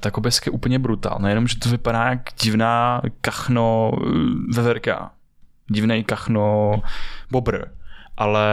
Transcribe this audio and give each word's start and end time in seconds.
tak 0.00 0.18
obesk 0.18 0.46
je 0.46 0.52
úplně 0.52 0.78
brutál. 0.78 1.18
Nejenom, 1.20 1.48
že 1.48 1.58
to 1.58 1.68
vypadá 1.68 2.04
jak 2.04 2.30
divná 2.42 3.02
kachno 3.20 3.92
eh, 3.94 4.08
veverka, 4.54 5.10
divný 5.70 6.04
kachno 6.04 6.74
bobr, 7.30 7.64
ale 8.16 8.46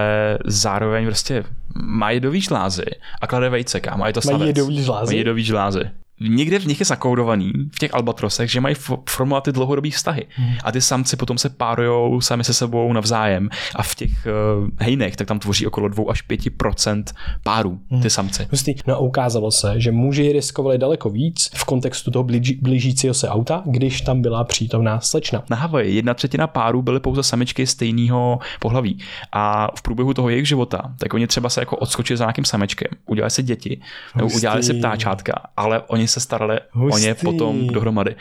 zároveň 0.45 1.05
prostě 1.05 1.43
má 1.75 2.11
jedový 2.11 2.41
žlázy 2.41 2.85
a 3.21 3.27
klade 3.27 3.49
vejce, 3.49 3.79
kámo, 3.79 4.03
a 4.03 4.07
je 4.07 4.13
to 4.13 4.21
Mají 4.31 4.47
jedový 4.47 4.83
žlázy? 4.83 5.05
Mají 5.05 5.17
jedový 5.17 5.43
žlázy 5.43 5.91
někde 6.19 6.59
v 6.59 6.65
nich 6.65 6.79
je 6.79 6.85
zakoudovaný, 6.85 7.51
v 7.71 7.79
těch 7.79 7.93
albatrosech, 7.93 8.51
že 8.51 8.61
mají 8.61 8.75
formovat 9.09 9.43
ty 9.43 9.51
dlouhodobé 9.51 9.89
vztahy. 9.89 10.25
Hmm. 10.29 10.53
A 10.63 10.71
ty 10.71 10.81
samci 10.81 11.15
potom 11.17 11.37
se 11.37 11.49
párujou 11.49 12.21
sami 12.21 12.43
se 12.43 12.53
sebou 12.53 12.93
navzájem. 12.93 13.49
A 13.75 13.83
v 13.83 13.95
těch 13.95 14.11
uh, 14.11 14.69
hejnech, 14.79 15.15
tak 15.15 15.27
tam 15.27 15.39
tvoří 15.39 15.67
okolo 15.67 15.87
2 15.87 16.03
až 16.09 16.27
5% 16.29 17.03
párů, 17.43 17.79
hmm. 17.91 18.01
ty 18.01 18.09
samci. 18.09 18.47
Hustý. 18.51 18.75
No 18.87 18.95
a 18.95 18.97
ukázalo 18.97 19.51
se, 19.51 19.73
že 19.77 19.91
muži 19.91 20.33
riskovali 20.33 20.77
daleko 20.77 21.09
víc 21.09 21.49
v 21.55 21.65
kontextu 21.65 22.11
toho 22.11 22.23
blíži, 22.23 22.59
blížícího 22.61 23.13
se 23.13 23.29
auta, 23.29 23.63
když 23.65 24.01
tam 24.01 24.21
byla 24.21 24.43
přítomná 24.43 24.99
slečna. 24.99 25.43
Na 25.49 25.57
Havaji 25.57 25.95
jedna 25.95 26.13
třetina 26.13 26.47
párů 26.47 26.81
byly 26.81 26.99
pouze 26.99 27.23
samičky 27.23 27.67
stejného 27.67 28.39
pohlaví. 28.59 28.99
A 29.31 29.67
v 29.77 29.81
průběhu 29.81 30.13
toho 30.13 30.29
jejich 30.29 30.47
života, 30.47 30.93
tak 30.99 31.13
oni 31.13 31.27
třeba 31.27 31.49
se 31.49 31.61
jako 31.61 31.77
odskočili 31.77 32.17
za 32.17 32.25
nějakým 32.25 32.45
samečkem, 32.45 32.87
udělali 33.05 33.31
si 33.31 33.43
děti, 33.43 33.81
nebo 34.15 34.29
udělali 34.35 34.63
si 34.63 34.73
ptáčátka, 34.73 35.33
ale 35.57 35.81
oni 35.81 36.04
oni 36.05 36.09
se 36.09 36.19
starali 36.19 36.59
Hustý. 36.71 36.95
o 36.95 36.97
ně 37.07 37.15
potom 37.15 37.67
dohromady. 37.67 38.15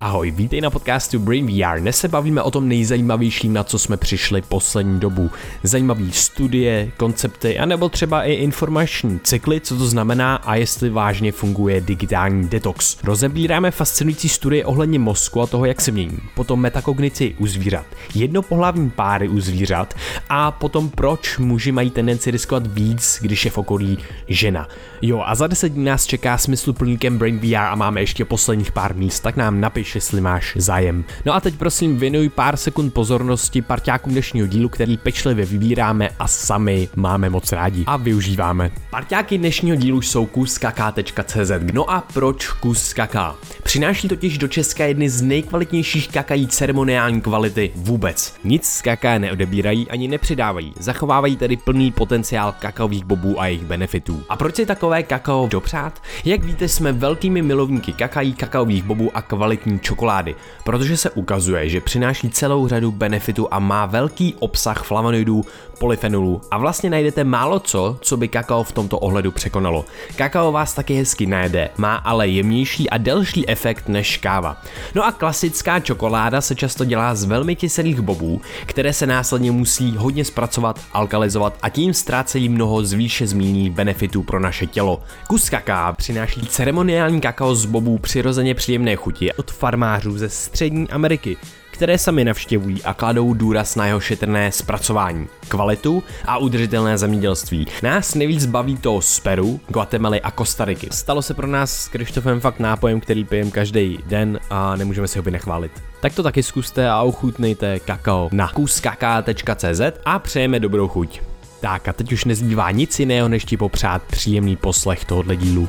Ahoj, 0.00 0.30
vítej 0.30 0.60
na 0.60 0.70
podcastu 0.70 1.18
Brain 1.18 1.46
VR. 1.46 1.80
Dnes 1.80 1.98
se 1.98 2.08
bavíme 2.08 2.42
o 2.42 2.50
tom 2.50 2.68
nejzajímavějším, 2.68 3.52
na 3.52 3.64
co 3.64 3.78
jsme 3.78 3.96
přišli 3.96 4.42
poslední 4.42 5.00
dobu. 5.00 5.30
Zajímavé 5.62 6.12
studie, 6.12 6.92
koncepty, 6.96 7.58
anebo 7.58 7.88
třeba 7.88 8.22
i 8.22 8.32
informační 8.32 9.20
cykly, 9.20 9.60
co 9.60 9.78
to 9.78 9.86
znamená 9.86 10.36
a 10.36 10.54
jestli 10.54 10.90
vážně 10.90 11.32
funguje 11.32 11.80
digitální 11.80 12.48
detox. 12.48 12.96
Rozebíráme 13.04 13.70
fascinující 13.70 14.28
studie 14.28 14.64
ohledně 14.64 14.98
mozku 14.98 15.42
a 15.42 15.46
toho, 15.46 15.64
jak 15.64 15.80
se 15.80 15.90
mění. 15.90 16.18
Potom 16.34 16.60
metakognici 16.60 17.34
u 17.38 17.46
zvířat, 17.46 17.86
jednopohlavní 18.14 18.90
páry 18.90 19.28
u 19.28 19.40
zvířat 19.40 19.94
a 20.28 20.50
potom 20.50 20.90
proč 20.90 21.38
muži 21.38 21.72
mají 21.72 21.90
tendenci 21.90 22.30
riskovat 22.30 22.66
víc, 22.66 23.18
když 23.22 23.44
je 23.44 23.50
v 23.50 23.58
okolí 23.58 23.98
žena. 24.28 24.68
Jo, 25.02 25.22
a 25.26 25.34
za 25.34 25.46
10 25.46 25.68
dní 25.68 25.84
nás 25.84 26.06
čeká 26.06 26.38
smysluplníkem 26.38 27.18
Brain 27.18 27.38
VR 27.38 27.56
a 27.56 27.74
máme 27.74 28.00
ještě 28.00 28.24
posledních 28.24 28.72
pár 28.72 28.94
míst, 28.94 29.20
tak 29.20 29.36
nám 29.36 29.60
napiš 29.60 29.87
napiš, 29.88 29.94
jestli 29.94 30.20
máš 30.20 30.54
zájem. 30.56 31.04
No 31.24 31.34
a 31.34 31.40
teď 31.40 31.54
prosím 31.54 31.98
věnuj 31.98 32.28
pár 32.28 32.56
sekund 32.56 32.94
pozornosti 32.94 33.62
parťákům 33.62 34.12
dnešního 34.12 34.46
dílu, 34.46 34.68
který 34.68 34.96
pečlivě 34.96 35.44
vybíráme 35.44 36.10
a 36.18 36.28
sami 36.28 36.88
máme 36.96 37.30
moc 37.30 37.52
rádi 37.52 37.84
a 37.86 37.96
využíváme. 37.96 38.70
Parťáky 38.90 39.38
dnešního 39.38 39.76
dílu 39.76 40.02
jsou 40.02 40.26
kuskaka.cz. 40.26 41.50
No 41.72 41.90
a 41.90 42.00
proč 42.00 42.48
kus 42.48 42.92
kaka? 42.92 43.36
Přináší 43.62 44.08
totiž 44.08 44.38
do 44.38 44.48
Česka 44.48 44.84
jedny 44.84 45.10
z 45.10 45.22
nejkvalitnějších 45.22 46.08
kakají 46.08 46.46
ceremoniální 46.46 47.20
kvality 47.20 47.70
vůbec. 47.74 48.34
Nic 48.44 48.66
z 48.66 48.82
kaká 48.82 49.18
neodebírají 49.18 49.90
ani 49.90 50.08
nepřidávají, 50.08 50.72
zachovávají 50.78 51.36
tedy 51.36 51.56
plný 51.56 51.92
potenciál 51.92 52.54
kakaových 52.58 53.04
bobů 53.04 53.40
a 53.40 53.46
jejich 53.46 53.64
benefitů. 53.64 54.22
A 54.28 54.36
proč 54.36 54.56
si 54.56 54.66
takové 54.66 55.02
kakao 55.02 55.48
dopřát? 55.48 56.02
Jak 56.24 56.44
víte, 56.44 56.68
jsme 56.68 56.92
velkými 56.92 57.42
milovníky 57.42 57.92
kakají, 57.92 58.32
kakaových 58.32 58.82
bobů 58.82 59.10
a 59.14 59.22
kvalitní 59.22 59.77
čokolády, 59.78 60.34
protože 60.64 60.96
se 60.96 61.10
ukazuje, 61.10 61.68
že 61.68 61.80
přináší 61.80 62.30
celou 62.30 62.68
řadu 62.68 62.92
benefitů 62.92 63.48
a 63.50 63.58
má 63.58 63.86
velký 63.86 64.34
obsah 64.38 64.84
flavonoidů, 64.84 65.44
polyfenolů 65.78 66.40
a 66.50 66.58
vlastně 66.58 66.90
najdete 66.90 67.24
málo 67.24 67.60
co, 67.60 67.98
co 68.00 68.16
by 68.16 68.28
kakao 68.28 68.64
v 68.64 68.72
tomto 68.72 68.98
ohledu 68.98 69.32
překonalo. 69.32 69.84
Kakao 70.16 70.52
vás 70.52 70.74
taky 70.74 70.94
hezky 70.94 71.26
najede, 71.26 71.70
má 71.76 71.94
ale 71.94 72.28
jemnější 72.28 72.90
a 72.90 72.98
delší 72.98 73.48
efekt 73.48 73.88
než 73.88 74.16
káva. 74.16 74.56
No 74.94 75.06
a 75.06 75.12
klasická 75.12 75.80
čokoláda 75.80 76.40
se 76.40 76.54
často 76.54 76.84
dělá 76.84 77.14
z 77.14 77.24
velmi 77.24 77.56
kyselých 77.56 78.00
bobů, 78.00 78.40
které 78.66 78.92
se 78.92 79.06
následně 79.06 79.52
musí 79.52 79.96
hodně 79.96 80.24
zpracovat, 80.24 80.80
alkalizovat 80.92 81.58
a 81.62 81.68
tím 81.68 81.94
ztrácejí 81.94 82.48
mnoho 82.48 82.84
z 82.84 82.92
výše 82.92 83.26
zmíněných 83.26 83.70
benefitů 83.70 84.22
pro 84.22 84.40
naše 84.40 84.66
tělo. 84.66 85.02
Kus 85.26 85.50
kaká 85.50 85.92
přináší 85.92 86.40
ceremoniální 86.40 87.20
kakao 87.20 87.54
z 87.54 87.64
bobů 87.64 87.98
přirozeně 87.98 88.54
příjemné 88.54 88.96
chuti 88.96 89.32
od 89.32 89.50
farmářů 89.68 90.18
ze 90.18 90.28
střední 90.28 90.88
Ameriky, 90.88 91.36
které 91.70 91.98
sami 91.98 92.24
navštěvují 92.24 92.82
a 92.82 92.94
kladou 92.94 93.34
důraz 93.34 93.76
na 93.76 93.86
jeho 93.86 94.00
šetrné 94.00 94.52
zpracování, 94.52 95.28
kvalitu 95.48 96.02
a 96.24 96.38
udržitelné 96.38 96.98
zemědělství. 96.98 97.66
Nás 97.82 98.14
nejvíc 98.14 98.46
baví 98.46 98.76
to 98.76 99.00
z 99.00 99.20
Peru, 99.20 99.60
Guatemaly 99.68 100.20
a 100.20 100.30
Kostariky. 100.30 100.88
Stalo 100.90 101.22
se 101.22 101.34
pro 101.34 101.46
nás 101.46 101.72
s 101.72 101.88
Krištofem 101.88 102.40
fakt 102.40 102.60
nápojem, 102.60 103.00
který 103.00 103.24
pijem 103.24 103.50
každý 103.50 103.98
den 104.06 104.40
a 104.50 104.76
nemůžeme 104.76 105.08
si 105.08 105.18
ho 105.18 105.22
vynechválit. 105.22 105.72
Tak 106.00 106.14
to 106.14 106.22
taky 106.22 106.42
zkuste 106.42 106.90
a 106.90 107.02
ochutnejte 107.02 107.78
kakao 107.78 108.28
na 108.32 108.48
kuskaka.cz 108.48 109.80
a 110.04 110.18
přejeme 110.18 110.60
dobrou 110.60 110.88
chuť. 110.88 111.20
Tak 111.60 111.88
a 111.88 111.92
teď 111.92 112.12
už 112.12 112.24
nezbývá 112.24 112.70
nic 112.70 113.00
jiného, 113.00 113.28
než 113.28 113.44
ti 113.44 113.56
popřát 113.56 114.02
příjemný 114.02 114.56
poslech 114.56 115.04
tohohle 115.04 115.36
dílu. 115.36 115.68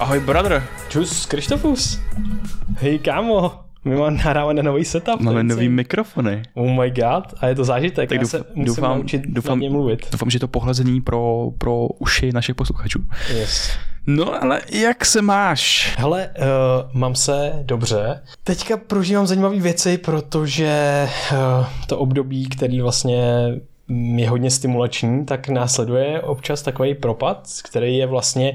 Ahoj, 0.00 0.20
brother. 0.20 0.62
Čus, 0.88 1.26
Krištofus. 1.26 2.00
Hej, 2.78 2.98
kámo. 2.98 3.60
My 3.84 3.96
máme 3.96 4.16
nahrávané 4.16 4.62
nový 4.62 4.84
setup. 4.84 5.20
Máme 5.20 5.42
nový 5.42 5.68
mikrofony. 5.68 6.42
Oh 6.54 6.70
my 6.82 6.90
god, 6.90 7.24
a 7.40 7.46
je 7.46 7.54
to 7.54 7.64
zážitek. 7.64 8.08
Tak 8.08 8.16
Já 8.16 8.20
douf, 8.20 8.30
se 8.30 8.44
musím 8.54 8.64
doufám, 8.64 8.98
naučit 8.98 9.22
doufám, 9.26 9.58
mluvit. 9.58 10.06
Doufám, 10.12 10.30
že 10.30 10.38
to 10.38 10.48
pohlazení 10.48 11.00
pro, 11.00 11.50
pro 11.58 11.86
uši 11.86 12.32
našich 12.32 12.54
posluchačů. 12.54 13.04
Yes. 13.34 13.70
No 14.06 14.42
ale 14.42 14.60
jak 14.70 15.04
se 15.04 15.22
máš? 15.22 15.94
Hele, 15.98 16.28
uh, 16.28 17.00
mám 17.00 17.14
se 17.14 17.52
dobře. 17.62 18.22
Teďka 18.44 18.76
prožívám 18.76 19.26
zajímavé 19.26 19.60
věci, 19.60 19.98
protože 19.98 21.08
uh, 21.32 21.66
to 21.86 21.98
období, 21.98 22.48
který 22.48 22.80
vlastně 22.80 23.44
je 24.16 24.30
hodně 24.30 24.50
stimulační, 24.50 25.26
tak 25.26 25.48
následuje 25.48 26.20
občas 26.20 26.62
takový 26.62 26.94
propad, 26.94 27.48
který 27.64 27.96
je 27.96 28.06
vlastně 28.06 28.54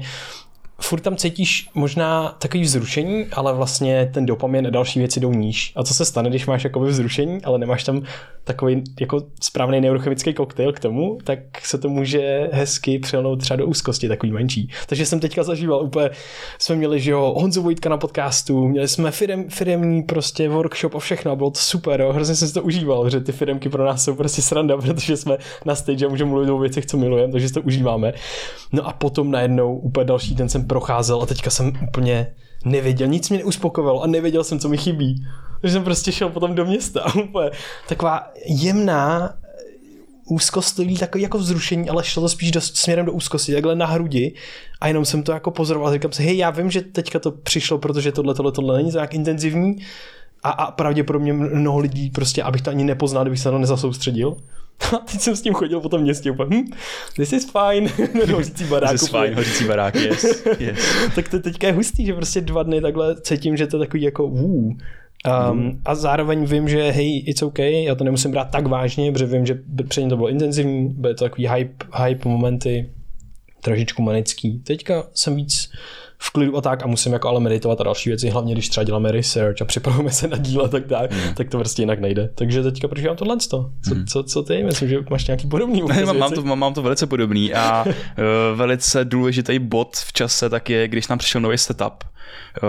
furt 0.80 1.00
tam 1.00 1.16
cítíš 1.16 1.68
možná 1.74 2.36
takový 2.38 2.62
vzrušení, 2.62 3.26
ale 3.32 3.54
vlastně 3.54 4.10
ten 4.14 4.26
dopamin 4.26 4.66
a 4.66 4.70
další 4.70 4.98
věci 4.98 5.20
jdou 5.20 5.32
níž. 5.32 5.72
A 5.76 5.82
co 5.82 5.94
se 5.94 6.04
stane, 6.04 6.30
když 6.30 6.46
máš 6.46 6.64
jakoby 6.64 6.88
vzrušení, 6.88 7.42
ale 7.44 7.58
nemáš 7.58 7.84
tam 7.84 8.02
takový 8.44 8.84
jako 9.00 9.22
správný 9.42 9.80
neurochemický 9.80 10.34
koktejl 10.34 10.72
k 10.72 10.80
tomu, 10.80 11.18
tak 11.24 11.38
se 11.62 11.78
to 11.78 11.88
může 11.88 12.50
hezky 12.52 12.98
přelnout 12.98 13.40
třeba 13.40 13.56
do 13.56 13.66
úzkosti, 13.66 14.08
takový 14.08 14.32
menší. 14.32 14.70
Takže 14.88 15.06
jsem 15.06 15.20
teďka 15.20 15.42
zažíval 15.42 15.82
úplně, 15.82 16.10
jsme 16.58 16.76
měli, 16.76 17.00
že 17.00 17.10
jo, 17.10 17.34
Honzu 17.36 17.62
Vojtka 17.62 17.88
na 17.88 17.96
podcastu, 17.96 18.68
měli 18.68 18.88
jsme 18.88 19.10
firem, 19.10 19.50
firemní 19.50 20.02
prostě 20.02 20.48
workshop 20.48 20.94
a 20.94 20.98
všechno 20.98 21.36
bylo 21.36 21.50
to 21.50 21.58
super, 21.58 22.00
jo, 22.00 22.12
hrozně 22.12 22.34
jsem 22.34 22.48
si 22.48 22.54
to 22.54 22.62
užíval, 22.62 23.10
že 23.10 23.20
ty 23.20 23.32
firemky 23.32 23.68
pro 23.68 23.84
nás 23.84 24.04
jsou 24.04 24.14
prostě 24.14 24.42
sranda, 24.42 24.76
protože 24.82 25.16
jsme 25.16 25.38
na 25.64 25.74
stage 25.74 26.06
a 26.06 26.08
můžeme 26.08 26.30
mluvit 26.30 26.50
o 26.50 26.58
věcech, 26.58 26.86
co 26.86 26.96
milujeme, 26.96 27.32
takže 27.32 27.48
si 27.48 27.54
to 27.54 27.62
užíváme. 27.62 28.12
No 28.72 28.88
a 28.88 28.92
potom 28.92 29.30
najednou 29.30 29.76
úplně 29.76 30.04
další 30.04 30.34
den 30.34 30.48
jsem 30.48 30.65
procházel 30.66 31.22
a 31.22 31.26
teďka 31.26 31.50
jsem 31.50 31.72
úplně 31.88 32.34
nevěděl, 32.64 33.08
nic 33.08 33.30
mě 33.30 33.38
neuspokojovalo 33.38 34.02
a 34.02 34.06
nevěděl 34.06 34.44
jsem, 34.44 34.58
co 34.58 34.68
mi 34.68 34.76
chybí. 34.76 35.26
Takže 35.60 35.72
jsem 35.72 35.84
prostě 35.84 36.12
šel 36.12 36.28
potom 36.28 36.54
do 36.54 36.64
města 36.64 37.14
úplně 37.24 37.50
taková 37.88 38.30
jemná 38.46 39.34
úzkostlivý, 40.28 40.98
takový 40.98 41.22
jako 41.22 41.38
vzrušení, 41.38 41.88
ale 41.88 42.04
šlo 42.04 42.22
to 42.22 42.28
spíš 42.28 42.50
do, 42.50 42.60
směrem 42.60 43.06
do 43.06 43.12
úzkosti, 43.12 43.52
takhle 43.52 43.76
na 43.76 43.86
hrudi. 43.86 44.34
A 44.80 44.88
jenom 44.88 45.04
jsem 45.04 45.22
to 45.22 45.32
jako 45.32 45.50
pozoroval 45.50 45.92
říkám 45.92 46.12
si, 46.12 46.22
hej, 46.22 46.36
já 46.36 46.50
vím, 46.50 46.70
že 46.70 46.82
teďka 46.82 47.18
to 47.18 47.30
přišlo, 47.30 47.78
protože 47.78 48.12
tohle, 48.12 48.34
tohle, 48.34 48.52
tohle 48.52 48.76
není 48.76 48.92
tak 48.92 49.14
intenzivní. 49.14 49.76
A, 50.42 50.50
a 50.50 50.70
pravděpodobně 50.70 51.32
mnoho 51.32 51.78
lidí 51.78 52.10
prostě, 52.10 52.42
abych 52.42 52.62
to 52.62 52.70
ani 52.70 52.84
nepoznal, 52.84 53.24
kdybych 53.24 53.40
se 53.40 53.48
na 53.48 53.52
to 53.52 53.58
nezasoustředil, 53.58 54.36
A 54.92 54.96
teď 54.96 55.20
jsem 55.20 55.36
s 55.36 55.42
tím 55.42 55.54
chodil 55.54 55.80
po 55.80 55.88
tom 55.88 56.00
městě 56.00 56.30
úplně, 56.30 56.56
hm, 56.56 56.72
this 57.16 57.32
is 57.32 57.50
fine, 57.50 57.90
hořící 58.32 58.64
barák. 58.64 58.90
This 58.92 59.02
is 59.02 59.08
fine, 59.08 59.34
hořící 59.34 59.64
barák, 59.64 59.94
yes, 59.94 60.46
yes. 60.58 60.78
tak 61.14 61.28
to 61.28 61.40
teďka 61.40 61.66
je 61.66 61.72
hustý, 61.72 62.06
že 62.06 62.14
prostě 62.14 62.40
dva 62.40 62.62
dny 62.62 62.80
takhle 62.80 63.20
cítím, 63.20 63.56
že 63.56 63.66
to 63.66 63.76
je 63.76 63.86
takový 63.86 64.02
jako 64.02 64.28
vů. 64.28 64.76
Um, 65.50 65.58
mm. 65.58 65.80
A 65.84 65.94
zároveň 65.94 66.44
vím, 66.44 66.68
že 66.68 66.90
hej, 66.90 67.24
it's 67.26 67.42
OK, 67.42 67.58
já 67.58 67.94
to 67.94 68.04
nemusím 68.04 68.30
brát 68.30 68.50
tak 68.50 68.66
vážně, 68.66 69.12
protože 69.12 69.26
vím, 69.26 69.46
že 69.46 69.58
předtím 69.88 70.10
to 70.10 70.16
bylo 70.16 70.28
intenzivní, 70.28 70.88
byly 70.88 71.14
to 71.14 71.24
takový 71.24 71.48
hype, 71.48 71.86
hype 72.04 72.28
momenty, 72.28 72.90
trošičku 73.62 74.02
manický. 74.02 74.58
Teďka 74.58 75.04
jsem 75.14 75.36
víc 75.36 75.70
v 76.18 76.30
klidu 76.30 76.56
a 76.56 76.60
tak 76.60 76.82
a 76.82 76.86
musím 76.86 77.12
jako 77.12 77.28
ale 77.28 77.40
meditovat 77.40 77.80
a 77.80 77.84
další 77.84 78.10
věci, 78.10 78.30
hlavně 78.30 78.52
když 78.54 78.68
třeba 78.68 78.84
děláme 78.84 79.12
research 79.12 79.62
a 79.62 79.64
připravujeme 79.64 80.10
se 80.10 80.28
na 80.28 80.36
díla 80.36 80.68
tak 80.68 80.86
tak, 80.86 81.10
mm. 81.10 81.34
tak 81.34 81.48
to 81.48 81.58
prostě 81.58 81.82
jinak 81.82 82.00
nejde. 82.00 82.30
Takže 82.34 82.62
teďka 82.62 82.88
prožívám 82.88 83.16
tohle. 83.16 83.36
Co, 83.38 83.70
mm. 83.94 84.06
co, 84.06 84.22
co 84.22 84.42
ty? 84.42 84.64
Myslím, 84.64 84.88
že 84.88 84.98
máš 85.10 85.26
nějaký 85.26 85.46
podobný 85.46 85.82
ne, 85.88 86.04
mám, 86.04 86.18
mám, 86.18 86.32
to, 86.32 86.42
mám, 86.42 86.58
mám 86.58 86.74
to 86.74 86.82
velice 86.82 87.06
podobný 87.06 87.54
a 87.54 87.84
uh, 87.86 87.94
velice 88.54 89.04
důležitý 89.04 89.58
bod 89.58 89.96
v 89.96 90.12
čase 90.12 90.48
tak 90.48 90.70
je, 90.70 90.88
když 90.88 91.08
nám 91.08 91.18
přišel 91.18 91.40
nový 91.40 91.58
setup 91.58 92.04
Uh, 92.62 92.68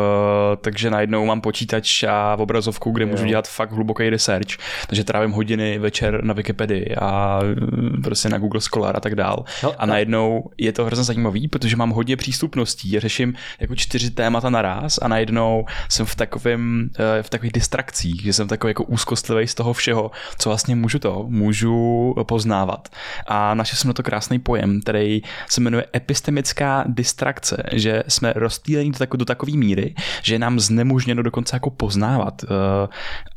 takže 0.62 0.89
najednou 0.89 1.25
mám 1.25 1.42
počítač 1.42 2.04
a 2.04 2.36
obrazovku, 2.39 2.92
kde 2.92 3.04
jo. 3.04 3.09
můžu 3.09 3.25
dělat 3.25 3.48
fakt 3.48 3.71
hluboký 3.71 4.09
research, 4.09 4.57
takže 4.88 5.04
trávím 5.04 5.31
hodiny 5.31 5.80
večer 5.80 6.24
na 6.24 6.33
Wikipedii 6.33 6.95
a 6.95 7.39
mm, 7.44 8.01
prostě 8.04 8.30
na 8.30 8.38
Google 8.38 8.62
Scholar 8.62 8.98
a 8.98 9.00
tak 9.00 9.15
dál. 9.15 9.44
No, 9.63 9.74
a 9.77 9.86
najednou 9.86 10.50
je 10.57 10.71
to 10.71 10.86
hrozně 10.86 11.04
zajímavý, 11.04 11.48
protože 11.48 11.75
mám 11.75 11.89
hodně 11.89 12.18
přístupností, 12.18 13.00
řeším 13.00 13.33
jako 13.59 13.75
čtyři 13.75 14.12
témata 14.12 14.50
naraz 14.50 15.00
a 15.01 15.07
najednou 15.07 15.65
jsem 15.89 16.06
v 16.06 16.15
takovém, 16.15 16.89
eh, 17.00 17.24
v 17.24 17.30
takových 17.30 17.54
distrakcích, 17.54 18.21
že 18.21 18.33
jsem 18.33 18.48
takový 18.48 18.71
jako 18.71 18.83
úzkostlivý 18.83 19.48
z 19.48 19.56
toho 19.56 19.74
všeho, 19.74 20.12
co 20.39 20.50
vlastně 20.50 20.75
můžu 20.75 21.00
to, 21.00 21.25
můžu 21.27 22.15
poznávat. 22.24 22.89
A 23.27 23.54
našel 23.54 23.77
jsem 23.77 23.88
na 23.88 23.94
to 23.94 24.04
krásný 24.04 24.39
pojem, 24.39 24.81
který 24.81 25.21
se 25.50 25.62
jmenuje 25.62 25.86
epistemická 25.95 26.83
distrakce, 26.88 27.63
že 27.71 28.04
jsme 28.07 28.33
rozstýlení 28.36 28.92
do, 28.92 28.98
tako, 28.98 29.18
do 29.18 29.25
takové 29.25 29.46
míry, 29.53 29.95
že 30.21 30.35
je 30.35 30.39
nám 30.39 30.59
znemožněno 30.59 31.23
dokonce 31.23 31.55
jako 31.55 31.69
poznávat. 31.69 32.44
Eh, 32.44 32.88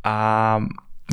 a 0.04 0.60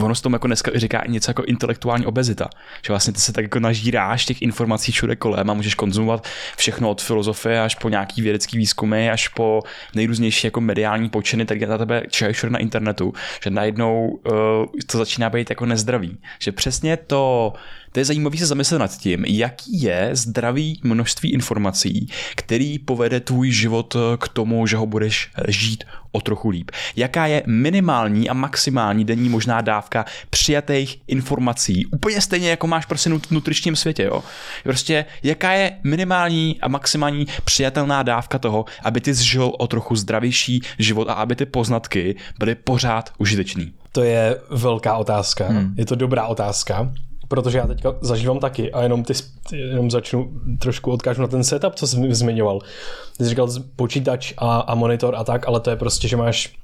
ono 0.02 0.16
se 0.16 0.22
tomu 0.22 0.36
jako 0.36 0.48
dneska 0.48 0.72
říká 0.76 1.00
i 1.00 1.12
něco 1.12 1.30
jako 1.32 1.44
intelektuální 1.44 2.06
obezita. 2.06 2.50
Že 2.86 2.94
vlastně 2.94 3.14
ty 3.14 3.20
se 3.20 3.34
tak 3.34 3.44
jako 3.44 3.60
nažíráš 3.60 4.26
těch 4.26 4.42
informací 4.42 4.92
všude 4.92 5.16
kolem 5.16 5.50
a 5.50 5.54
můžeš 5.54 5.76
konzumovat 5.76 6.28
všechno 6.58 6.90
od 6.90 7.02
filozofie 7.02 7.62
až 7.62 7.76
po 7.76 7.90
nějaký 7.90 8.22
vědecký 8.22 8.58
výzkumy, 8.58 9.10
až 9.10 9.28
po 9.28 9.62
nejrůznější 9.96 10.48
jako 10.48 10.62
mediální 10.62 11.10
počiny, 11.10 11.46
tak 11.46 11.62
na 11.62 11.78
tebe 11.78 12.04
čekají 12.10 12.34
všude 12.34 12.50
na 12.50 12.60
internetu, 12.60 13.14
že 13.44 13.50
najednou 13.50 14.08
uh, 14.08 14.36
to 14.86 14.98
začíná 14.98 15.30
být 15.30 15.50
jako 15.50 15.66
nezdravý. 15.66 16.18
Že 16.40 16.52
přesně 16.52 16.98
to 16.98 17.54
to 17.98 18.02
je 18.02 18.06
zajímavé 18.06 18.38
se 18.38 18.46
zamyslet 18.46 18.80
nad 18.80 18.98
tím, 18.98 19.26
jaký 19.26 19.82
je 19.82 20.10
zdravý 20.14 20.80
množství 20.84 21.34
informací, 21.34 22.10
který 22.36 22.80
povede 22.80 23.20
tvůj 23.20 23.52
život 23.52 23.96
k 24.20 24.28
tomu, 24.28 24.68
že 24.68 24.78
ho 24.78 24.86
budeš 24.86 25.32
žít 25.48 25.84
o 26.12 26.22
trochu 26.22 26.50
líp. 26.50 26.72
Jaká 26.96 27.28
je 27.28 27.44
minimální 27.48 28.30
a 28.30 28.34
maximální 28.34 29.06
denní 29.06 29.30
možná 29.30 29.62
dávka 29.62 30.06
přijatých 30.30 31.02
informací. 31.08 31.86
Úplně 31.86 32.22
stejně, 32.22 32.50
jako 32.50 32.68
máš 32.68 32.86
prostě 32.86 33.10
v 33.10 33.32
nutričním 33.32 33.76
světě. 33.76 34.04
Jo? 34.04 34.24
Prostě 34.64 35.06
jaká 35.24 35.52
je 35.52 35.72
minimální 35.84 36.62
a 36.62 36.68
maximální 36.68 37.28
přijatelná 37.46 38.04
dávka 38.04 38.40
toho, 38.40 38.66
aby 38.84 39.02
ty 39.02 39.14
zžil 39.14 39.54
o 39.58 39.68
trochu 39.68 39.96
zdravější 39.96 40.62
život 40.80 41.10
a 41.10 41.14
aby 41.14 41.36
ty 41.36 41.46
poznatky 41.46 42.16
byly 42.40 42.56
pořád 42.56 43.14
užitečný. 43.18 43.74
To 43.92 44.04
je 44.04 44.38
velká 44.50 44.98
otázka. 44.98 45.48
Hmm. 45.48 45.74
Je 45.78 45.86
to 45.86 45.96
dobrá 45.96 46.26
otázka 46.26 46.92
protože 47.28 47.58
já 47.58 47.68
teďka 47.68 47.96
zažívám 48.02 48.40
taky 48.40 48.72
a 48.72 48.84
jenom, 48.84 49.04
ty, 49.04 49.14
jenom 49.52 49.92
začnu 49.92 50.32
trošku 50.60 50.92
odkážu 50.92 51.22
na 51.22 51.28
ten 51.28 51.44
setup, 51.44 51.76
co 51.76 51.88
jsi 51.88 52.14
zmiňoval. 52.14 52.60
Ty 53.18 53.24
jsi 53.24 53.30
říkal 53.30 53.48
počítač 53.76 54.34
a, 54.38 54.60
a 54.60 54.76
monitor 54.76 55.16
a 55.16 55.24
tak, 55.24 55.48
ale 55.48 55.60
to 55.60 55.70
je 55.70 55.76
prostě, 55.76 56.08
že 56.08 56.18
máš 56.18 56.56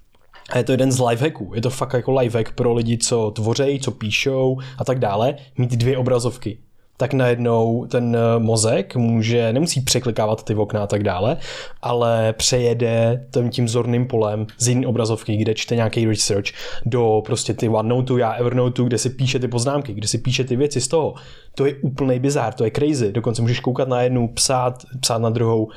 a 0.49 0.57
je 0.57 0.63
to 0.63 0.71
jeden 0.71 0.91
z 0.91 0.99
lifehacků. 0.99 1.51
Je 1.55 1.61
to 1.61 1.69
fakt 1.69 1.93
jako 1.93 2.11
lifehack 2.11 2.51
pro 2.51 2.73
lidi, 2.73 2.97
co 2.97 3.31
tvořejí, 3.31 3.79
co 3.79 3.91
píšou 3.91 4.57
a 4.77 4.85
tak 4.85 4.99
dále, 4.99 5.35
mít 5.57 5.71
dvě 5.71 5.97
obrazovky 5.97 6.57
tak 7.03 7.13
najednou 7.13 7.85
ten 7.85 8.15
eh, 8.15 8.39
mozek 8.39 8.95
může, 8.95 9.53
nemusí 9.53 9.81
překlikávat 9.81 10.43
ty 10.43 10.55
okna 10.55 10.83
a 10.83 10.87
tak 10.87 11.03
dále, 11.03 11.37
ale 11.81 12.33
přejede 12.33 13.25
tím, 13.33 13.49
tím 13.49 13.67
zorným 13.67 14.07
polem 14.07 14.47
z 14.57 14.67
jiné 14.67 14.87
obrazovky, 14.87 15.37
kde 15.37 15.53
čte 15.53 15.75
nějaký 15.75 16.05
research, 16.05 16.47
do 16.85 17.21
prostě 17.25 17.53
ty 17.53 17.69
OneNote, 17.69 18.13
já 18.19 18.31
Evernote, 18.31 18.83
kde 18.83 18.97
si 18.97 19.09
píše 19.09 19.39
ty 19.39 19.47
poznámky, 19.47 19.93
kde 19.93 20.07
si 20.07 20.17
píše 20.17 20.43
ty 20.43 20.55
věci 20.55 20.81
z 20.81 20.87
toho. 20.87 21.13
To 21.55 21.65
je 21.65 21.75
úplný 21.81 22.19
bizár, 22.19 22.53
to 22.53 22.63
je 22.63 22.71
crazy. 22.71 23.11
Dokonce 23.11 23.41
můžeš 23.41 23.59
koukat 23.59 23.87
na 23.87 24.01
jednu, 24.01 24.27
psát, 24.27 24.83
psát 24.99 25.17
na 25.17 25.29
druhou 25.29 25.69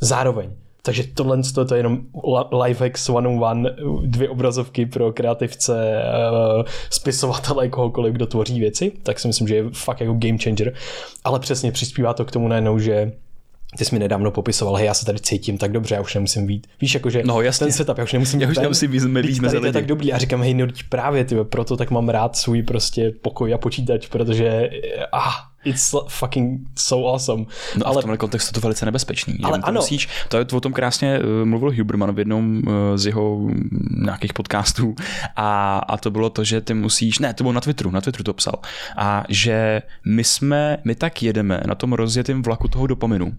zároveň. 0.00 0.50
Takže 0.84 1.04
tohle 1.14 1.42
to 1.54 1.74
je 1.74 1.78
jenom 1.78 2.00
Lifehack 2.64 2.98
101, 2.98 3.70
dvě 4.02 4.28
obrazovky 4.28 4.86
pro 4.86 5.12
kreativce, 5.12 6.02
eh, 6.02 6.64
spisovatele, 6.90 7.68
kohokoliv, 7.68 8.12
kdo 8.12 8.26
tvoří 8.26 8.60
věci, 8.60 8.92
tak 9.02 9.20
si 9.20 9.28
myslím, 9.28 9.48
že 9.48 9.54
je 9.54 9.64
fakt 9.72 10.00
jako 10.00 10.12
game 10.12 10.38
changer. 10.38 10.74
Ale 11.24 11.40
přesně 11.40 11.72
přispívá 11.72 12.14
to 12.14 12.24
k 12.24 12.30
tomu 12.30 12.48
najednou, 12.48 12.78
že 12.78 13.12
ty 13.78 13.84
jsi 13.84 13.94
mi 13.94 13.98
nedávno 13.98 14.30
popisoval, 14.30 14.74
hej, 14.74 14.86
já 14.86 14.94
se 14.94 15.06
tady 15.06 15.20
cítím 15.20 15.58
tak 15.58 15.72
dobře, 15.72 15.94
já 15.94 16.00
už 16.00 16.14
nemusím 16.14 16.46
být. 16.46 16.66
Víš, 16.80 16.94
jakože 16.94 17.22
no, 17.24 17.42
jasně. 17.42 17.64
ten 17.64 17.72
setup, 17.72 17.98
já 17.98 18.04
už 18.04 18.12
nemusím 18.12 18.40
já 18.40 18.48
už 18.48 18.58
nemusím 18.58 18.90
být, 18.90 19.04
být 19.04 19.40
mezi 19.40 19.58
lidi. 19.58 19.72
tak 19.72 19.86
dobrý. 19.86 20.12
A 20.12 20.18
říkám, 20.18 20.42
hej, 20.42 20.54
no 20.54 20.66
právě, 20.88 21.24
ty, 21.24 21.36
proto 21.44 21.76
tak 21.76 21.90
mám 21.90 22.08
rád 22.08 22.36
svůj 22.36 22.62
prostě 22.62 23.12
pokoj 23.22 23.54
a 23.54 23.58
počítač, 23.58 24.06
protože 24.06 24.70
ah, 25.12 25.51
It's 25.64 25.94
fucking 26.08 26.60
so 26.78 27.14
awesome. 27.14 27.44
No 27.76 27.86
ale 27.86 27.96
v 27.96 28.00
tomhle 28.00 28.18
kontextu 28.18 28.52
to 28.52 28.60
velice 28.60 28.86
nebezpečný. 28.86 29.38
Ale 29.42 29.58
ano. 29.62 29.80
Musíš, 29.80 30.08
to 30.28 30.36
je 30.36 30.46
o 30.52 30.60
tom 30.60 30.72
krásně 30.72 31.18
uh, 31.18 31.24
mluvil 31.44 31.72
Huberman 31.78 32.14
v 32.14 32.18
jednom 32.18 32.62
uh, 32.66 32.72
z 32.94 33.06
jeho 33.06 33.34
um, 33.36 33.68
nějakých 34.04 34.32
podcastů 34.32 34.94
a, 35.36 35.78
a 35.78 35.96
to 35.96 36.10
bylo 36.10 36.30
to, 36.30 36.44
že 36.44 36.60
ty 36.60 36.74
musíš, 36.74 37.18
ne, 37.18 37.34
to 37.34 37.44
bylo 37.44 37.52
na 37.52 37.60
Twitteru, 37.60 37.90
na 37.90 38.00
Twitteru 38.00 38.24
to 38.24 38.32
psal, 38.32 38.54
a 38.96 39.24
že 39.28 39.82
my 40.06 40.24
jsme, 40.24 40.78
my 40.84 40.94
tak 40.94 41.22
jedeme 41.22 41.60
na 41.66 41.74
tom 41.74 41.92
rozjetém 41.92 42.42
vlaku 42.42 42.68
toho 42.68 42.86
dopaminu, 42.86 43.34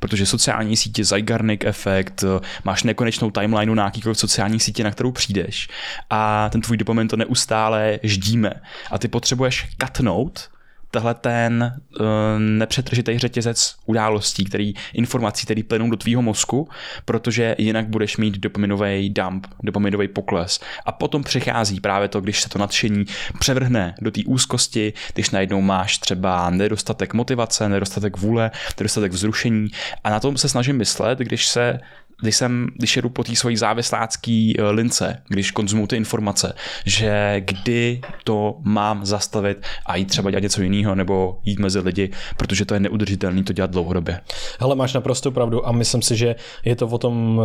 protože 0.00 0.26
sociální 0.26 0.76
sítě, 0.76 1.04
Zygarnik 1.04 1.64
efekt, 1.64 2.22
uh, 2.22 2.40
máš 2.64 2.82
nekonečnou 2.82 3.30
timelineu 3.30 3.74
na 3.74 3.84
jakýkoliv 3.84 4.18
sociální 4.18 4.60
sítě, 4.60 4.84
na 4.84 4.90
kterou 4.90 5.12
přijdeš 5.12 5.68
a 6.10 6.48
ten 6.48 6.60
tvůj 6.60 6.76
dopamin 6.76 7.08
to 7.08 7.16
neustále 7.16 7.98
ždíme 8.02 8.52
a 8.90 8.98
ty 8.98 9.08
potřebuješ 9.08 9.68
katnout 9.76 10.48
tahle 10.96 11.14
ten 11.14 11.80
uh, 12.00 12.06
nepřetržitý 12.38 13.18
řetězec 13.18 13.74
událostí, 13.86 14.44
který, 14.44 14.74
informací, 14.94 15.44
které 15.44 15.62
plynou 15.62 15.90
do 15.90 15.96
tvýho 15.96 16.22
mozku, 16.22 16.68
protože 17.04 17.54
jinak 17.58 17.88
budeš 17.88 18.16
mít 18.16 18.38
dopaminový 18.38 19.10
dump, 19.10 19.46
dopaminový 19.62 20.08
pokles. 20.08 20.60
A 20.86 20.92
potom 20.92 21.22
přichází 21.22 21.80
právě 21.80 22.08
to, 22.08 22.20
když 22.20 22.42
se 22.42 22.48
to 22.48 22.58
nadšení 22.58 23.04
převrhne 23.38 23.94
do 24.00 24.10
té 24.10 24.20
úzkosti, 24.26 24.92
když 25.14 25.30
najednou 25.30 25.60
máš 25.60 25.98
třeba 25.98 26.50
nedostatek 26.50 27.14
motivace, 27.14 27.68
nedostatek 27.68 28.16
vůle, 28.16 28.50
nedostatek 28.80 29.12
vzrušení. 29.12 29.68
A 30.04 30.10
na 30.10 30.20
tom 30.20 30.36
se 30.36 30.48
snažím 30.48 30.76
myslet, 30.76 31.18
když 31.18 31.48
se 31.48 31.80
když 32.20 32.36
jsem, 32.36 32.68
když 32.74 32.96
jedu 32.96 33.08
po 33.08 33.24
té 33.24 33.36
svojí 33.36 33.56
závislácké 33.56 34.52
eh, 34.58 34.70
lince, 34.70 35.22
když 35.28 35.50
konzumuju 35.50 35.86
ty 35.86 35.96
informace, 35.96 36.54
že 36.84 37.36
kdy 37.40 38.00
to 38.24 38.56
mám 38.62 39.06
zastavit 39.06 39.66
a 39.86 39.96
jít 39.96 40.04
třeba 40.04 40.30
dělat 40.30 40.42
něco 40.42 40.62
jiného 40.62 40.94
nebo 40.94 41.38
jít 41.44 41.58
mezi 41.58 41.80
lidi, 41.80 42.10
protože 42.36 42.64
to 42.64 42.74
je 42.74 42.80
neudržitelné 42.80 43.44
to 43.44 43.52
dělat 43.52 43.70
dlouhodobě. 43.70 44.20
Hele, 44.60 44.74
máš 44.74 44.92
naprosto 44.92 45.30
pravdu 45.30 45.68
a 45.68 45.72
myslím 45.72 46.02
si, 46.02 46.16
že 46.16 46.34
je 46.64 46.76
to 46.76 46.86
o 46.86 46.98
tom 46.98 47.40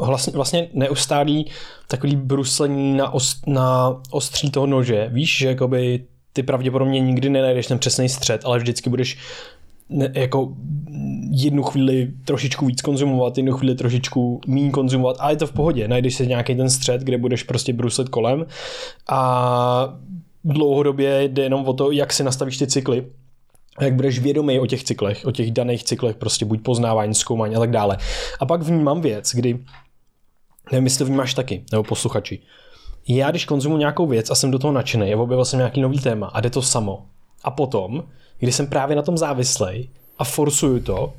vlastně, 0.00 0.32
vlastně 0.32 0.68
neustálý 0.72 1.46
takový 1.88 2.16
bruslení 2.16 2.96
na, 2.96 3.10
ost, 3.10 3.46
na 3.46 3.96
ostří 4.10 4.50
toho 4.50 4.66
nože. 4.66 5.08
Víš, 5.12 5.38
že 5.38 5.48
jakoby 5.48 6.04
ty 6.32 6.42
pravděpodobně 6.42 7.00
nikdy 7.00 7.30
nenajdeš 7.30 7.66
ten 7.66 7.78
přesný 7.78 8.08
střed, 8.08 8.44
ale 8.44 8.58
vždycky 8.58 8.90
budeš 8.90 9.18
ne, 9.88 10.12
jako 10.14 10.52
jednu 11.30 11.62
chvíli 11.62 12.12
trošičku 12.24 12.66
víc 12.66 12.82
konzumovat, 12.82 13.36
jednu 13.36 13.52
chvíli 13.52 13.74
trošičku 13.74 14.40
méně 14.46 14.70
konzumovat, 14.70 15.16
ale 15.20 15.32
je 15.32 15.36
to 15.36 15.46
v 15.46 15.52
pohodě. 15.52 15.88
Najdeš 15.88 16.14
si 16.14 16.26
nějaký 16.26 16.54
ten 16.54 16.70
střed, 16.70 17.00
kde 17.00 17.18
budeš 17.18 17.42
prostě 17.42 17.72
bruslet 17.72 18.08
kolem 18.08 18.46
a 19.08 19.98
dlouhodobě 20.44 21.24
jde 21.24 21.42
jenom 21.42 21.64
o 21.64 21.72
to, 21.72 21.90
jak 21.90 22.12
si 22.12 22.24
nastavíš 22.24 22.58
ty 22.58 22.66
cykly, 22.66 23.06
jak 23.80 23.94
budeš 23.94 24.18
vědomý 24.18 24.60
o 24.60 24.66
těch 24.66 24.84
cyklech, 24.84 25.24
o 25.24 25.30
těch 25.30 25.50
daných 25.50 25.84
cyklech, 25.84 26.16
prostě 26.16 26.44
buď 26.44 26.62
poznávání, 26.62 27.14
zkoumání 27.14 27.56
a 27.56 27.58
tak 27.58 27.70
dále. 27.70 27.98
A 28.40 28.46
pak 28.46 28.62
vnímám 28.62 29.00
věc, 29.00 29.34
kdy, 29.34 29.58
nevím, 30.72 30.84
jestli 30.84 30.98
to 30.98 31.04
vnímáš 31.04 31.34
taky, 31.34 31.64
nebo 31.72 31.82
posluchači. 31.82 32.38
Já, 33.08 33.30
když 33.30 33.44
konzumuji 33.44 33.78
nějakou 33.78 34.06
věc 34.06 34.30
a 34.30 34.34
jsem 34.34 34.50
do 34.50 34.58
toho 34.58 34.72
nadšený, 34.72 35.14
objevil 35.14 35.44
jsem 35.44 35.58
nějaký 35.58 35.80
nový 35.80 35.98
téma 35.98 36.26
a 36.26 36.40
jde 36.40 36.50
to 36.50 36.62
samo. 36.62 37.06
A 37.46 37.50
potom 37.50 38.04
kdy 38.38 38.52
jsem 38.52 38.66
právě 38.66 38.96
na 38.96 39.02
tom 39.02 39.18
závislej 39.18 39.88
a 40.18 40.24
forsuju 40.24 40.80
to 40.80 41.14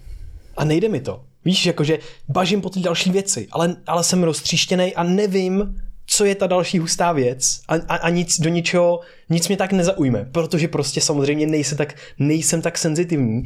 a 0.57 0.65
nejde 0.65 0.89
mi 0.89 0.99
to. 0.99 1.23
Víš, 1.45 1.65
jakože 1.65 1.99
bažím 2.29 2.61
po 2.61 2.69
ty 2.69 2.79
další 2.79 3.11
věci, 3.11 3.47
ale, 3.51 3.75
ale 3.87 4.03
jsem 4.03 4.23
roztříštěný 4.23 4.95
a 4.95 5.03
nevím, 5.03 5.81
co 6.05 6.25
je 6.25 6.35
ta 6.35 6.47
další 6.47 6.79
hustá 6.79 7.11
věc 7.11 7.61
a, 7.67 7.73
a, 7.73 7.95
a 7.95 8.09
nic 8.09 8.39
do 8.39 8.49
ničeho, 8.49 8.99
nic 9.29 9.47
mě 9.47 9.57
tak 9.57 9.71
nezaujme, 9.71 10.29
protože 10.31 10.67
prostě 10.67 11.01
samozřejmě 11.01 11.47
nejsem 11.47 11.77
tak, 11.77 11.95
nejsem 12.19 12.61
tak 12.61 12.77
senzitivní 12.77 13.43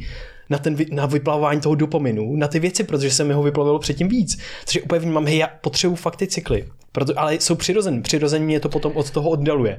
na, 0.52 0.58
ten, 0.58 0.76
na 0.90 1.06
vyplavování 1.06 1.60
toho 1.60 1.74
dopaminu, 1.74 2.36
na 2.36 2.48
ty 2.48 2.60
věci, 2.60 2.84
protože 2.84 3.10
jsem 3.10 3.28
mi 3.28 3.34
ho 3.34 3.42
vyplavil 3.42 3.78
předtím 3.78 4.08
víc. 4.08 4.38
Takže 4.64 4.82
úplně 4.82 5.00
vnímám, 5.00 5.26
hej, 5.26 5.38
já 5.38 5.48
potřebuji 5.60 5.96
fakt 5.96 6.16
ty 6.16 6.26
cykly, 6.26 6.68
proto, 6.92 7.20
ale 7.20 7.34
jsou 7.34 7.54
přirozený, 7.54 8.02
přirozeně 8.02 8.44
mě 8.44 8.60
to 8.60 8.68
potom 8.68 8.92
od 8.94 9.10
toho 9.10 9.30
oddaluje. 9.30 9.78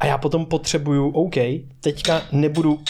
A 0.00 0.06
já 0.06 0.18
potom 0.18 0.46
potřebuju, 0.46 1.10
OK, 1.10 1.34
teďka 1.80 2.22
nebudu, 2.32 2.80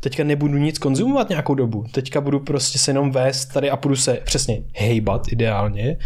teďka 0.00 0.24
nebudu 0.24 0.58
nic 0.58 0.78
konzumovat 0.78 1.28
nějakou 1.28 1.54
dobu, 1.54 1.84
teďka 1.92 2.20
budu 2.20 2.40
prostě 2.40 2.78
se 2.78 2.90
jenom 2.90 3.10
vést 3.10 3.46
tady 3.46 3.70
a 3.70 3.76
budu 3.76 3.96
se 3.96 4.20
přesně 4.24 4.62
hejbat 4.74 5.32
ideálně, 5.32 5.96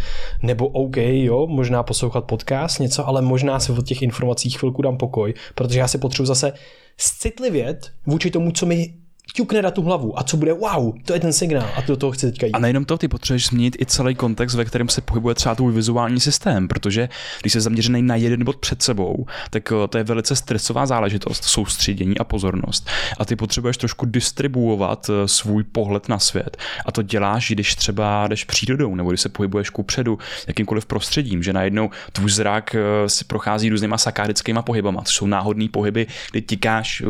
nebo 0.42 0.68
OK, 0.68 0.96
jo, 0.96 1.46
možná 1.46 1.82
poslouchat 1.82 2.24
podcast, 2.24 2.80
něco, 2.80 3.08
ale 3.08 3.22
možná 3.22 3.60
se 3.60 3.72
od 3.72 3.86
těch 3.86 4.02
informací 4.02 4.50
chvilku 4.50 4.82
dám 4.82 4.96
pokoj, 4.96 5.34
protože 5.54 5.78
já 5.78 5.88
si 5.88 5.98
potřebuji 5.98 6.26
zase 6.26 6.52
citlivět 6.98 7.90
vůči 8.06 8.30
tomu, 8.30 8.52
co 8.52 8.66
mi 8.66 8.94
ťukne 9.35 9.62
na 9.62 9.70
tu 9.70 9.82
hlavu 9.82 10.18
a 10.18 10.23
co 10.23 10.37
bude, 10.37 10.52
wow, 10.52 10.94
to 11.04 11.14
je 11.14 11.20
ten 11.20 11.32
signál 11.32 11.70
a 11.76 11.82
ty 11.82 11.87
do 11.87 11.97
toho 11.97 12.12
chci 12.12 12.26
teďka 12.26 12.47
jít. 12.47 12.52
A 12.52 12.58
nejenom 12.58 12.85
to, 12.85 12.99
ty 12.99 13.08
potřebuješ 13.08 13.47
změnit 13.47 13.76
i 13.80 13.87
celý 13.87 14.14
kontext, 14.14 14.56
ve 14.56 14.64
kterém 14.64 14.88
se 14.88 15.00
pohybuje 15.00 15.35
třeba 15.35 15.54
tvůj 15.54 15.73
vizuální 15.73 16.20
systém, 16.20 16.68
protože 16.68 17.08
když 17.40 17.52
jsi 17.52 17.61
zaměřený 17.61 18.02
na 18.02 18.16
jeden 18.16 18.44
bod 18.44 18.56
před 18.56 18.82
sebou, 18.82 19.26
tak 19.50 19.73
eh, 19.73 19.88
to 19.88 19.99
je 19.99 20.04
velice 20.04 20.37
stresová 20.37 20.87
záležitost, 20.87 21.44
soustředění 21.44 22.18
a 22.18 22.25
pozornost. 22.25 22.88
A 23.18 23.25
ty 23.25 23.37
potřebuješ 23.37 23.76
trošku 23.76 24.06
distribuovat 24.06 25.11
eh, 25.11 25.28
svůj 25.28 25.64
pohled 25.64 26.08
na 26.08 26.18
svět. 26.18 26.56
A 26.87 26.92
to 26.92 27.02
děláš, 27.02 27.50
když 27.50 27.75
třeba 27.75 28.26
jdeš 28.28 28.44
přírodou, 28.44 28.94
nebo 28.94 29.11
když 29.11 29.20
se 29.20 29.28
pohybuješ 29.28 29.70
ku 29.70 29.82
předu, 29.82 30.18
jakýmkoliv 30.47 30.87
prostředím, 30.87 31.42
že 31.42 31.52
najednou 31.52 31.90
tvůj 32.12 32.30
zrak 32.30 32.75
eh, 32.75 33.08
si 33.08 33.25
prochází 33.25 33.70
různýma 33.70 33.99
sakádickýma 33.99 34.62
pohybama, 34.62 35.02
to 35.02 35.11
jsou 35.11 35.26
náhodné 35.26 35.68
pohyby, 35.68 36.06
kdy 36.30 36.42
tikáš 36.42 37.02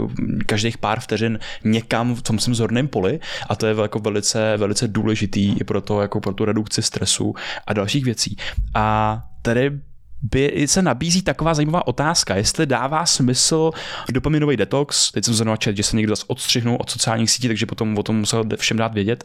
každých 0.47 0.79
pár 0.79 1.01
vteřin 1.01 1.39
někam 1.65 2.08
v 2.15 2.23
tom 2.23 2.39
zorném 2.39 2.89
poli 2.89 3.21
a 3.49 3.57
to 3.57 3.67
je 3.67 3.75
jako 3.83 3.99
velice, 3.99 4.57
velice 4.57 4.89
důležitý 4.89 5.53
i 5.61 5.65
pro 5.65 5.81
to, 5.81 6.01
jako 6.01 6.21
pro 6.21 6.33
tu 6.33 6.45
redukci 6.45 6.83
stresu 6.83 7.35
a 7.67 7.73
dalších 7.73 8.05
věcí. 8.05 8.37
A 8.75 9.21
tady 9.43 9.71
by 10.23 10.65
se 10.67 10.83
nabízí 10.83 11.23
taková 11.23 11.55
zajímavá 11.55 11.87
otázka, 11.87 12.37
jestli 12.37 12.67
dává 12.67 13.07
smysl 13.07 13.71
dopaminový 14.11 14.57
detox, 14.57 15.13
teď 15.13 15.25
jsem 15.25 15.35
zrovna 15.35 15.57
čet, 15.57 15.77
že 15.77 15.83
se 15.83 15.97
někdo 15.97 16.13
zase 16.13 16.25
odstřihnul 16.27 16.77
od 16.81 16.91
sociálních 16.91 17.31
sítí, 17.31 17.49
takže 17.49 17.67
potom 17.67 17.99
o 17.99 18.03
tom 18.03 18.17
musel 18.17 18.45
všem 18.57 18.77
dát 18.77 18.95
vědět. 18.95 19.25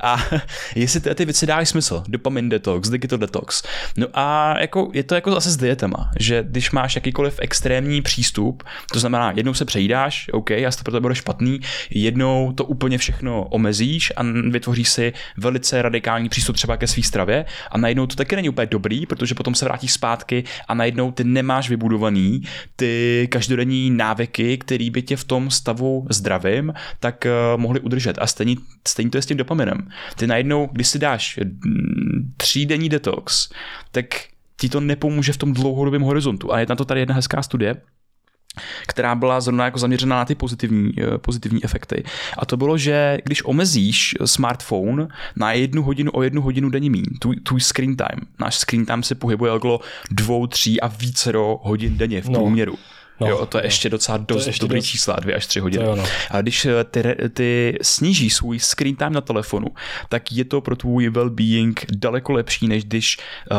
A 0.00 0.16
jestli 0.74 1.00
ty, 1.00 1.14
ty 1.14 1.24
věci 1.24 1.46
dávají 1.46 1.66
smysl, 1.66 2.04
dopamin 2.08 2.48
detox, 2.48 2.88
digital 2.88 3.18
detox. 3.18 3.62
No 3.96 4.06
a 4.14 4.58
jako, 4.60 4.90
je 4.92 5.02
to 5.02 5.14
jako 5.14 5.30
zase 5.30 5.50
s 5.50 5.56
dietama, 5.56 6.10
že 6.20 6.44
když 6.48 6.70
máš 6.70 6.94
jakýkoliv 6.94 7.38
extrémní 7.38 8.02
přístup, 8.02 8.62
to 8.92 8.98
znamená, 8.98 9.32
jednou 9.36 9.54
se 9.54 9.64
přejídáš, 9.64 10.30
OK, 10.32 10.50
a 10.50 10.70
to 10.76 10.82
pro 10.82 10.92
tebe 10.92 11.00
bude 11.00 11.14
špatný, 11.14 11.60
jednou 11.90 12.52
to 12.52 12.64
úplně 12.64 12.98
všechno 12.98 13.44
omezíš 13.44 14.12
a 14.16 14.22
vytvoříš 14.50 14.88
si 14.88 15.12
velice 15.36 15.82
radikální 15.82 16.28
přístup 16.28 16.56
třeba 16.56 16.76
ke 16.76 16.86
své 16.86 17.02
stravě 17.02 17.44
a 17.70 17.78
najednou 17.78 18.06
to 18.06 18.16
taky 18.16 18.36
není 18.36 18.48
úplně 18.48 18.66
dobrý, 18.66 19.06
protože 19.06 19.34
potom 19.34 19.54
se 19.54 19.64
vrátíš 19.64 19.92
zpátky 19.92 20.33
návyky 20.34 20.50
a 20.68 20.74
najednou 20.74 21.12
ty 21.12 21.24
nemáš 21.24 21.70
vybudovaný 21.70 22.42
ty 22.76 23.28
každodenní 23.30 23.90
návyky, 23.90 24.58
který 24.58 24.90
by 24.90 25.02
tě 25.02 25.16
v 25.16 25.24
tom 25.24 25.50
stavu 25.50 26.06
zdravým, 26.10 26.72
tak 27.00 27.24
uh, 27.26 27.60
mohli 27.60 27.80
udržet. 27.80 28.18
A 28.20 28.26
stejně, 28.26 28.56
stejně 28.88 29.10
to 29.10 29.18
je 29.18 29.22
s 29.22 29.26
tím 29.26 29.36
dopaminem. 29.36 29.88
Ty 30.16 30.26
najednou, 30.26 30.68
když 30.72 30.88
si 30.88 30.98
dáš 30.98 31.38
mm, 31.42 32.32
třídenní 32.36 32.88
detox, 32.88 33.48
tak 33.92 34.06
ti 34.60 34.68
to 34.68 34.80
nepomůže 34.80 35.32
v 35.32 35.36
tom 35.36 35.52
dlouhodobém 35.52 36.02
horizontu. 36.02 36.52
A 36.52 36.60
je 36.60 36.66
na 36.68 36.76
to 36.76 36.84
tady 36.84 37.00
jedna 37.00 37.14
hezká 37.14 37.42
studie, 37.42 37.76
která 38.86 39.14
byla 39.14 39.40
zrovna 39.40 39.64
jako 39.64 39.78
zaměřená 39.78 40.16
na 40.16 40.24
ty 40.24 40.34
pozitivní, 40.34 40.92
eh, 40.98 41.18
pozitivní 41.18 41.64
efekty. 41.64 42.04
A 42.38 42.46
to 42.46 42.56
bylo, 42.56 42.78
že 42.78 43.18
když 43.24 43.44
omezíš 43.44 44.14
smartphone 44.24 45.08
na 45.36 45.52
jednu 45.52 45.82
hodinu 45.82 46.10
o 46.14 46.22
jednu 46.22 46.42
hodinu 46.42 46.70
denně 46.70 46.90
míň, 46.90 47.04
tvůj, 47.18 47.36
tvůj 47.36 47.60
screen 47.60 47.96
time, 47.96 48.20
náš 48.38 48.54
screen 48.54 48.86
time 48.86 49.02
se 49.02 49.14
pohybuje 49.14 49.52
okolo 49.52 49.80
dvou, 50.10 50.46
tří 50.46 50.80
a 50.80 50.86
více 50.86 51.32
hodin 51.62 51.96
denně 51.96 52.22
v 52.22 52.28
no. 52.28 52.38
průměru. 52.38 52.72
No. 52.72 52.93
No, 53.20 53.28
jo, 53.28 53.46
to 53.46 53.58
je 53.58 53.62
no. 53.62 53.66
ještě 53.66 53.90
docela 53.90 54.18
dost 54.18 54.46
ještě 54.46 54.64
dobrý 54.64 54.78
dost... 54.78 54.86
čísla, 54.86 55.16
dvě 55.16 55.34
až 55.34 55.46
tři 55.46 55.60
hodiny. 55.60 55.84
Jo, 55.84 55.96
no. 55.96 56.04
A 56.30 56.40
když 56.40 56.64
eh, 56.64 56.84
ty, 56.84 57.02
ty 57.32 57.78
sníží 57.82 58.30
svůj 58.30 58.58
screen 58.58 58.96
time 58.96 59.12
na 59.12 59.20
telefonu, 59.20 59.66
tak 60.08 60.32
je 60.32 60.44
to 60.44 60.60
pro 60.60 60.76
tvůj 60.76 61.10
well-being 61.10 61.74
daleko 61.90 62.32
lepší, 62.32 62.68
než 62.68 62.84
když 62.84 63.18
uh, 63.50 63.56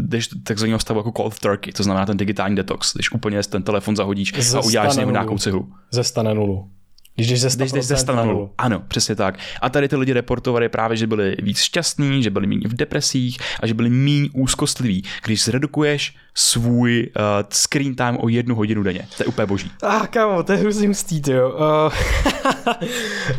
jdeš 0.00 0.28
takzvaného 0.42 0.78
stavu 0.78 0.98
jako 0.98 1.12
cold 1.16 1.38
turkey, 1.38 1.72
to 1.72 1.82
znamená 1.82 2.06
ten 2.06 2.16
digitální 2.16 2.56
detox, 2.56 2.94
když 2.94 3.12
úplně 3.12 3.42
ten 3.42 3.62
telefon 3.62 3.96
zahodíš 3.96 4.32
ze 4.38 4.58
a 4.58 4.60
uděláš 4.60 4.92
z 4.92 4.96
něho 4.96 5.10
nějakou 5.10 5.38
cihlu. 5.38 5.72
Ze 5.90 6.04
stane 6.04 6.34
nulu. 6.34 6.73
Když 7.16 7.28
jdeš 7.28 7.40
ze, 7.40 7.56
když 7.56 7.84
ze 7.84 8.12
na 8.14 8.24
nulu. 8.24 8.50
Ano, 8.58 8.82
přesně 8.88 9.14
tak. 9.14 9.38
A 9.62 9.70
tady 9.70 9.88
ty 9.88 9.96
lidi 9.96 10.12
reportovali 10.12 10.68
právě, 10.68 10.96
že 10.96 11.06
byli 11.06 11.36
víc 11.42 11.58
šťastní, 11.58 12.22
že 12.22 12.30
byli 12.30 12.46
méně 12.46 12.68
v 12.68 12.74
depresích 12.74 13.38
a 13.60 13.66
že 13.66 13.74
byli 13.74 13.90
méně 13.90 14.28
úzkostliví. 14.34 15.04
Když 15.24 15.44
zredukuješ 15.44 16.16
svůj 16.34 17.10
uh, 17.16 17.22
screen 17.50 17.94
time 17.94 18.16
o 18.20 18.28
jednu 18.28 18.54
hodinu 18.54 18.82
denně. 18.82 19.08
To 19.16 19.22
je 19.22 19.26
úplně 19.26 19.46
boží. 19.46 19.70
Ah, 19.82 20.06
kámo, 20.06 20.42
to 20.42 20.52
je 20.52 20.58
hrozný 20.58 20.88
mstít, 20.88 21.28
jo. 21.28 21.50
Uh, 21.50 21.92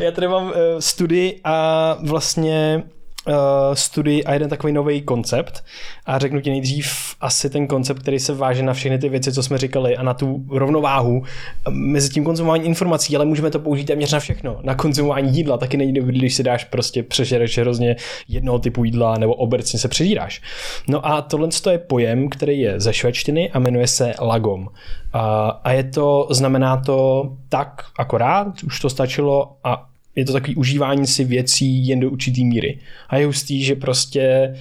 já 0.00 0.10
tady 0.10 0.28
mám 0.28 0.44
uh, 0.44 0.52
studii 0.78 1.40
a 1.44 1.96
vlastně 2.02 2.82
uh, 3.28 3.34
studii 3.74 4.24
a 4.24 4.32
jeden 4.32 4.48
takový 4.48 4.72
nový 4.72 5.02
koncept 5.02 5.64
a 6.06 6.18
řeknu 6.18 6.40
ti 6.40 6.50
nejdřív 6.50 6.86
asi 7.20 7.50
ten 7.50 7.66
koncept, 7.66 7.98
který 7.98 8.18
se 8.18 8.34
váže 8.34 8.62
na 8.62 8.72
všechny 8.72 8.98
ty 8.98 9.08
věci, 9.08 9.32
co 9.32 9.42
jsme 9.42 9.58
říkali 9.58 9.96
a 9.96 10.02
na 10.02 10.14
tu 10.14 10.44
rovnováhu 10.50 11.22
mezi 11.70 12.10
tím 12.10 12.24
konzumováním 12.24 12.66
informací, 12.66 13.16
ale 13.16 13.24
můžeme 13.24 13.50
to 13.50 13.58
použít 13.58 13.84
téměř 13.84 14.12
na 14.12 14.20
všechno. 14.20 14.58
Na 14.62 14.74
konzumování 14.74 15.36
jídla 15.36 15.58
taky 15.58 15.76
není 15.76 15.92
dobrý, 15.92 16.18
když 16.18 16.34
si 16.34 16.42
dáš 16.42 16.64
prostě 16.64 17.02
přežereš 17.02 17.58
hrozně 17.58 17.96
jednoho 18.28 18.58
typu 18.58 18.84
jídla 18.84 19.18
nebo 19.18 19.34
obecně 19.34 19.78
se 19.78 19.88
přežíráš. 19.88 20.42
No 20.88 21.06
a 21.06 21.22
tohle 21.22 21.48
je 21.70 21.78
pojem, 21.78 22.28
který 22.28 22.60
je 22.60 22.80
ze 22.80 22.92
švédštiny 22.92 23.50
a 23.50 23.58
jmenuje 23.58 23.86
se 23.86 24.14
lagom. 24.20 24.68
A, 25.12 25.48
a 25.64 25.72
je 25.72 25.84
to, 25.84 26.28
znamená 26.30 26.76
to 26.76 27.30
tak 27.48 27.84
akorát, 27.98 28.62
už 28.66 28.80
to 28.80 28.90
stačilo 28.90 29.56
a 29.64 29.88
je 30.16 30.24
to 30.24 30.32
takový 30.32 30.56
užívání 30.56 31.06
si 31.06 31.24
věcí 31.24 31.86
jen 31.88 32.00
do 32.00 32.10
určitý 32.10 32.44
míry. 32.44 32.78
A 33.08 33.16
je 33.16 33.26
hustý, 33.26 33.64
že 33.64 33.74
prostě 33.74 34.54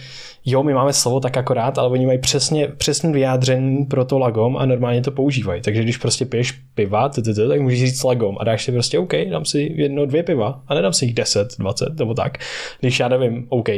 jo, 0.45 0.63
my 0.63 0.73
máme 0.73 0.93
slovo 0.93 1.19
tak 1.19 1.37
akorát, 1.37 1.77
ale 1.77 1.89
oni 1.89 2.05
mají 2.05 2.19
přesně, 2.19 2.67
přesně 2.67 3.11
vyjádřený 3.11 3.85
pro 3.85 4.05
to 4.05 4.19
lagom 4.19 4.57
a 4.57 4.65
normálně 4.65 5.01
to 5.01 5.11
používají. 5.11 5.61
Takže 5.61 5.83
když 5.83 5.97
prostě 5.97 6.25
piješ 6.25 6.51
piva, 6.51 7.09
tak 7.09 7.61
můžeš 7.61 7.79
říct 7.79 8.03
lagom 8.03 8.37
a 8.39 8.43
dáš 8.43 8.63
si 8.63 8.71
prostě 8.71 8.99
OK, 8.99 9.13
dám 9.29 9.45
si 9.45 9.73
jedno, 9.75 10.05
dvě 10.05 10.23
piva 10.23 10.61
a 10.67 10.73
nedám 10.73 10.93
si 10.93 11.05
jich 11.05 11.13
10, 11.13 11.47
20 11.59 11.99
nebo 11.99 12.13
tak. 12.13 12.37
Když 12.79 12.99
já 12.99 13.07
nevím, 13.07 13.45
OK, 13.49 13.69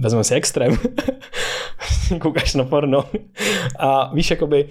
vezmeme 0.00 0.24
si 0.24 0.34
extrém, 0.34 0.76
koukáš 2.20 2.54
na 2.54 2.64
porno 2.64 3.04
a 3.78 4.14
víš, 4.14 4.30
jakoby 4.30 4.68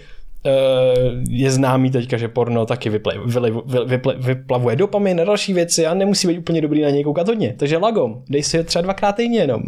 je 1.29 1.51
známý 1.51 1.91
teďka, 1.91 2.17
že 2.17 2.27
porno 2.27 2.65
taky 2.65 2.89
vyple, 2.89 3.13
vyle, 3.25 3.51
vyple, 3.85 4.15
vyplavuje 4.17 4.75
dopamin 4.75 5.21
a 5.21 5.23
další 5.23 5.53
věci 5.53 5.85
a 5.85 5.93
nemusí 5.93 6.27
být 6.27 6.37
úplně 6.37 6.61
dobrý 6.61 6.81
na 6.81 6.89
něj 6.89 7.03
koukat 7.03 7.27
hodně. 7.27 7.55
Takže 7.57 7.77
lagom, 7.77 8.21
dej 8.29 8.43
si 8.43 8.57
ho 8.57 8.63
třeba 8.63 8.81
dvakrát 8.81 9.15
týdně 9.15 9.39
jenom. 9.39 9.63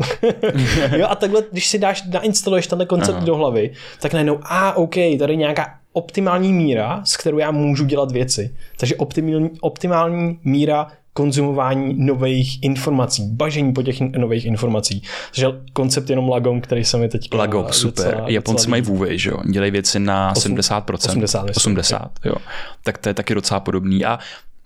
jo, 0.98 1.07
a 1.10 1.15
takhle, 1.15 1.43
když 1.51 1.67
si 1.67 1.79
dáš, 1.79 2.03
nainstaluješ 2.13 2.67
tenhle 2.67 2.86
koncept 2.86 3.15
Aha. 3.15 3.25
do 3.25 3.36
hlavy, 3.36 3.72
tak 4.01 4.13
najednou, 4.13 4.39
a 4.43 4.77
OK, 4.77 4.96
tady 5.19 5.38
nějaká 5.38 5.74
optimální 5.93 6.53
míra, 6.53 7.01
s 7.03 7.17
kterou 7.17 7.38
já 7.38 7.51
můžu 7.51 7.86
dělat 7.86 8.12
věci. 8.12 8.55
Takže 8.79 8.96
optimální, 8.96 9.50
optimální 9.62 10.39
míra 10.43 10.88
konzumování 11.17 11.93
nových 11.97 12.63
informací, 12.63 13.29
bažení 13.31 13.74
po 13.74 13.83
těch 13.83 14.01
nových 14.01 14.45
informací. 14.45 15.03
Takže 15.31 15.47
koncept 15.74 16.09
jenom 16.09 16.29
Lagom, 16.29 16.62
který 16.62 16.86
se 16.86 16.97
mi 16.97 17.09
teď 17.09 17.33
Lagom, 17.33 17.65
super. 17.71 18.05
Docela, 18.05 18.29
Japonci 18.29 18.69
mají 18.69 18.81
vůvej, 18.81 19.17
že 19.19 19.29
jo? 19.29 19.38
Dělají 19.51 19.71
věci 19.71 20.00
na 20.00 20.33
8, 20.38 20.55
70%. 20.55 20.93
80, 20.93 21.50
80 21.55 22.12
jo. 22.25 22.36
Tak 22.83 22.97
to 22.97 23.09
je 23.09 23.13
taky 23.13 23.36
docela 23.36 23.59
podobný. 23.59 24.05
A 24.05 24.19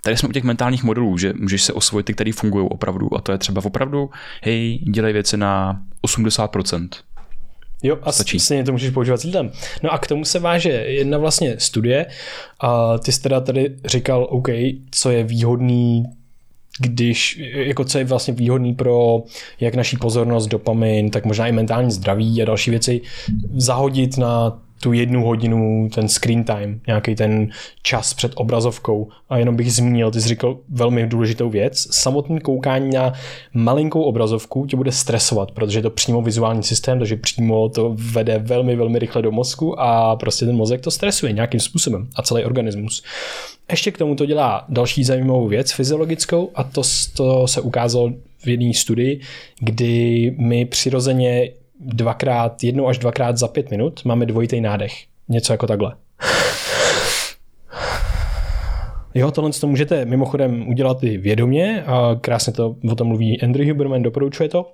tady 0.03 0.17
jsme 0.17 0.29
u 0.29 0.31
těch 0.31 0.43
mentálních 0.43 0.83
modelů, 0.83 1.17
že 1.17 1.33
můžeš 1.39 1.63
se 1.63 1.73
osvojit 1.73 2.05
ty, 2.05 2.13
které 2.13 2.31
fungují 2.33 2.67
opravdu. 2.69 3.17
A 3.17 3.21
to 3.21 3.31
je 3.31 3.37
třeba 3.37 3.61
opravdu, 3.65 4.09
hej, 4.41 4.77
dělej 4.77 5.13
věci 5.13 5.37
na 5.37 5.81
80%. 6.07 6.89
Jo, 7.83 7.97
a 8.03 8.11
Stačí. 8.11 8.39
stejně 8.39 8.63
to 8.63 8.71
můžeš 8.71 8.89
používat 8.89 9.17
s 9.17 9.23
lidem. 9.23 9.51
No 9.83 9.91
a 9.91 9.97
k 9.97 10.07
tomu 10.07 10.25
se 10.25 10.39
váže 10.39 10.69
jedna 10.69 11.17
vlastně 11.17 11.55
studie 11.59 12.05
a 12.59 12.97
ty 12.97 13.11
jsi 13.11 13.21
teda 13.21 13.41
tady 13.41 13.75
říkal, 13.85 14.27
OK, 14.29 14.47
co 14.91 15.11
je 15.11 15.23
výhodný 15.23 16.03
když, 16.81 17.39
jako 17.53 17.83
co 17.83 17.97
je 17.97 18.03
vlastně 18.03 18.33
výhodný 18.33 18.75
pro 18.75 19.23
jak 19.59 19.75
naší 19.75 19.97
pozornost, 19.97 20.47
dopamin, 20.47 21.09
tak 21.09 21.25
možná 21.25 21.47
i 21.47 21.51
mentální 21.51 21.91
zdraví 21.91 22.41
a 22.41 22.45
další 22.45 22.71
věci, 22.71 23.01
zahodit 23.53 24.17
na 24.17 24.61
tu 24.81 24.93
jednu 24.93 25.23
hodinu, 25.23 25.89
ten 25.95 26.07
screen 26.07 26.43
time, 26.43 26.81
nějaký 26.87 27.15
ten 27.15 27.49
čas 27.83 28.13
před 28.13 28.31
obrazovkou. 28.35 29.07
A 29.29 29.37
jenom 29.37 29.55
bych 29.55 29.73
zmínil, 29.73 30.11
ty 30.11 30.21
jsi 30.21 30.27
říkal 30.27 30.57
velmi 30.69 31.07
důležitou 31.07 31.49
věc. 31.49 31.87
Samotný 31.91 32.39
koukání 32.39 32.89
na 32.89 33.13
malinkou 33.53 34.01
obrazovku 34.01 34.65
tě 34.65 34.77
bude 34.77 34.91
stresovat, 34.91 35.51
protože 35.51 35.79
je 35.79 35.83
to 35.83 35.89
přímo 35.89 36.21
vizuální 36.21 36.63
systém, 36.63 36.99
takže 36.99 37.15
přímo 37.15 37.69
to 37.69 37.95
vede 37.95 38.37
velmi, 38.37 38.75
velmi 38.75 38.99
rychle 38.99 39.21
do 39.21 39.31
mozku 39.31 39.79
a 39.79 40.15
prostě 40.15 40.45
ten 40.45 40.55
mozek 40.55 40.81
to 40.81 40.91
stresuje 40.91 41.31
nějakým 41.31 41.59
způsobem 41.59 42.07
a 42.15 42.21
celý 42.21 42.45
organismus. 42.45 43.03
Ještě 43.71 43.91
k 43.91 43.97
tomu 43.97 44.15
to 44.15 44.25
dělá 44.25 44.65
další 44.69 45.03
zajímavou 45.03 45.47
věc 45.47 45.71
fyziologickou 45.71 46.51
a 46.55 46.63
to, 46.63 46.81
to 47.15 47.47
se 47.47 47.61
ukázalo 47.61 48.11
v 48.43 48.47
jedné 48.47 48.73
studii, 48.73 49.19
kdy 49.59 50.35
my 50.37 50.65
přirozeně 50.65 51.49
dvakrát, 51.85 52.63
jednou 52.63 52.87
až 52.87 52.97
dvakrát 52.97 53.37
za 53.37 53.47
pět 53.47 53.71
minut 53.71 54.05
máme 54.05 54.25
dvojitý 54.25 54.61
nádech. 54.61 54.93
Něco 55.29 55.53
jako 55.53 55.67
takhle. 55.67 55.95
Jo, 59.13 59.31
tohle 59.31 59.51
to 59.51 59.67
můžete 59.67 60.05
mimochodem 60.05 60.67
udělat 60.67 61.03
i 61.03 61.17
vědomě 61.17 61.83
a 61.83 62.15
krásně 62.21 62.53
to 62.53 62.75
o 62.91 62.95
tom 62.95 63.07
mluví 63.07 63.41
Andrew 63.41 63.67
Huberman, 63.67 64.03
doporučuje 64.03 64.49
to. 64.49 64.73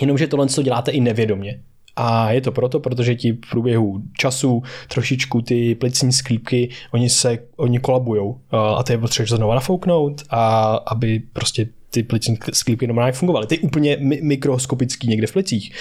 Jenomže 0.00 0.26
tohle 0.26 0.46
to 0.46 0.62
děláte 0.62 0.90
i 0.90 1.00
nevědomě. 1.00 1.60
A 1.96 2.30
je 2.30 2.40
to 2.40 2.52
proto, 2.52 2.80
protože 2.80 3.14
ti 3.14 3.32
v 3.32 3.50
průběhu 3.50 4.02
času 4.18 4.62
trošičku 4.88 5.42
ty 5.42 5.74
plicní 5.74 6.12
sklípky, 6.12 6.68
oni 6.90 7.08
se, 7.08 7.38
oni 7.56 7.78
kolabujou 7.78 8.40
a 8.76 8.82
ty 8.82 8.92
je 8.92 8.98
potřebuješ 8.98 9.30
znovu 9.30 9.52
nafouknout 9.52 10.22
a 10.30 10.74
aby 10.74 11.22
prostě 11.32 11.68
ty 11.90 12.02
plicní 12.02 12.38
sklípky 12.52 12.86
normálně 12.86 13.12
fungovaly. 13.12 13.46
Ty 13.46 13.58
úplně 13.58 13.96
mikroskopický 14.22 15.08
někde 15.08 15.26
v 15.26 15.32
plicích. 15.32 15.72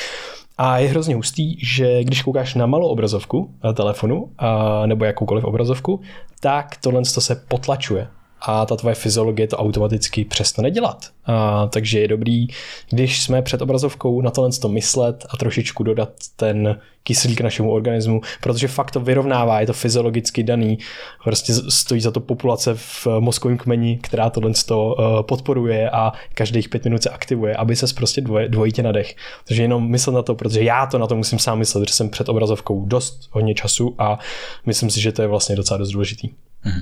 A 0.58 0.77
je 0.77 0.89
hrozně 0.89 1.15
hustý, 1.15 1.65
že 1.65 2.03
když 2.03 2.22
koukáš 2.22 2.55
na 2.55 2.65
malou 2.65 2.88
obrazovku 2.88 3.51
na 3.63 3.74
telefonu 3.74 4.31
a, 4.38 4.86
nebo 4.86 5.05
jakoukoliv 5.05 5.43
obrazovku, 5.43 6.01
tak 6.39 6.77
tohle 6.77 7.05
se 7.05 7.36
potlačuje 7.36 8.08
a 8.41 8.65
ta 8.65 8.75
tvoje 8.75 8.95
fyziologie 8.95 9.48
to 9.48 9.57
automaticky 9.57 10.25
přestane 10.25 10.71
dělat. 10.71 11.05
A, 11.25 11.67
takže 11.67 12.00
je 12.00 12.07
dobrý, 12.07 12.48
když 12.89 13.24
jsme 13.24 13.41
před 13.41 13.62
obrazovkou 13.62 14.21
na 14.21 14.31
tohle 14.31 14.51
to 14.51 14.69
myslet 14.69 15.25
a 15.29 15.38
trošičku 15.38 15.83
dodat 15.83 16.10
ten 16.36 16.79
kyslík 17.03 17.41
našemu 17.41 17.71
organismu, 17.71 18.21
protože 18.41 18.67
fakt 18.67 18.91
to 18.91 19.00
vyrovnává, 19.00 19.60
je 19.60 19.67
to 19.67 19.74
fyziologicky 19.74 20.43
daný, 20.43 20.77
prostě 21.24 21.53
stojí 21.53 22.01
za 22.01 22.12
to 22.12 22.19
populace 22.19 22.74
v 22.75 23.07
mozkovém 23.19 23.57
kmeni, 23.57 24.00
která 24.03 24.29
tohle 24.29 24.51
to 24.65 24.86
uh, 24.86 25.21
podporuje 25.21 25.89
a 25.89 26.13
každých 26.33 26.69
pět 26.69 26.83
minut 26.83 27.03
se 27.03 27.10
aktivuje, 27.10 27.55
aby 27.55 27.75
se 27.75 27.86
prostě 27.95 28.21
dvoje, 28.21 28.50
dvojitě 28.50 28.83
nadech. 28.83 29.15
Takže 29.48 29.62
jenom 29.62 29.89
myslet 29.89 30.13
na 30.13 30.21
to, 30.21 30.36
protože 30.36 30.63
já 30.63 30.86
to 30.86 30.98
na 30.98 31.07
to 31.07 31.15
musím 31.15 31.39
sám 31.39 31.60
myslet, 31.60 31.89
že 31.89 31.93
jsem 31.93 32.10
před 32.10 32.29
obrazovkou 32.29 32.86
dost 32.86 33.29
hodně 33.31 33.53
času 33.53 33.95
a 33.98 34.19
myslím 34.65 34.89
si, 34.89 35.01
že 35.01 35.12
to 35.12 35.21
je 35.21 35.27
vlastně 35.27 35.55
docela 35.55 35.77
dost 35.77 35.89
důležitý. 35.89 36.29
Uh, 36.65 36.75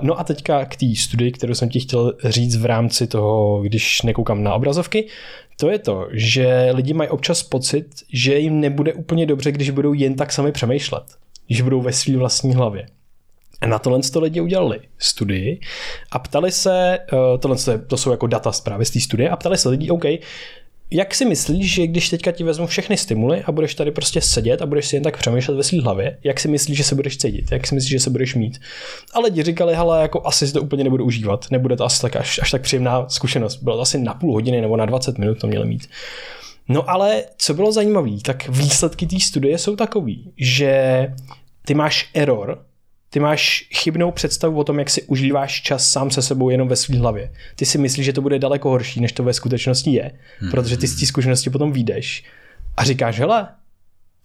no 0.00 0.20
a 0.20 0.24
teďka 0.24 0.64
k 0.64 0.76
té 0.76 0.86
studii, 0.96 1.32
kterou 1.32 1.54
jsem 1.54 1.68
ti 1.68 1.80
chtěl 1.80 2.14
říct 2.24 2.56
v 2.56 2.64
rámci 2.64 3.06
toho, 3.06 3.62
když 3.62 4.02
nekoukám 4.02 4.42
na 4.42 4.54
obrazovky, 4.54 5.06
to 5.60 5.70
je 5.70 5.78
to, 5.78 6.08
že 6.12 6.70
lidi 6.72 6.92
mají 6.92 7.10
občas 7.10 7.42
pocit, 7.42 7.86
že 8.12 8.38
jim 8.38 8.60
nebude 8.60 8.92
úplně 8.92 9.26
dobře, 9.26 9.52
když 9.52 9.70
budou 9.70 9.92
jen 9.92 10.14
tak 10.14 10.32
sami 10.32 10.52
přemýšlet, 10.52 11.04
když 11.46 11.60
budou 11.60 11.80
ve 11.80 11.92
své 11.92 12.16
vlastní 12.16 12.54
hlavě. 12.54 12.86
A 13.60 13.66
na 13.66 13.78
tohle 13.78 14.00
to 14.12 14.20
lidi 14.20 14.40
udělali 14.40 14.80
studii 14.98 15.60
a 16.10 16.18
ptali 16.18 16.52
se, 16.52 16.98
uh, 17.12 17.18
tohle 17.38 17.56
to 17.86 17.96
jsou 17.96 18.10
jako 18.10 18.26
data 18.26 18.52
zprávy 18.52 18.84
z 18.84 18.90
té 18.90 19.00
studie, 19.00 19.30
a 19.30 19.36
ptali 19.36 19.58
se 19.58 19.68
lidi, 19.68 19.90
OK, 19.90 20.04
jak 20.90 21.14
si 21.14 21.24
myslíš, 21.24 21.74
že 21.74 21.86
když 21.86 22.08
teďka 22.08 22.32
ti 22.32 22.44
vezmu 22.44 22.66
všechny 22.66 22.96
stimuly 22.96 23.42
a 23.42 23.52
budeš 23.52 23.74
tady 23.74 23.90
prostě 23.90 24.20
sedět 24.20 24.62
a 24.62 24.66
budeš 24.66 24.86
si 24.86 24.96
jen 24.96 25.02
tak 25.02 25.16
přemýšlet 25.16 25.54
ve 25.54 25.62
své 25.62 25.80
hlavě, 25.80 26.18
jak 26.24 26.40
si 26.40 26.48
myslíš, 26.48 26.76
že 26.76 26.84
se 26.84 26.94
budeš 26.94 27.16
cítit, 27.16 27.52
jak 27.52 27.66
si 27.66 27.74
myslíš, 27.74 27.90
že 27.90 28.00
se 28.00 28.10
budeš 28.10 28.34
mít. 28.34 28.60
A 29.14 29.20
lidi 29.20 29.42
říkali, 29.42 29.74
hele, 29.74 30.02
jako 30.02 30.26
asi 30.26 30.46
si 30.46 30.52
to 30.52 30.62
úplně 30.62 30.84
nebudu 30.84 31.04
užívat, 31.04 31.46
nebude 31.50 31.76
to 31.76 31.84
asi 31.84 32.02
tak 32.02 32.16
až, 32.16 32.40
až 32.42 32.50
tak 32.50 32.62
příjemná 32.62 33.08
zkušenost. 33.08 33.56
Bylo 33.62 33.76
to 33.76 33.82
asi 33.82 33.98
na 33.98 34.14
půl 34.14 34.32
hodiny 34.32 34.60
nebo 34.60 34.76
na 34.76 34.86
20 34.86 35.18
minut 35.18 35.40
to 35.40 35.46
měli 35.46 35.66
mít. 35.66 35.88
No 36.68 36.90
ale 36.90 37.24
co 37.38 37.54
bylo 37.54 37.72
zajímavé, 37.72 38.10
tak 38.22 38.48
výsledky 38.48 39.06
té 39.06 39.20
studie 39.20 39.58
jsou 39.58 39.76
takový, 39.76 40.32
že 40.36 41.06
ty 41.64 41.74
máš 41.74 42.10
error, 42.14 42.64
ty 43.10 43.20
máš 43.20 43.68
chybnou 43.74 44.10
představu 44.10 44.58
o 44.58 44.64
tom, 44.64 44.78
jak 44.78 44.90
si 44.90 45.02
užíváš 45.02 45.62
čas 45.62 45.90
sám 45.90 46.10
se 46.10 46.22
sebou 46.22 46.50
jenom 46.50 46.68
ve 46.68 46.76
své 46.76 46.98
hlavě. 46.98 47.30
Ty 47.56 47.66
si 47.66 47.78
myslíš, 47.78 48.06
že 48.06 48.12
to 48.12 48.22
bude 48.22 48.38
daleko 48.38 48.68
horší, 48.68 49.00
než 49.00 49.12
to 49.12 49.24
ve 49.24 49.32
skutečnosti 49.32 49.90
je, 49.90 50.12
hmm. 50.38 50.50
protože 50.50 50.76
ty 50.76 50.86
z 50.86 51.00
té 51.00 51.06
zkušenosti 51.06 51.50
potom 51.50 51.72
vyjdeš 51.72 52.24
a 52.76 52.84
říkáš, 52.84 53.18
hele, 53.18 53.48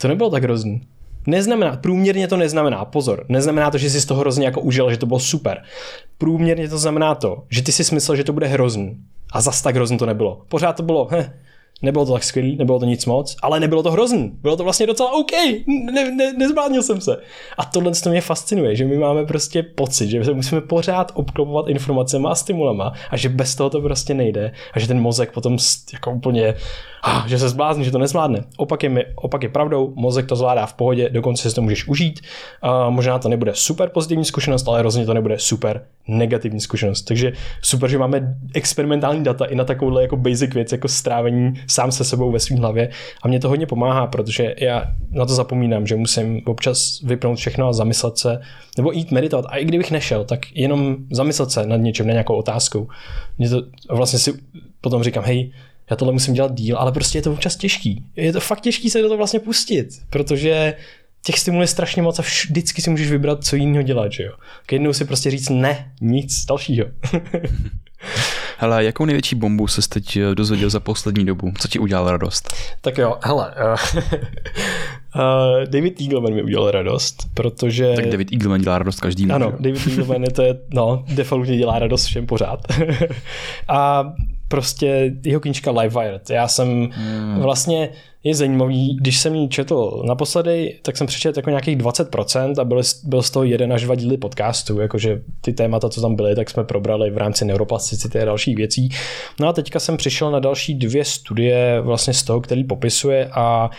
to 0.01 0.07
nebylo 0.07 0.29
tak 0.29 0.43
hrozný. 0.43 0.81
Neznamená, 1.27 1.77
průměrně 1.77 2.27
to 2.27 2.37
neznamená, 2.37 2.85
pozor, 2.85 3.25
neznamená 3.29 3.71
to, 3.71 3.77
že 3.77 3.89
jsi 3.89 4.01
z 4.01 4.05
toho 4.05 4.19
hrozně 4.19 4.45
jako 4.45 4.61
užil, 4.61 4.91
že 4.91 4.97
to 4.97 5.05
bylo 5.05 5.19
super. 5.19 5.63
Průměrně 6.17 6.69
to 6.69 6.77
znamená 6.77 7.15
to, 7.15 7.43
že 7.49 7.63
ty 7.63 7.71
si 7.71 7.95
myslel, 7.95 8.17
že 8.17 8.23
to 8.23 8.33
bude 8.33 8.47
hrozný. 8.47 8.97
A 9.33 9.41
zas 9.41 9.61
tak 9.61 9.75
hrozný 9.75 9.97
to 9.97 10.05
nebylo. 10.05 10.41
Pořád 10.47 10.73
to 10.73 10.83
bylo, 10.83 11.07
heh, 11.11 11.31
Nebylo 11.81 12.05
to 12.05 12.13
tak 12.13 12.23
skvělý, 12.23 12.55
nebylo 12.55 12.79
to 12.79 12.85
nic 12.85 13.05
moc, 13.05 13.35
ale 13.41 13.59
nebylo 13.59 13.83
to 13.83 13.91
hrozný. 13.91 14.31
Bylo 14.41 14.57
to 14.57 14.63
vlastně 14.63 14.87
docela 14.87 15.11
OK, 15.11 15.31
ne, 15.67 16.11
ne, 16.11 16.33
nezbránil 16.33 16.83
jsem 16.83 17.01
se. 17.01 17.17
A 17.57 17.65
tohle 17.65 17.91
to 17.91 18.09
mě 18.09 18.21
fascinuje, 18.21 18.75
že 18.75 18.85
my 18.85 18.97
máme 18.97 19.25
prostě 19.25 19.63
pocit, 19.63 20.09
že 20.09 20.25
se 20.25 20.33
musíme 20.33 20.61
pořád 20.61 21.11
obklopovat 21.15 21.67
informacemi 21.67 22.27
a 22.29 22.35
stimulama 22.35 22.93
a 23.09 23.17
že 23.17 23.29
bez 23.29 23.55
toho 23.55 23.69
to 23.69 23.81
prostě 23.81 24.13
nejde 24.13 24.51
a 24.73 24.79
že 24.79 24.87
ten 24.87 25.01
mozek 25.01 25.31
potom 25.31 25.57
jako 25.93 26.11
úplně 26.11 26.55
ah, 27.03 27.27
že 27.27 27.39
se 27.39 27.49
zblázní, 27.49 27.85
že 27.85 27.91
to 27.91 27.97
nezvládne. 27.97 28.43
Opak 28.57 28.83
je, 28.83 29.05
opak 29.15 29.43
je 29.43 29.49
pravdou, 29.49 29.93
mozek 29.95 30.25
to 30.25 30.35
zvládá 30.35 30.65
v 30.65 30.73
pohodě, 30.73 31.09
dokonce 31.09 31.49
si 31.49 31.55
to 31.55 31.61
můžeš 31.61 31.87
užít. 31.87 32.19
A 32.61 32.89
možná 32.89 33.19
to 33.19 33.29
nebude 33.29 33.51
super 33.55 33.89
pozitivní 33.89 34.25
zkušenost, 34.25 34.67
ale 34.67 34.81
rozhodně 34.81 35.05
to 35.05 35.13
nebude 35.13 35.39
super 35.39 35.85
negativní 36.07 36.59
zkušenost. 36.59 37.01
Takže 37.01 37.33
super, 37.61 37.89
že 37.89 37.97
máme 37.97 38.35
experimentální 38.53 39.23
data 39.23 39.45
i 39.45 39.55
na 39.55 39.63
takovouhle 39.63 40.01
jako 40.01 40.17
basic 40.17 40.53
věc, 40.53 40.71
jako 40.71 40.87
strávení 40.87 41.53
sám 41.67 41.91
se 41.91 42.03
sebou 42.03 42.31
ve 42.31 42.39
svém 42.39 42.59
hlavě. 42.59 42.89
A 43.21 43.27
mě 43.27 43.39
to 43.39 43.49
hodně 43.49 43.65
pomáhá, 43.65 44.07
protože 44.07 44.55
já 44.57 44.93
na 45.11 45.25
to 45.25 45.33
zapomínám, 45.33 45.87
že 45.87 45.95
musím 45.95 46.41
občas 46.45 47.01
vypnout 47.03 47.37
všechno 47.37 47.67
a 47.67 47.73
zamyslet 47.73 48.17
se, 48.17 48.41
nebo 48.77 48.91
jít 48.91 49.11
meditovat. 49.11 49.45
A 49.49 49.57
i 49.57 49.65
kdybych 49.65 49.91
nešel, 49.91 50.25
tak 50.25 50.39
jenom 50.55 50.95
zamyslet 51.11 51.51
se 51.51 51.67
nad 51.67 51.77
něčím, 51.77 52.07
na 52.07 52.11
nějakou 52.11 52.35
otázkou. 52.35 52.87
Mě 53.37 53.49
to 53.49 53.63
vlastně 53.89 54.19
si 54.19 54.33
potom 54.81 55.03
říkám, 55.03 55.23
hej, 55.23 55.51
já 55.89 55.95
tohle 55.95 56.13
musím 56.13 56.33
dělat 56.33 56.53
díl, 56.53 56.77
ale 56.77 56.91
prostě 56.91 57.17
je 57.17 57.21
to 57.21 57.33
občas 57.33 57.55
těžký. 57.55 58.03
Je 58.15 58.33
to 58.33 58.39
fakt 58.39 58.61
těžký 58.61 58.89
se 58.89 59.01
do 59.01 59.07
toho 59.07 59.17
vlastně 59.17 59.39
pustit, 59.39 59.87
protože 60.09 60.73
těch 61.25 61.39
stimulů 61.39 61.61
je 61.61 61.67
strašně 61.67 62.01
moc 62.01 62.19
a 62.19 62.21
vždycky 62.21 62.81
si 62.81 62.89
můžeš 62.89 63.11
vybrat, 63.11 63.45
co 63.45 63.55
jiného 63.55 63.83
dělat, 63.83 64.11
že 64.11 64.23
jo. 64.23 64.31
jednou 64.71 64.93
si 64.93 65.05
prostě 65.05 65.31
říct 65.31 65.49
ne, 65.49 65.91
nic 66.01 66.45
dalšího. 66.45 66.87
hele, 68.63 68.83
jakou 68.83 69.05
největší 69.05 69.35
bombu 69.35 69.67
jsi 69.67 69.89
teď 69.89 70.17
eh, 70.17 70.35
dozvěděl 70.35 70.69
za 70.69 70.79
poslední 70.79 71.25
dobu? 71.25 71.51
Co 71.59 71.67
ti 71.67 71.79
udělal 71.79 72.11
radost? 72.11 72.53
Tak 72.81 72.97
jo, 72.97 73.17
hele, 73.23 73.53
uh, 75.15 75.63
David 75.65 76.01
Eagleman 76.01 76.33
mi 76.33 76.43
udělal 76.43 76.71
radost, 76.71 77.27
protože... 77.33 77.93
Tak 77.95 78.05
David 78.09 78.33
Eagleman 78.33 78.61
dělá 78.61 78.77
radost 78.77 78.99
každý. 78.99 79.31
Ano, 79.31 79.51
že? 79.51 79.63
David 79.63 79.87
Eagleman 79.87 80.23
je 80.23 80.31
to 80.31 80.41
je, 80.41 80.59
no, 80.73 81.05
defaultně 81.07 81.57
dělá 81.57 81.79
radost 81.79 82.05
všem 82.05 82.25
pořád. 82.25 82.59
a 83.67 84.13
prostě 84.47 85.15
jeho 85.23 85.39
knížka 85.39 85.71
Wired. 85.71 86.29
Já 86.29 86.47
jsem 86.47 86.89
hmm. 86.91 87.39
vlastně, 87.41 87.89
je 88.23 88.35
zajímavý, 88.35 88.97
když 89.01 89.19
jsem 89.19 89.35
ji 89.35 89.47
četl 89.47 90.03
naposledy, 90.07 90.79
tak 90.81 90.97
jsem 90.97 91.07
přečetl 91.07 91.39
jako 91.39 91.49
nějakých 91.49 91.77
20% 91.77 92.61
a 92.61 92.63
byl, 92.63 92.81
byl 93.03 93.21
z 93.21 93.29
toho 93.29 93.43
jeden 93.43 93.73
až 93.73 93.83
dva 93.83 93.95
díly 93.95 94.17
podcastu, 94.17 94.79
jakože 94.79 95.21
ty 95.41 95.53
témata, 95.53 95.89
co 95.89 96.01
tam 96.01 96.15
byly, 96.15 96.35
tak 96.35 96.49
jsme 96.49 96.63
probrali 96.63 97.11
v 97.11 97.17
rámci 97.17 97.45
neuroplasticity 97.45 98.19
a 98.19 98.25
dalších 98.25 98.55
věcí. 98.55 98.89
No 99.39 99.47
a 99.47 99.53
teďka 99.53 99.79
jsem 99.79 99.97
přišel 99.97 100.31
na 100.31 100.39
další 100.39 100.73
dvě 100.73 101.05
studie 101.05 101.81
vlastně 101.81 102.13
z 102.13 102.23
toho, 102.23 102.41
který 102.41 102.63
popisuje 102.63 103.29
a 103.33 103.69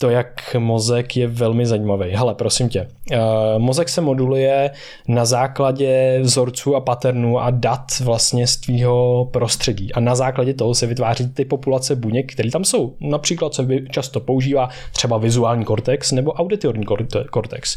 to, 0.00 0.10
jak 0.10 0.56
mozek 0.58 1.16
je 1.16 1.26
velmi 1.26 1.66
zajímavý. 1.66 2.10
Hele, 2.10 2.34
prosím 2.34 2.68
tě, 2.68 2.88
uh, 3.10 3.18
mozek 3.58 3.88
se 3.88 4.00
moduluje 4.00 4.70
na 5.08 5.24
základě 5.24 6.18
vzorců 6.22 6.76
a 6.76 6.80
paternů 6.80 7.40
a 7.40 7.50
dat 7.50 8.00
vlastně 8.00 8.46
z 8.46 8.56
tvýho 8.56 9.28
prostředí. 9.32 9.92
A 9.92 10.00
na 10.00 10.14
základě 10.14 10.54
toho 10.54 10.74
se 10.74 10.86
vytváří 10.86 11.28
ty 11.28 11.44
populace 11.44 11.96
buněk, 11.96 12.32
které 12.32 12.50
tam 12.50 12.64
jsou. 12.64 12.94
Například 13.00 13.54
se 13.54 13.66
často 13.90 14.20
používá 14.20 14.68
třeba 14.92 15.18
vizuální 15.18 15.64
kortex 15.64 16.12
nebo 16.12 16.32
auditorní 16.32 16.84
kortex. 17.30 17.76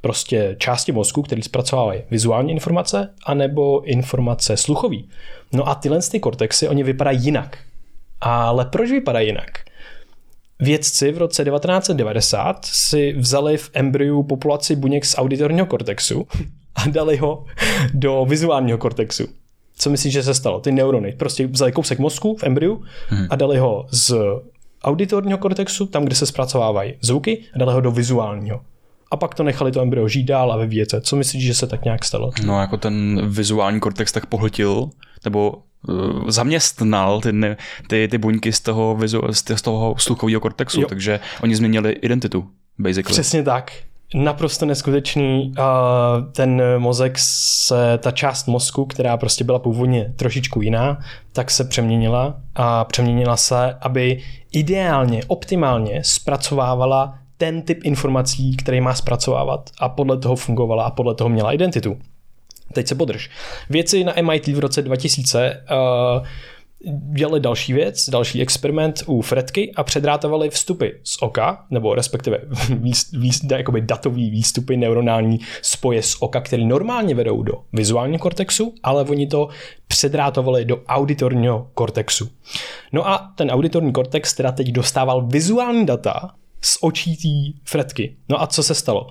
Prostě 0.00 0.56
části 0.58 0.92
mozku, 0.92 1.22
které 1.22 1.42
zpracovávají 1.42 2.02
vizuální 2.10 2.52
informace 2.52 3.08
anebo 3.26 3.80
informace 3.80 4.56
sluchové. 4.56 4.96
No 5.52 5.68
a 5.68 5.74
tyhle 5.74 6.00
ty 6.02 6.20
kortexy, 6.20 6.68
oni 6.68 6.82
vypadají 6.82 7.24
jinak. 7.24 7.58
Ale 8.20 8.64
proč 8.64 8.90
vypadají 8.90 9.26
jinak? 9.26 9.69
Vědci 10.60 11.12
v 11.12 11.18
roce 11.18 11.44
1990 11.44 12.64
si 12.64 13.12
vzali 13.12 13.56
v 13.56 13.70
embryu 13.72 14.22
populaci 14.22 14.76
buněk 14.76 15.04
z 15.04 15.18
auditorního 15.18 15.66
kortexu 15.66 16.26
a 16.74 16.88
dali 16.88 17.16
ho 17.16 17.44
do 17.94 18.26
vizuálního 18.28 18.78
kortexu. 18.78 19.26
Co 19.76 19.90
myslíš, 19.90 20.12
že 20.12 20.22
se 20.22 20.34
stalo? 20.34 20.60
Ty 20.60 20.72
neurony 20.72 21.12
prostě 21.12 21.46
vzali 21.46 21.72
kousek 21.72 21.98
mozku 21.98 22.36
v 22.36 22.44
embryu 22.44 22.82
hmm. 23.08 23.26
a 23.30 23.36
dali 23.36 23.58
ho 23.58 23.86
z 23.90 24.14
auditorního 24.84 25.38
kortexu, 25.38 25.86
tam, 25.86 26.04
kde 26.04 26.14
se 26.14 26.26
zpracovávají 26.26 26.94
zvuky, 27.00 27.44
a 27.54 27.58
dali 27.58 27.74
ho 27.74 27.80
do 27.80 27.90
vizuálního. 27.90 28.60
A 29.10 29.16
pak 29.16 29.34
to 29.34 29.42
nechali 29.42 29.72
to 29.72 29.82
embryo 29.82 30.08
žít 30.08 30.24
dál 30.24 30.52
a 30.52 30.56
vyvíjet 30.56 30.90
se. 30.90 31.00
Co 31.00 31.16
myslíš, 31.16 31.44
že 31.44 31.54
se 31.54 31.66
tak 31.66 31.84
nějak 31.84 32.04
stalo? 32.04 32.30
No, 32.44 32.60
jako 32.60 32.76
ten 32.76 33.28
vizuální 33.28 33.80
kortex 33.80 34.12
tak 34.12 34.26
pohltil, 34.26 34.90
nebo 35.24 35.54
zaměstnal 36.28 37.20
ty, 37.20 37.32
ty, 37.88 38.08
ty 38.08 38.18
buňky 38.18 38.52
z 38.52 38.60
toho, 38.60 38.96
vizu, 38.96 39.22
z 39.30 39.62
toho 39.62 39.94
sluchového 39.98 40.40
kortexu, 40.40 40.80
jo. 40.80 40.88
takže 40.88 41.20
oni 41.42 41.56
změnili 41.56 41.92
identitu, 41.92 42.48
basically. 42.78 43.12
Přesně 43.12 43.42
tak. 43.42 43.72
Naprosto 44.14 44.66
neskutečný. 44.66 45.52
Ten 46.32 46.62
mozek 46.78 47.18
se, 47.18 47.98
ta 47.98 48.10
část 48.10 48.46
mozku, 48.48 48.84
která 48.84 49.16
prostě 49.16 49.44
byla 49.44 49.58
původně 49.58 50.12
trošičku 50.16 50.62
jiná, 50.62 50.98
tak 51.32 51.50
se 51.50 51.64
přeměnila 51.64 52.40
a 52.54 52.84
přeměnila 52.84 53.36
se, 53.36 53.76
aby 53.80 54.22
ideálně, 54.52 55.22
optimálně 55.26 56.00
zpracovávala 56.04 57.18
ten 57.36 57.62
typ 57.62 57.84
informací, 57.84 58.56
který 58.56 58.80
má 58.80 58.94
zpracovávat 58.94 59.70
a 59.80 59.88
podle 59.88 60.18
toho 60.18 60.36
fungovala 60.36 60.84
a 60.84 60.90
podle 60.90 61.14
toho 61.14 61.28
měla 61.28 61.52
identitu. 61.52 61.98
Teď 62.72 62.86
se 62.86 62.94
podrž. 62.94 63.30
Věci 63.70 64.04
na 64.04 64.14
MIT 64.22 64.46
v 64.46 64.58
roce 64.58 64.82
2000 64.82 65.64
uh, 65.70 66.26
dělali 67.14 67.40
další 67.40 67.72
věc, 67.72 68.10
další 68.10 68.42
experiment 68.42 69.02
u 69.06 69.22
Fredky 69.22 69.72
a 69.76 69.82
předrátovali 69.82 70.50
vstupy 70.50 70.88
z 71.04 71.16
oka, 71.20 71.66
nebo 71.70 71.94
respektive 71.94 72.38
výst, 72.76 73.12
výst, 73.12 73.44
datový 73.80 74.30
výstupy 74.30 74.76
neuronální 74.76 75.40
spoje 75.62 76.02
z 76.02 76.16
oka, 76.20 76.40
které 76.40 76.64
normálně 76.64 77.14
vedou 77.14 77.42
do 77.42 77.52
vizuálního 77.72 78.18
kortexu, 78.18 78.74
ale 78.82 79.04
oni 79.04 79.26
to 79.26 79.48
předrátovali 79.88 80.64
do 80.64 80.82
auditorního 80.88 81.70
kortexu. 81.74 82.30
No 82.92 83.08
a 83.08 83.32
ten 83.34 83.50
auditorní 83.50 83.92
kortex 83.92 84.34
teda 84.34 84.52
teď 84.52 84.68
dostával 84.68 85.26
vizuální 85.26 85.86
data 85.86 86.30
z 86.60 86.78
očí 86.80 87.16
té 87.16 87.58
Fredky. 87.64 88.16
No 88.28 88.42
a 88.42 88.46
co 88.46 88.62
se 88.62 88.74
stalo? 88.74 89.10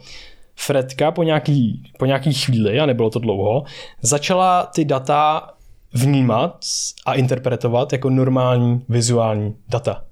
Fredka 0.61 1.11
po 1.11 1.23
nějaký, 1.23 1.83
po 1.97 2.05
nějaký 2.05 2.33
chvíli, 2.33 2.79
a 2.79 2.85
nebylo 2.85 3.09
to 3.09 3.19
dlouho, 3.19 3.63
začala 4.01 4.65
ty 4.65 4.85
data 4.85 5.49
vnímat 5.93 6.65
a 7.05 7.13
interpretovat 7.13 7.93
jako 7.93 8.09
normální 8.09 8.85
vizuální 8.89 9.55
data. 9.69 10.03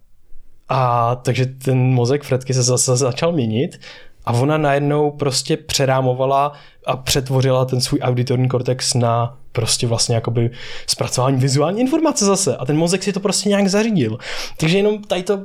A 0.70 1.16
takže 1.16 1.46
ten 1.46 1.78
mozek 1.78 2.24
Fredky 2.24 2.54
se 2.54 2.64
zase 2.64 2.98
začal 2.98 3.32
měnit 3.32 3.80
a 4.26 4.32
ona 4.32 4.58
najednou 4.58 5.12
prostě 5.12 5.58
přerámovala 5.58 6.54
a 6.86 6.98
přetvořila 6.98 7.66
ten 7.66 7.82
svůj 7.82 8.00
auditorní 8.00 8.48
kortex 8.48 8.94
na 8.94 9.38
prostě 9.52 9.88
vlastně 9.88 10.16
jakoby 10.16 10.52
zpracování 10.88 11.38
vizuální 11.38 11.82
informace 11.82 12.26
zase. 12.26 12.58
A 12.58 12.66
ten 12.66 12.78
mozek 12.78 13.04
si 13.04 13.14
to 13.14 13.20
prostě 13.20 13.50
nějak 13.50 13.68
zařídil. 13.68 14.18
Takže 14.58 14.78
jenom 14.78 15.04
tady 15.04 15.24
to, 15.24 15.40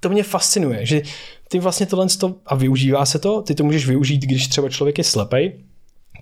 to 0.00 0.08
mě 0.08 0.22
fascinuje, 0.22 0.86
že 0.86 1.02
ty 1.48 1.58
vlastně 1.58 1.86
tohle 1.86 2.06
a 2.46 2.54
využívá 2.54 3.06
se 3.06 3.18
to, 3.18 3.42
ty 3.42 3.54
to 3.54 3.64
můžeš 3.64 3.86
využít, 3.86 4.18
když 4.18 4.48
třeba 4.48 4.68
člověk 4.68 4.98
je 4.98 5.04
slepej, 5.04 5.52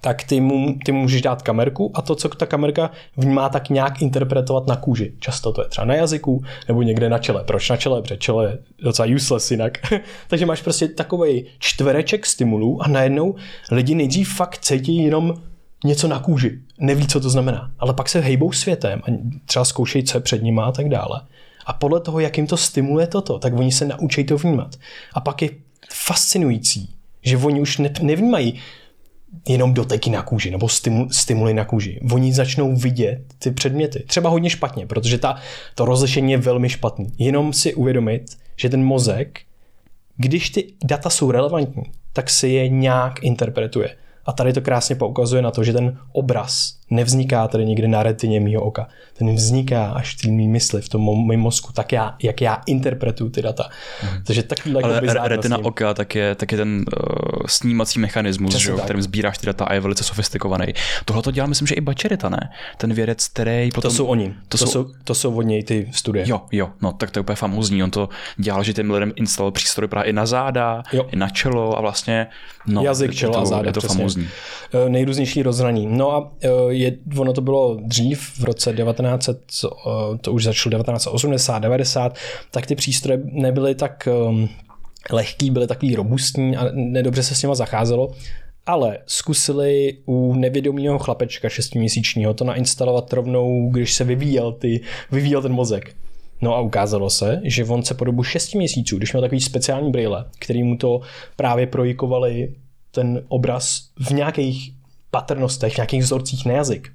tak 0.01 0.25
ty 0.25 0.41
mu, 0.41 0.79
ty 0.85 0.93
mu 0.93 1.01
můžeš 1.01 1.23
dát 1.23 1.43
kamerku 1.43 1.91
a 1.95 2.03
to, 2.03 2.15
co 2.15 2.29
ta 2.29 2.47
kamerka 2.47 2.91
vnímá, 3.17 3.49
tak 3.49 3.71
nějak 3.71 4.03
interpretovat 4.03 4.67
na 4.67 4.77
kůži. 4.77 5.13
Často 5.19 5.53
to 5.53 5.63
je 5.63 5.69
třeba 5.69 5.85
na 5.85 5.95
jazyku 5.95 6.45
nebo 6.69 6.83
někde 6.83 7.09
na 7.09 7.19
čele. 7.19 7.45
Proč 7.45 7.71
na 7.71 7.77
čele? 7.77 8.03
Protože 8.03 8.17
čele 8.17 8.45
je 8.45 8.59
docela 8.83 9.09
useless 9.15 9.51
jinak. 9.51 9.79
Takže 10.29 10.47
máš 10.47 10.63
prostě 10.63 10.89
takový 10.89 11.47
čtvereček 11.59 12.27
stimulů 12.27 12.83
a 12.83 12.89
najednou 12.89 13.35
lidi 13.71 13.95
nejdřív 13.95 14.35
fakt 14.35 14.59
cítí 14.59 14.97
jenom 14.97 15.35
něco 15.85 16.09
na 16.09 16.19
kůži. 16.19 16.59
Neví, 16.79 17.07
co 17.07 17.21
to 17.21 17.31
znamená. 17.31 17.71
Ale 17.79 17.95
pak 17.95 18.09
se 18.09 18.21
hejbou 18.21 18.53
světem 18.53 19.03
a 19.09 19.13
třeba 19.47 19.65
zkoušejí, 19.65 20.05
co 20.05 20.17
je 20.17 20.23
před 20.23 20.43
nima 20.43 20.65
a 20.65 20.73
tak 20.73 20.89
dále. 20.89 21.21
A 21.69 21.73
podle 21.73 22.01
toho, 22.01 22.21
jak 22.21 22.37
jim 22.37 22.47
to 22.47 22.57
stimuluje 22.57 23.07
toto, 23.07 23.39
tak 23.39 23.55
oni 23.55 23.73
se 23.73 23.85
naučí 23.85 24.25
to 24.25 24.37
vnímat. 24.37 24.77
A 25.13 25.21
pak 25.21 25.43
je 25.43 25.51
fascinující, 25.93 26.95
že 27.23 27.37
oni 27.37 27.61
už 27.61 27.79
ne, 27.79 27.91
nevnímají 28.03 28.61
jenom 29.49 29.75
doteky 29.75 30.11
na 30.11 30.23
kůži 30.23 30.51
nebo 30.51 30.69
stimul, 30.69 31.09
stimuly 31.11 31.55
na 31.55 31.65
kůži. 31.65 32.01
Oni 32.13 32.33
začnou 32.33 32.77
vidět 32.77 33.21
ty 33.39 33.51
předměty. 33.51 34.05
Třeba 34.07 34.31
hodně 34.31 34.51
špatně, 34.51 34.87
protože 34.87 35.19
ta, 35.19 35.37
to 35.75 35.85
rozlišení 35.85 36.33
je 36.33 36.39
velmi 36.39 36.69
špatný. 36.69 37.13
Jenom 37.19 37.53
si 37.53 37.75
uvědomit, 37.75 38.39
že 38.57 38.69
ten 38.69 38.85
mozek, 38.85 39.41
když 40.17 40.51
ty 40.51 40.73
data 40.85 41.11
jsou 41.11 41.31
relevantní, 41.31 41.83
tak 42.13 42.31
se 42.31 42.49
je 42.49 42.69
nějak 42.69 43.23
interpretuje. 43.23 43.97
A 44.27 44.33
tady 44.33 44.53
to 44.53 44.61
krásně 44.61 44.97
poukazuje 44.97 45.43
na 45.43 45.51
to, 45.51 45.65
že 45.65 45.73
ten 45.73 45.99
obraz 46.13 46.78
nevzniká 46.91 47.49
tady 47.49 47.67
někde 47.67 47.89
na 47.89 48.03
retině 48.03 48.41
mýho 48.41 48.63
oka. 48.63 48.89
Ten 49.19 49.35
vzniká 49.35 49.87
až 49.91 50.15
v 50.15 50.23
té 50.23 50.29
mý 50.29 50.49
mysli, 50.49 50.83
v 50.83 50.89
tom 50.89 51.27
mém 51.27 51.41
mozku, 51.41 51.73
tak 51.73 51.93
já, 51.93 52.17
jak 52.23 52.41
já 52.41 52.63
interpretuju 52.67 53.31
ty 53.31 53.43
data. 53.43 53.69
Mm. 54.03 54.25
Takže 54.25 54.43
takový 54.43 54.75
Ale 54.75 54.95
jako 54.95 55.29
retina 55.29 55.59
oka 55.59 55.95
tak 55.95 56.15
je, 56.15 56.35
tak 56.35 56.53
je 56.53 56.59
ten 56.59 56.79
uh, 56.79 57.47
snímací 57.47 57.99
mechanismus, 57.99 58.55
že, 58.55 58.73
kterým 58.73 59.03
sbíráš 59.03 59.39
ty 59.39 59.47
data 59.47 59.65
a 59.65 59.75
je 59.75 59.81
velice 59.81 60.05
sofistikovaný. 60.05 60.67
Tohle 61.05 61.23
to 61.23 61.31
dělá, 61.31 61.47
myslím, 61.47 61.67
že 61.67 61.75
i 61.75 61.81
Bačerita, 61.81 62.29
ne? 62.29 62.51
Ten 62.77 62.95
vědec, 62.95 63.29
který 63.29 63.71
potom... 63.75 63.91
To 63.91 63.97
jsou 63.97 64.07
oni. 64.07 64.35
To, 64.49 64.59
to, 64.59 64.67
jsou, 64.67 64.91
to 65.05 65.15
jsou 65.15 65.35
od 65.35 65.43
něj 65.43 65.63
ty 65.63 65.89
studie. 65.93 66.25
Jo, 66.29 66.41
jo, 66.53 66.71
no 66.83 66.93
tak 66.93 67.11
to 67.11 67.19
je 67.19 67.21
úplně 67.21 67.37
famózní. 67.37 67.83
On 67.83 67.91
to 67.91 68.09
dělal, 68.37 68.63
že 68.63 68.73
těm 68.73 68.91
lidem 68.91 69.13
instaloval 69.17 69.53
přístroj 69.53 69.89
právě 69.89 70.11
i 70.11 70.13
na 70.13 70.27
záda, 70.27 70.83
jo. 70.93 71.09
i 71.13 71.17
na 71.17 71.29
čelo 71.29 71.79
a 71.79 71.81
vlastně 71.81 72.27
no, 72.67 72.83
Jazyk, 72.83 73.15
čelo 73.15 73.39
a 73.39 73.45
záda. 73.45 73.67
Je 73.67 73.73
to 73.73 73.81
famózní. 73.81 74.29
Uh, 74.85 74.89
nejrůznější 74.89 75.43
rozhraní. 75.43 75.87
No 75.87 76.13
a 76.13 76.19
uh, 76.19 76.31
je, 76.79 76.97
ono 77.19 77.33
to 77.33 77.41
bylo 77.41 77.79
dřív, 77.83 78.21
v 78.39 78.45
roce 78.45 78.73
1900, 78.73 79.39
eh, 79.65 80.19
to 80.21 80.33
už 80.33 80.45
začalo 80.45 80.71
1980, 80.71 81.59
90, 81.59 82.19
tak 82.51 82.67
ty 82.67 82.75
přístroje 82.75 83.21
nebyly 83.25 83.75
tak 83.75 84.09
um, 84.29 84.49
lehký, 85.11 85.51
byly 85.51 85.67
takový 85.67 85.95
robustní 85.95 86.57
a 86.57 86.69
nedobře 86.73 87.23
se 87.23 87.35
s 87.35 87.43
nima 87.43 87.55
zacházelo. 87.55 88.11
Ale 88.67 88.99
zkusili 89.07 89.99
u 90.07 90.35
nevědomého 90.35 90.99
chlapečka 90.99 91.49
šestiměsíčního 91.49 92.35
to 92.35 92.45
nainstalovat 92.45 93.13
rovnou, 93.13 93.71
když 93.71 93.95
se 93.95 94.05
vyvíjel, 94.05 94.53
ty, 94.53 94.81
vyvíjel 95.13 95.43
ten 95.43 95.53
mozek. 95.53 95.97
No 96.41 96.55
a 96.55 96.61
ukázalo 96.61 97.11
se, 97.11 97.41
že 97.45 97.65
on 97.65 97.83
se 97.83 97.95
po 97.95 98.05
dobu 98.05 98.23
6 98.23 98.55
měsíců, 98.55 98.97
když 98.97 99.13
měl 99.13 99.23
takový 99.23 99.41
speciální 99.41 99.91
brýle, 99.91 100.25
který 100.39 100.63
mu 100.63 100.77
to 100.77 101.01
právě 101.37 101.67
projikovali 101.67 102.55
ten 102.91 103.23
obraz 103.29 103.81
v 104.01 104.11
nějakých 104.11 104.78
patrnostech, 105.11 105.77
nějakých 105.77 106.03
vzorcích 106.03 106.47
na 106.47 106.53
jazyk, 106.53 106.93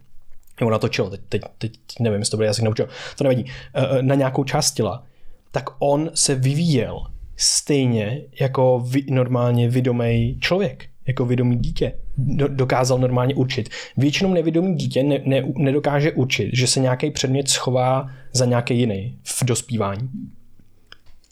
nebo 0.59 0.71
natočil, 0.71 1.09
teď, 1.09 1.21
teď, 1.29 1.41
teď 1.57 1.71
nevím, 1.99 2.19
jestli 2.19 2.31
to 2.31 2.37
bude 2.37 2.47
jazyk 2.47 2.65
naučil, 2.65 2.89
to 3.17 3.23
nevadí, 3.23 3.45
eh, 3.73 3.87
eh, 3.99 4.03
na 4.03 4.15
nějakou 4.15 4.43
část 4.43 4.71
těla, 4.71 5.03
tak 5.51 5.69
on 5.79 6.11
se 6.13 6.35
vyvíjel 6.35 7.03
stejně 7.37 8.21
jako 8.39 8.83
vy, 8.87 9.03
normálně 9.09 9.69
vědomý 9.69 10.37
člověk, 10.39 10.85
jako 11.07 11.25
vědomý 11.25 11.55
dítě. 11.57 11.93
Do, 12.17 12.47
dokázal 12.47 12.99
normálně 12.99 13.35
určit. 13.35 13.69
Většinou 13.97 14.33
nevědomý 14.33 14.75
dítě 14.75 15.03
ne, 15.03 15.19
ne, 15.25 15.43
nedokáže 15.55 16.11
určit, 16.11 16.49
že 16.53 16.67
se 16.67 16.79
nějaký 16.79 17.11
předmět 17.11 17.49
schová 17.49 18.09
za 18.33 18.45
nějaký 18.45 18.79
jiný 18.79 19.17
v 19.23 19.43
dospívání. 19.43 20.09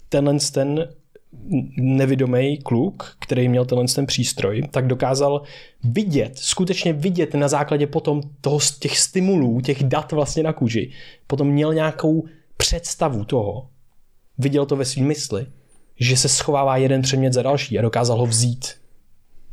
Tenhle 0.10 0.38
ten 0.54 0.88
nevidomý 1.78 2.58
kluk, 2.58 3.16
který 3.20 3.50
měl 3.50 3.66
tenhle 3.66 3.88
ten 3.88 4.06
přístroj, 4.06 4.64
tak 4.72 4.88
dokázal 4.88 5.42
vidět, 5.84 6.38
skutečně 6.38 6.94
vidět 6.94 7.34
na 7.34 7.48
základě 7.48 7.88
potom 7.88 8.22
toho, 8.42 8.60
těch 8.80 9.00
stimulů, 9.00 9.62
těch 9.62 9.84
dat 9.84 10.12
vlastně 10.12 10.44
na 10.44 10.54
kůži. 10.54 10.92
Potom 11.28 11.48
měl 11.48 11.74
nějakou 11.74 12.26
představu 12.58 13.26
toho, 13.26 13.70
viděl 14.38 14.66
to 14.66 14.76
ve 14.76 14.86
svým 14.86 15.08
mysli, 15.08 15.46
že 16.00 16.18
se 16.18 16.30
schovává 16.30 16.78
jeden 16.78 17.02
předmět 17.02 17.34
za 17.34 17.42
další 17.42 17.80
a 17.80 17.82
dokázal 17.82 18.18
ho 18.18 18.26
vzít 18.26 18.76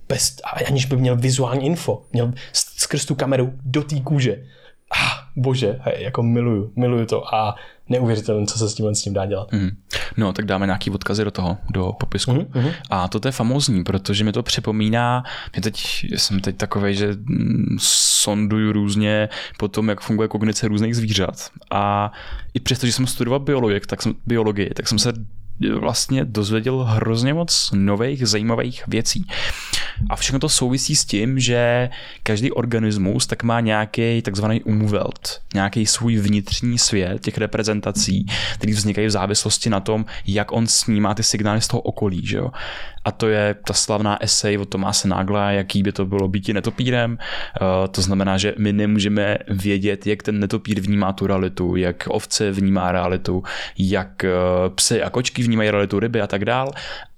bez, 0.08 0.36
aniž 0.66 0.86
by 0.86 0.96
měl 0.96 1.16
vizuální 1.16 1.66
info. 1.66 2.02
Měl 2.12 2.32
skrz 2.52 3.04
tu 3.04 3.14
kameru 3.14 3.52
do 3.64 3.82
té 3.82 4.00
kůže. 4.00 4.44
Ah, 4.90 5.28
bože, 5.36 5.78
hej, 5.80 6.02
jako 6.02 6.22
miluju, 6.22 6.72
miluju 6.76 7.06
to 7.06 7.34
a 7.34 7.56
neuvěřitelné, 7.88 8.46
co 8.46 8.58
se 8.58 8.68
s 8.68 8.74
tím 8.74 8.94
s 8.94 9.02
tím 9.02 9.14
dá 9.14 9.26
dělat. 9.26 9.52
Mm. 9.52 9.70
No, 10.16 10.32
tak 10.32 10.44
dáme 10.44 10.66
nějaký 10.66 10.90
odkazy 10.90 11.24
do 11.24 11.30
toho, 11.30 11.56
do 11.70 11.92
popisku. 12.00 12.32
Mm-hmm. 12.32 12.72
A 12.90 13.08
to 13.08 13.28
je 13.28 13.32
famózní, 13.32 13.84
protože 13.84 14.24
mi 14.24 14.32
to 14.32 14.42
připomíná, 14.42 15.24
mě 15.52 15.62
teď, 15.62 16.06
jsem 16.16 16.40
teď 16.40 16.56
takový, 16.56 16.94
že 16.94 17.16
mm, 17.24 17.76
sonduju 17.80 18.72
různě 18.72 19.28
po 19.58 19.68
tom, 19.68 19.88
jak 19.88 20.00
funguje 20.00 20.28
kognice 20.28 20.68
různých 20.68 20.96
zvířat. 20.96 21.50
A 21.70 22.12
i 22.54 22.60
přesto, 22.60 22.86
že 22.86 22.92
jsem 22.92 23.06
studoval 23.06 23.40
biologii, 23.40 23.80
tak 23.80 24.02
jsem, 24.02 24.14
biologii, 24.26 24.70
tak 24.74 24.88
jsem 24.88 24.98
se 24.98 25.12
vlastně 25.78 26.24
dozvěděl 26.24 26.84
hrozně 26.84 27.34
moc 27.34 27.70
nových, 27.74 28.28
zajímavých 28.28 28.82
věcí. 28.86 29.26
A 30.10 30.16
všechno 30.16 30.38
to 30.38 30.48
souvisí 30.48 30.96
s 30.96 31.04
tím, 31.04 31.38
že 31.38 31.90
každý 32.22 32.52
organismus 32.52 33.26
tak 33.26 33.42
má 33.42 33.60
nějaký 33.60 34.22
takzvaný 34.22 34.62
umwelt, 34.62 35.40
nějaký 35.54 35.86
svůj 35.86 36.16
vnitřní 36.16 36.78
svět 36.78 37.22
těch 37.22 37.38
reprezentací, 37.38 38.26
který 38.54 38.72
vznikají 38.72 39.06
v 39.06 39.10
závislosti 39.10 39.70
na 39.70 39.80
tom, 39.80 40.04
jak 40.26 40.52
on 40.52 40.66
snímá 40.66 41.14
ty 41.14 41.22
signály 41.22 41.60
z 41.60 41.68
toho 41.68 41.80
okolí. 41.80 42.26
Že 42.26 42.36
jo? 42.36 42.50
A 43.04 43.10
to 43.10 43.28
je 43.28 43.54
ta 43.66 43.72
slavná 43.72 44.22
esej 44.22 44.58
od 44.58 44.68
Tomáse 44.68 45.08
Nágla, 45.08 45.50
jaký 45.50 45.82
by 45.82 45.92
to 45.92 46.06
bylo 46.06 46.28
být 46.28 46.48
netopírem. 46.48 47.18
Uh, 47.60 47.88
to 47.90 48.02
znamená, 48.02 48.38
že 48.38 48.54
my 48.58 48.72
nemůžeme 48.72 49.38
vědět, 49.48 50.06
jak 50.06 50.22
ten 50.22 50.40
netopír 50.40 50.80
vnímá 50.80 51.12
tu 51.12 51.26
realitu, 51.26 51.76
jak 51.76 52.04
ovce 52.08 52.50
vnímá 52.50 52.92
realitu, 52.92 53.42
jak 53.78 54.24
uh, 54.24 54.74
psy 54.74 55.02
a 55.02 55.10
kočky 55.10 55.42
vnímají 55.42 55.70
realitu, 55.70 56.00
ryby 56.00 56.20
a 56.20 56.26
tak 56.26 56.44
dál. 56.44 56.70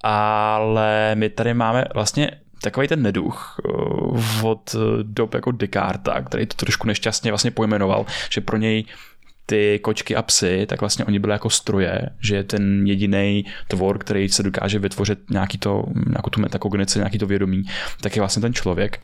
Ale 0.03 1.15
my 1.15 1.29
tady 1.29 1.55
máme 1.55 1.85
vlastně 1.95 2.31
takový 2.63 2.89
ten 2.89 3.03
neduch 3.03 3.61
uh, 3.65 4.47
od 4.47 4.77
dob 5.03 5.35
jako 5.35 5.53
Descartes, 5.53 6.25
který 6.27 6.47
to 6.47 6.57
trošku 6.57 6.87
nešťastně 6.87 7.31
vlastně 7.31 7.51
pojmenoval, 7.51 8.07
že 8.31 8.41
pro 8.41 8.57
něj 8.57 8.85
ty 9.47 9.79
kočky 9.83 10.17
a 10.17 10.23
psy, 10.23 10.67
tak 10.69 10.81
vlastně 10.81 11.05
oni 11.05 11.19
byli 11.19 11.33
jako 11.33 11.51
stroje, 11.51 12.11
že 12.21 12.37
je 12.37 12.45
ten 12.45 12.87
jediný 12.87 13.45
tvor, 13.69 13.99
který 13.99 14.29
se 14.29 14.43
dokáže 14.43 14.79
vytvořit 14.79 15.31
nějaký 15.31 15.59
to, 15.59 15.85
nějakou 16.07 16.31
tu 16.31 16.41
metakognici, 16.41 16.99
nějaký 16.99 17.19
to 17.19 17.27
vědomí, 17.27 17.65
tak 18.01 18.17
je 18.17 18.23
vlastně 18.23 18.41
ten 18.41 18.55
člověk. 18.55 19.01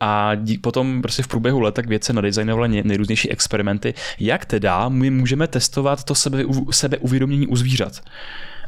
A 0.00 0.32
potom 0.60 1.02
prostě 1.02 1.22
v 1.22 1.28
průběhu 1.28 1.60
let 1.60 1.74
tak 1.74 1.86
vědce 1.86 2.12
nadizajnovali 2.12 2.82
nejrůznější 2.84 3.30
experimenty, 3.30 3.94
jak 4.20 4.44
teda 4.44 4.88
my 4.88 5.10
můžeme 5.10 5.46
testovat 5.46 6.04
to 6.04 6.14
sebe, 6.14 6.44
sebeuvědomění 6.70 7.46
u 7.46 7.56
zvířat. 7.56 8.00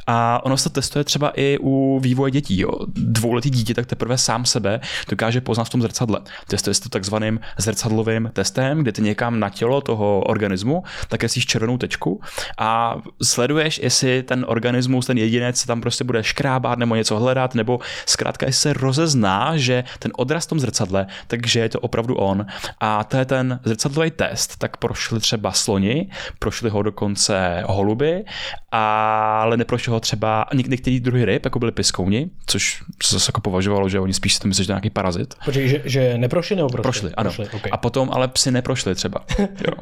A 0.07 0.45
ono 0.45 0.57
se 0.57 0.69
testuje 0.69 1.03
třeba 1.03 1.31
i 1.35 1.57
u 1.61 1.99
vývoje 2.03 2.31
dětí. 2.31 2.59
Jo. 2.59 2.71
Dvouletý 2.87 3.49
dítě 3.49 3.73
tak 3.73 3.85
teprve 3.85 4.17
sám 4.17 4.45
sebe 4.45 4.79
dokáže 5.09 5.41
poznat 5.41 5.63
v 5.63 5.69
tom 5.69 5.81
zrcadle. 5.81 6.21
Testuje 6.47 6.73
se 6.73 6.81
to 6.81 6.89
takzvaným 6.89 7.39
zrcadlovým 7.57 8.29
testem, 8.33 8.81
kde 8.81 8.91
ty 8.91 9.01
někam 9.01 9.39
na 9.39 9.49
tělo 9.49 9.81
toho 9.81 10.21
organismu, 10.21 10.83
tak 11.07 11.23
si 11.27 11.41
červenou 11.41 11.77
tečku 11.77 12.21
a 12.57 12.97
sleduješ, 13.23 13.79
jestli 13.83 14.23
ten 14.23 14.45
organismus, 14.47 15.05
ten 15.05 15.17
jedinec 15.17 15.65
tam 15.65 15.81
prostě 15.81 16.03
bude 16.03 16.23
škrábat 16.23 16.79
nebo 16.79 16.95
něco 16.95 17.19
hledat, 17.19 17.55
nebo 17.55 17.79
zkrátka 18.05 18.45
jestli 18.45 18.61
se 18.61 18.73
rozezná, 18.73 19.57
že 19.57 19.83
ten 19.99 20.11
odraz 20.15 20.45
v 20.45 20.49
tom 20.49 20.59
zrcadle, 20.59 21.07
takže 21.27 21.59
je 21.59 21.69
to 21.69 21.79
opravdu 21.79 22.15
on. 22.15 22.45
A 22.79 23.03
to 23.03 23.17
je 23.17 23.25
ten 23.25 23.59
zrcadlový 23.63 24.11
test, 24.11 24.57
tak 24.57 24.77
prošli 24.77 25.19
třeba 25.19 25.51
sloni, 25.51 26.09
prošli 26.39 26.69
ho 26.69 26.81
dokonce 26.81 27.63
holuby, 27.67 28.25
ale 28.71 29.57
neprošli 29.57 29.91
ho 29.91 29.94
třeba 29.99 30.45
některý 30.53 30.99
druhý 30.99 31.25
ryb, 31.25 31.45
jako 31.45 31.59
byly 31.59 31.71
piskouni, 31.71 32.29
což 32.45 32.83
se 33.03 33.15
zase 33.15 33.29
jako 33.29 33.41
považovalo, 33.41 33.89
že 33.89 33.99
oni 33.99 34.13
spíš 34.13 34.33
si 34.33 34.39
to 34.39 34.47
myslí, 34.47 34.63
že 34.63 34.67
to 34.67 34.71
je 34.71 34.73
nějaký 34.73 34.89
parazit. 34.89 35.35
Počkej, 35.45 35.67
že, 35.69 35.81
že 35.85 36.17
neprošli 36.17 36.55
nebo 36.55 36.69
prošli? 36.69 36.83
Prošli, 36.83 37.15
ano. 37.15 37.31
Prošli, 37.31 37.47
okay. 37.57 37.69
A 37.71 37.77
potom 37.77 38.09
ale 38.13 38.27
psy 38.27 38.51
neprošli 38.51 38.95
třeba. 38.95 39.25
Jo. 39.67 39.73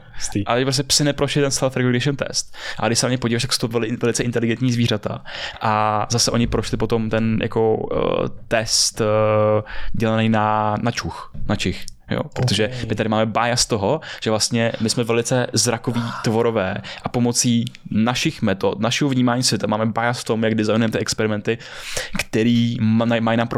ale 0.46 0.64
prostě 0.64 0.84
psy 0.84 1.04
neprošli 1.04 1.42
ten 1.42 1.52
self-regulation 1.52 2.16
test. 2.16 2.56
A 2.80 2.88
když 2.88 3.00
se 3.00 3.06
na 3.06 3.12
ně 3.12 3.18
podíváš, 3.18 3.42
tak 3.42 3.54
jsou 3.54 3.68
to 3.68 3.80
velice 4.02 4.24
inteligentní 4.24 4.72
zvířata. 4.72 5.24
A 5.62 6.06
zase 6.12 6.32
oni 6.32 6.48
prošli 6.48 6.78
potom 6.78 7.10
ten 7.10 7.40
jako 7.42 7.78
uh, 7.78 8.28
test 8.48 9.02
uh, 9.02 9.08
dělaný 9.94 10.30
na, 10.30 10.76
na 10.82 10.92
čuch, 10.92 11.32
na 11.48 11.56
čich. 11.56 11.86
Jo, 12.12 12.22
protože 12.34 12.68
okay. 12.68 12.86
my 12.90 12.96
tady 12.96 13.10
máme 13.10 13.26
bias 13.26 13.66
toho, 13.66 14.02
že 14.24 14.30
vlastně 14.30 14.72
my 14.82 14.90
jsme 14.90 15.04
velice 15.04 15.48
zrakoví 15.54 16.04
tvorové 16.24 16.78
a 17.04 17.10
pomocí 17.10 17.66
našich 17.92 18.42
metod, 18.42 18.80
našeho 18.80 19.10
vnímání 19.10 19.44
světa 19.44 19.68
máme 19.68 19.86
bias 19.86 20.20
v 20.20 20.24
tom, 20.24 20.44
jak 20.44 20.56
designujeme 20.56 20.92
ty 20.92 21.00
experimenty, 21.00 21.58
který 22.20 22.78
mají 23.20 23.38
nám 23.38 23.50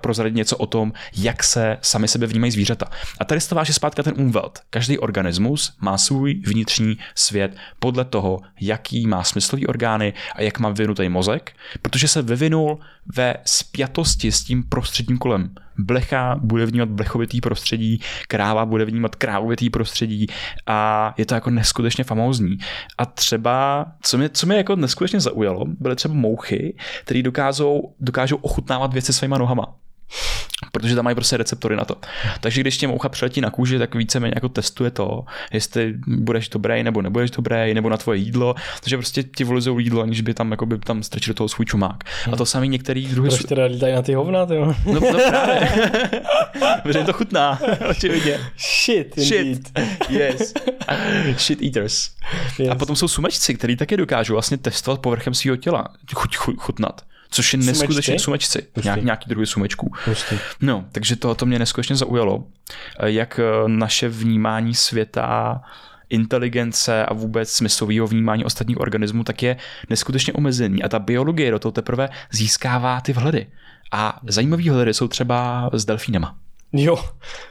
prozradit 0.00 0.34
něco 0.34 0.56
o 0.56 0.66
tom, 0.66 0.92
jak 1.16 1.44
se 1.44 1.78
sami 1.82 2.08
sebe 2.08 2.26
vnímají 2.26 2.52
zvířata. 2.52 2.86
A 3.20 3.24
tady 3.24 3.40
váže 3.52 3.72
zpátky 3.72 4.02
ten 4.02 4.14
Umwelt. 4.16 4.60
Každý 4.70 4.98
organismus 4.98 5.76
má 5.80 5.98
svůj 5.98 6.34
vnitřní 6.46 6.98
svět 7.14 7.56
podle 7.78 8.04
toho, 8.04 8.40
jaký 8.60 9.06
má 9.06 9.24
smyslový 9.24 9.66
orgány 9.66 10.12
a 10.34 10.42
jak 10.42 10.58
má 10.58 10.68
vyvinutý 10.68 11.08
mozek, 11.08 11.52
protože 11.82 12.08
se 12.08 12.22
vyvinul 12.22 12.78
ve 13.16 13.34
spjatosti 13.44 14.32
s 14.32 14.44
tím 14.44 14.62
prostředním 14.62 15.18
kolem. 15.18 15.54
Blecha 15.78 16.36
bude 16.40 16.66
vnímat 16.66 16.88
blechovitý 16.88 17.40
prostředí, 17.40 18.00
kráva 18.28 18.66
bude 18.66 18.84
vnímat 18.84 19.14
krávovitý 19.16 19.70
prostředí 19.70 20.26
a 20.66 21.14
je 21.18 21.26
to 21.26 21.34
jako 21.34 21.50
neskutečně 21.50 22.04
famózní. 22.04 22.58
A 22.98 23.06
třeba, 23.06 23.86
co 24.02 24.18
mě, 24.18 24.28
co 24.28 24.46
mě 24.46 24.56
jako 24.56 24.76
neskutečně 24.76 25.20
zaujalo, 25.20 25.64
byly 25.66 25.96
třeba 25.96 26.14
mouchy, 26.14 26.76
které 27.04 27.22
dokážou, 27.22 27.94
dokážou 28.00 28.36
ochutnávat 28.36 28.92
věci 28.92 29.12
svýma 29.12 29.38
nohama 29.38 29.83
protože 30.72 30.94
tam 30.94 31.04
mají 31.04 31.14
prostě 31.14 31.36
receptory 31.36 31.76
na 31.76 31.84
to. 31.84 31.96
Takže 32.40 32.60
když 32.60 32.78
tě 32.78 32.88
moucha 32.88 33.08
přeletí 33.08 33.40
na 33.40 33.50
kůži, 33.50 33.78
tak 33.78 33.94
víceméně 33.94 34.32
jako 34.34 34.48
testuje 34.48 34.90
to, 34.90 35.24
jestli 35.52 35.94
budeš 36.06 36.48
dobrý 36.48 36.82
nebo 36.82 37.02
nebudeš 37.02 37.30
dobrý, 37.30 37.74
nebo 37.74 37.88
na 37.88 37.96
tvoje 37.96 38.18
jídlo, 38.18 38.54
takže 38.80 38.96
prostě 38.96 39.22
ti 39.22 39.44
volizují 39.44 39.86
jídlo, 39.86 40.02
aniž 40.02 40.20
by 40.20 40.34
tam 40.34 40.50
jako 40.50 40.66
by 40.66 40.78
tam 40.78 41.02
strčili 41.02 41.34
do 41.34 41.36
toho 41.36 41.48
svůj 41.48 41.66
čumák. 41.66 42.04
A 42.32 42.36
to 42.36 42.46
samý 42.46 42.68
některý 42.68 43.06
druhý... 43.06 43.28
Proč 43.28 43.44
teda 43.44 43.64
lítají 43.64 43.94
na 43.94 44.02
ty 44.02 44.14
hovna, 44.14 44.46
ty 44.46 44.54
jo? 44.54 44.74
No, 44.86 45.00
no 45.00 45.18
právě. 45.28 45.70
Protože 46.82 47.04
to 47.04 47.12
chutná, 47.12 47.58
očividně. 47.90 48.40
Shit, 48.56 49.20
Shit. 49.20 49.78
Yes. 50.08 50.54
Shit 51.36 51.62
eaters. 51.62 52.10
Yes. 52.58 52.70
A 52.70 52.74
potom 52.74 52.96
jsou 52.96 53.08
sumečci, 53.08 53.54
kteří 53.54 53.76
také 53.76 53.96
dokážou 53.96 54.32
vlastně 54.32 54.56
testovat 54.58 55.00
povrchem 55.00 55.34
svého 55.34 55.56
těla, 55.56 55.88
chuť, 56.14 56.36
chuť, 56.36 56.56
chutnat 56.58 57.02
což 57.34 57.52
je 57.52 57.58
neskutečně 57.58 58.18
sumečci, 58.18 58.66
nějak, 58.84 59.02
nějaký 59.02 59.28
druhý 59.28 59.46
sumečků. 59.46 59.92
Pustý. 60.04 60.38
No, 60.60 60.84
takže 60.92 61.16
to, 61.16 61.34
to 61.34 61.46
mě 61.46 61.58
neskutečně 61.58 61.96
zaujalo, 61.96 62.44
eh, 62.98 63.10
jak 63.10 63.40
eh, 63.40 63.68
naše 63.68 64.08
vnímání 64.08 64.74
světa 64.74 65.60
inteligence 66.10 67.06
a 67.06 67.14
vůbec 67.14 67.50
smyslového 67.50 68.06
vnímání 68.06 68.44
ostatních 68.44 68.80
organismů, 68.80 69.24
tak 69.24 69.42
je 69.42 69.56
neskutečně 69.90 70.32
omezený. 70.32 70.82
A 70.82 70.88
ta 70.88 70.98
biologie 70.98 71.50
do 71.50 71.58
toho 71.58 71.72
teprve 71.72 72.08
získává 72.30 73.00
ty 73.00 73.12
vhledy. 73.12 73.46
A 73.92 74.20
zajímavé 74.26 74.62
vhledy 74.62 74.94
jsou 74.94 75.08
třeba 75.08 75.70
s 75.72 75.84
delfínama. 75.84 76.36
Jo, 76.76 76.98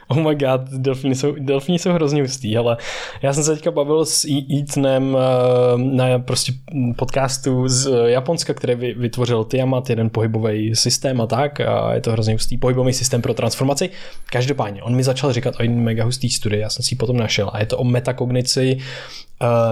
oh 0.08 0.16
my 0.16 0.34
god, 0.34 0.60
delfíny 0.70 1.14
jsou, 1.14 1.34
delfíny 1.38 1.78
jsou 1.78 1.92
hrozně 1.92 2.22
hustý, 2.22 2.56
ale 2.56 2.76
já 3.22 3.32
jsem 3.32 3.44
se 3.44 3.54
teďka 3.54 3.70
bavil 3.70 4.04
s 4.04 4.26
Ethanem 4.60 5.16
eh, 5.16 5.78
na 5.78 6.18
prostě 6.18 6.52
podcastu 6.96 7.68
z 7.68 7.90
Japonska, 8.06 8.54
který 8.54 8.94
vytvořil 8.94 9.44
Tiamat, 9.44 9.90
jeden 9.90 10.10
pohybový 10.10 10.76
systém 10.76 11.20
a 11.20 11.26
tak, 11.26 11.60
a 11.60 11.94
je 11.94 12.00
to 12.00 12.12
hrozně 12.12 12.34
hustý 12.34 12.58
pohybový 12.58 12.92
systém 12.92 13.22
pro 13.22 13.34
transformaci. 13.34 13.90
Každopádně, 14.30 14.82
on 14.82 14.94
mi 14.94 15.04
začal 15.04 15.32
říkat 15.32 15.54
o 15.60 15.62
jedné 15.62 15.82
mega 15.82 16.04
hustý 16.04 16.30
studii, 16.30 16.60
já 16.60 16.70
jsem 16.70 16.82
si 16.82 16.94
ji 16.94 16.98
potom 16.98 17.16
našel. 17.16 17.50
A 17.52 17.60
je 17.60 17.66
to 17.66 17.78
o 17.78 17.84
metakognici, 17.84 18.78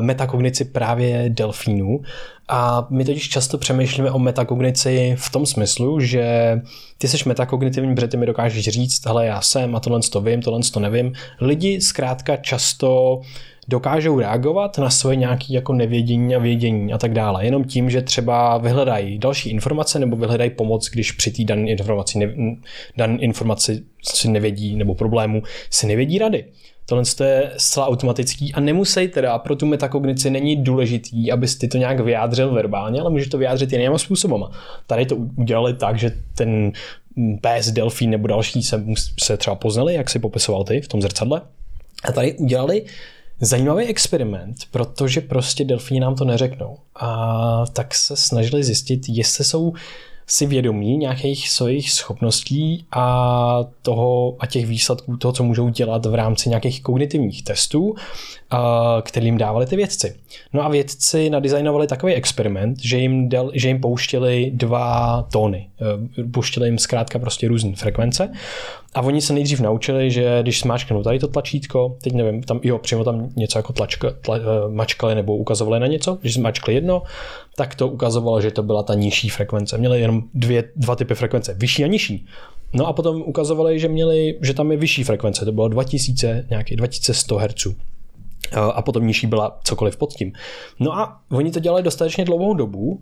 metakognici 0.01 0.65
právě 0.65 1.25
delfínů 1.29 2.01
a 2.49 2.87
my 2.91 3.05
totiž 3.05 3.29
často 3.29 3.59
přemýšlíme 3.59 4.11
o 4.11 4.19
metakognici 4.19 5.15
v 5.19 5.31
tom 5.31 5.47
smyslu, 5.47 6.01
že 6.01 6.57
ty 6.99 7.09
jsi 7.09 7.29
metakognitivní, 7.29 7.95
protože 7.95 8.09
ty 8.09 8.17
mi 8.17 8.27
dokážeš 8.27 8.69
říct, 8.69 9.07
hele 9.07 9.27
já 9.27 9.41
jsem 9.41 9.77
a 9.77 9.81
tohle 9.81 10.01
to 10.13 10.21
vím, 10.21 10.43
tohle 10.43 10.61
to 10.73 10.81
nevím. 10.81 11.13
Lidi 11.41 11.81
zkrátka 11.81 12.37
často 12.37 13.21
dokážou 13.69 14.21
reagovat 14.21 14.79
na 14.79 14.91
svoje 14.91 15.17
nějaké 15.17 15.45
jako 15.49 15.73
nevědění 15.73 16.35
a 16.35 16.39
vědění 16.39 16.93
a 16.93 16.99
tak 16.99 17.13
dále. 17.13 17.45
Jenom 17.45 17.65
tím, 17.65 17.91
že 17.91 18.03
třeba 18.03 18.59
vyhledají 18.59 19.19
další 19.19 19.51
informace 19.51 19.99
nebo 19.99 20.17
vyhledají 20.17 20.51
pomoc, 20.51 20.91
když 20.91 21.13
při 21.13 21.31
té 21.31 21.45
dané 21.45 21.71
informaci, 21.71 22.19
ne, 22.19 22.57
dané 22.97 23.19
informaci 23.19 23.83
si 24.03 24.29
nevědí 24.29 24.77
nebo 24.77 24.95
problému 24.95 25.43
si 25.71 25.87
nevědí 25.87 26.19
rady. 26.19 26.45
Tohle 26.87 27.05
je 27.25 27.53
zcela 27.57 27.89
automatický 27.89 28.55
a 28.55 28.61
nemusí 28.61 29.09
teda 29.09 29.39
pro 29.39 29.57
tu 29.57 29.67
metakognici 29.67 30.31
není 30.31 30.65
důležitý, 30.65 31.33
abys 31.33 31.57
ty 31.57 31.69
to 31.69 31.79
nějak 31.79 32.01
vyjádřil 32.01 32.55
verbálně, 32.55 33.01
ale 33.01 33.11
může 33.11 33.31
to 33.31 33.39
vyjádřit 33.39 33.73
jinýma 33.73 33.99
způsobama. 33.99 34.51
Tady 34.87 35.07
to 35.07 35.17
udělali 35.17 35.75
tak, 35.75 35.99
že 35.99 36.13
ten 36.35 36.73
pes, 37.41 37.71
delfín 37.71 38.11
nebo 38.11 38.27
další 38.27 38.63
se, 38.63 38.85
se 39.23 39.37
třeba 39.37 39.57
poznali, 39.57 39.95
jak 39.95 40.11
si 40.11 40.19
popisoval 40.19 40.65
ty 40.65 40.81
v 40.81 40.89
tom 40.89 41.03
zrcadle. 41.03 41.43
A 42.05 42.13
tady 42.13 42.35
udělali 42.35 42.85
zajímavý 43.41 43.87
experiment, 43.87 44.57
protože 44.71 45.21
prostě 45.21 45.65
delfíni 45.65 46.01
nám 46.01 46.15
to 46.15 46.25
neřeknou. 46.25 46.77
A 46.97 47.65
tak 47.73 47.95
se 47.95 48.17
snažili 48.17 48.65
zjistit, 48.65 49.09
jestli 49.09 49.45
jsou 49.45 49.73
si 50.33 50.47
vědomí 50.47 50.97
nějakých 50.97 51.49
svých 51.49 51.93
schopností 51.93 52.87
a 52.93 53.65
toho 53.83 54.37
a 54.41 54.47
těch 54.47 54.67
výsledků 54.67 55.17
toho, 55.17 55.33
co 55.33 55.45
můžou 55.45 55.69
dělat 55.69 56.07
v 56.07 56.15
rámci 56.15 56.49
nějakých 56.49 56.83
kognitivních 56.83 57.45
testů, 57.45 57.95
který 59.03 59.27
jim 59.27 59.39
dávali 59.39 59.67
ty 59.67 59.77
vědci. 59.77 60.15
No 60.53 60.65
a 60.65 60.69
vědci 60.69 61.31
nadizajnovali 61.31 61.87
takový 61.87 62.15
experiment, 62.15 62.79
že 62.83 62.99
jim, 62.99 63.29
del, 63.29 63.51
že 63.55 63.69
jim 63.69 63.81
pouštěli 63.81 64.51
dva 64.55 65.23
tóny. 65.33 65.69
E, 66.21 66.25
pouštěli 66.25 66.69
jim 66.69 66.79
zkrátka 66.79 67.19
prostě 67.19 67.49
různé 67.49 67.73
frekvence 67.77 68.33
a 68.95 69.01
oni 69.01 69.21
se 69.21 69.33
nejdřív 69.33 69.61
naučili, 69.61 70.11
že 70.11 70.39
když 70.43 70.61
smáčknou 70.61 71.03
tady 71.03 71.19
to 71.19 71.29
tlačítko, 71.29 71.97
teď 72.03 72.13
nevím, 72.13 72.43
tam, 72.43 72.61
jo, 72.63 72.79
přímo 72.79 73.05
tam 73.05 73.29
něco 73.37 73.59
jako 73.59 73.73
tlačka, 73.73 74.11
tla, 74.11 74.37
e, 74.37 74.41
mačkali 74.69 75.15
nebo 75.15 75.37
ukazovali 75.37 75.81
na 75.81 75.87
něco, 75.87 76.19
když 76.21 76.35
smáčkli 76.35 76.75
jedno, 76.75 77.03
tak 77.57 77.75
to 77.75 77.89
ukazovalo, 77.89 78.41
že 78.41 78.51
to 78.51 78.63
byla 78.63 78.83
ta 78.83 78.95
nižší 78.95 79.29
frekvence. 79.29 79.79
Měli 79.79 80.01
jenom 80.01 80.23
dvě, 80.35 80.65
dva 80.77 80.97
typy 80.97 81.15
frekvence, 81.15 81.55
vyšší 81.55 81.85
a 81.85 81.87
nižší. 81.87 82.27
No 82.75 82.87
a 82.87 82.93
potom 82.93 83.23
ukazovali, 83.23 83.81
že 83.81 83.89
měli, 83.89 84.39
že 84.43 84.55
tam 84.55 84.71
je 84.71 84.77
vyšší 84.77 85.05
frekvence, 85.05 85.45
to 85.45 85.53
bylo 85.53 85.69
2000, 85.69 86.47
nějaký 86.51 86.77
2100 86.77 87.37
Hz 87.37 87.67
a 88.55 88.83
potom 88.83 89.07
nižší 89.07 89.27
byla 89.27 89.59
cokoliv 89.65 89.97
pod 89.97 90.13
tím. 90.13 90.33
No 90.81 90.99
a 90.99 91.21
oni 91.31 91.51
to 91.51 91.61
dělali 91.61 91.83
dostatečně 91.83 92.25
dlouhou 92.25 92.55
dobu, 92.55 93.01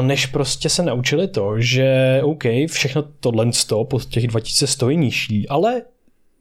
než 0.00 0.26
prostě 0.26 0.68
se 0.68 0.82
naučili 0.82 1.28
to, 1.28 1.60
že 1.60 2.20
OK, 2.24 2.44
všechno 2.66 3.04
tohle 3.20 3.46
pod 3.88 4.04
těch 4.04 4.26
2100 4.26 4.90
je 4.90 4.96
nižší, 4.96 5.48
ale 5.48 5.82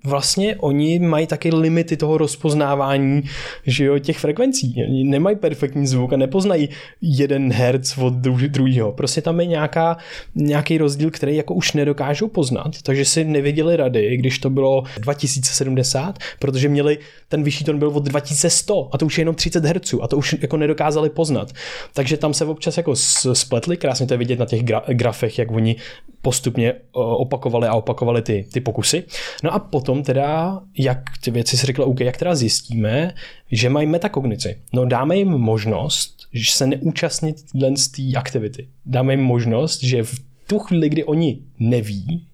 vlastně 0.06 0.56
oni 0.56 1.00
mají 1.00 1.28
taky 1.28 1.50
limity 1.56 1.98
toho 1.98 2.18
rozpoznávání 2.18 3.24
že 3.66 3.86
jo, 3.86 4.00
těch 4.00 4.18
frekvencí. 4.18 4.76
Oni 4.88 5.04
nemají 5.04 5.36
perfektní 5.36 5.88
zvuk 5.88 6.14
a 6.14 6.18
nepoznají 6.18 6.70
jeden 7.02 7.54
herc 7.54 7.98
od 7.98 8.14
druhého. 8.14 8.92
Prostě 8.92 9.22
tam 9.22 9.40
je 9.40 9.46
nějaká, 9.46 9.98
nějaký 10.36 10.78
rozdíl, 10.78 11.12
který 11.12 11.36
jako 11.36 11.54
už 11.54 11.74
nedokážou 11.74 12.28
poznat, 12.28 12.82
takže 12.84 13.06
si 13.06 13.24
nevěděli 13.24 13.76
rady, 13.76 14.18
když 14.18 14.40
to 14.40 14.50
bylo 14.50 14.84
2070, 15.00 16.20
protože 16.40 16.70
měli 16.70 16.98
ten 17.30 17.44
vyšší 17.44 17.64
ton 17.64 17.80
byl 17.80 17.88
od 17.88 18.04
2100 18.04 18.90
a 18.92 18.98
to 18.98 19.06
už 19.06 19.18
je 19.18 19.22
jenom 19.22 19.36
30 19.36 19.66
Hz 19.66 19.94
a 20.02 20.08
to 20.08 20.18
už 20.18 20.36
jako 20.42 20.58
nedokázali 20.58 21.10
poznat. 21.10 21.52
Takže 21.94 22.18
tam 22.18 22.34
se 22.34 22.46
občas 22.46 22.78
jako 22.78 22.96
spletli, 23.34 23.78
krásně 23.78 24.08
to 24.08 24.14
je 24.14 24.18
vidět 24.18 24.40
na 24.40 24.46
těch 24.46 24.64
gra- 24.64 24.84
grafech, 24.88 25.40
jak 25.40 25.52
oni 25.52 25.76
postupně 26.22 26.74
opakovali 26.92 27.68
a 27.68 27.74
opakovali 27.74 28.22
ty, 28.22 28.46
ty 28.54 28.60
pokusy. 28.60 29.04
No 29.44 29.54
a 29.54 29.60
potom 29.60 29.95
teda, 30.04 30.62
jak 30.78 31.00
ty 31.24 31.32
věci 31.32 31.58
si 31.58 31.66
řekla, 31.66 31.86
OK, 31.86 32.00
jak 32.00 32.18
teda 32.18 32.36
zjistíme, 32.36 33.14
že 33.52 33.70
mají 33.70 33.88
metakognici. 33.88 34.62
No 34.74 34.86
dáme 34.86 35.18
jim 35.18 35.30
možnost, 35.30 36.28
že 36.34 36.52
se 36.52 36.68
neúčastnit 36.68 37.38
z 37.76 37.88
té 37.88 38.18
aktivity. 38.18 38.68
Dáme 38.86 39.14
jim 39.14 39.24
možnost, 39.24 39.84
že 39.84 40.04
v 40.04 40.20
tu 40.48 40.60
chvíli, 40.60 40.90
kdy 40.90 41.04
oni 41.04 41.40
neví, 41.60 42.28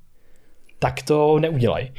tak 0.80 1.02
to 1.02 1.40
neudělají. 1.40 1.92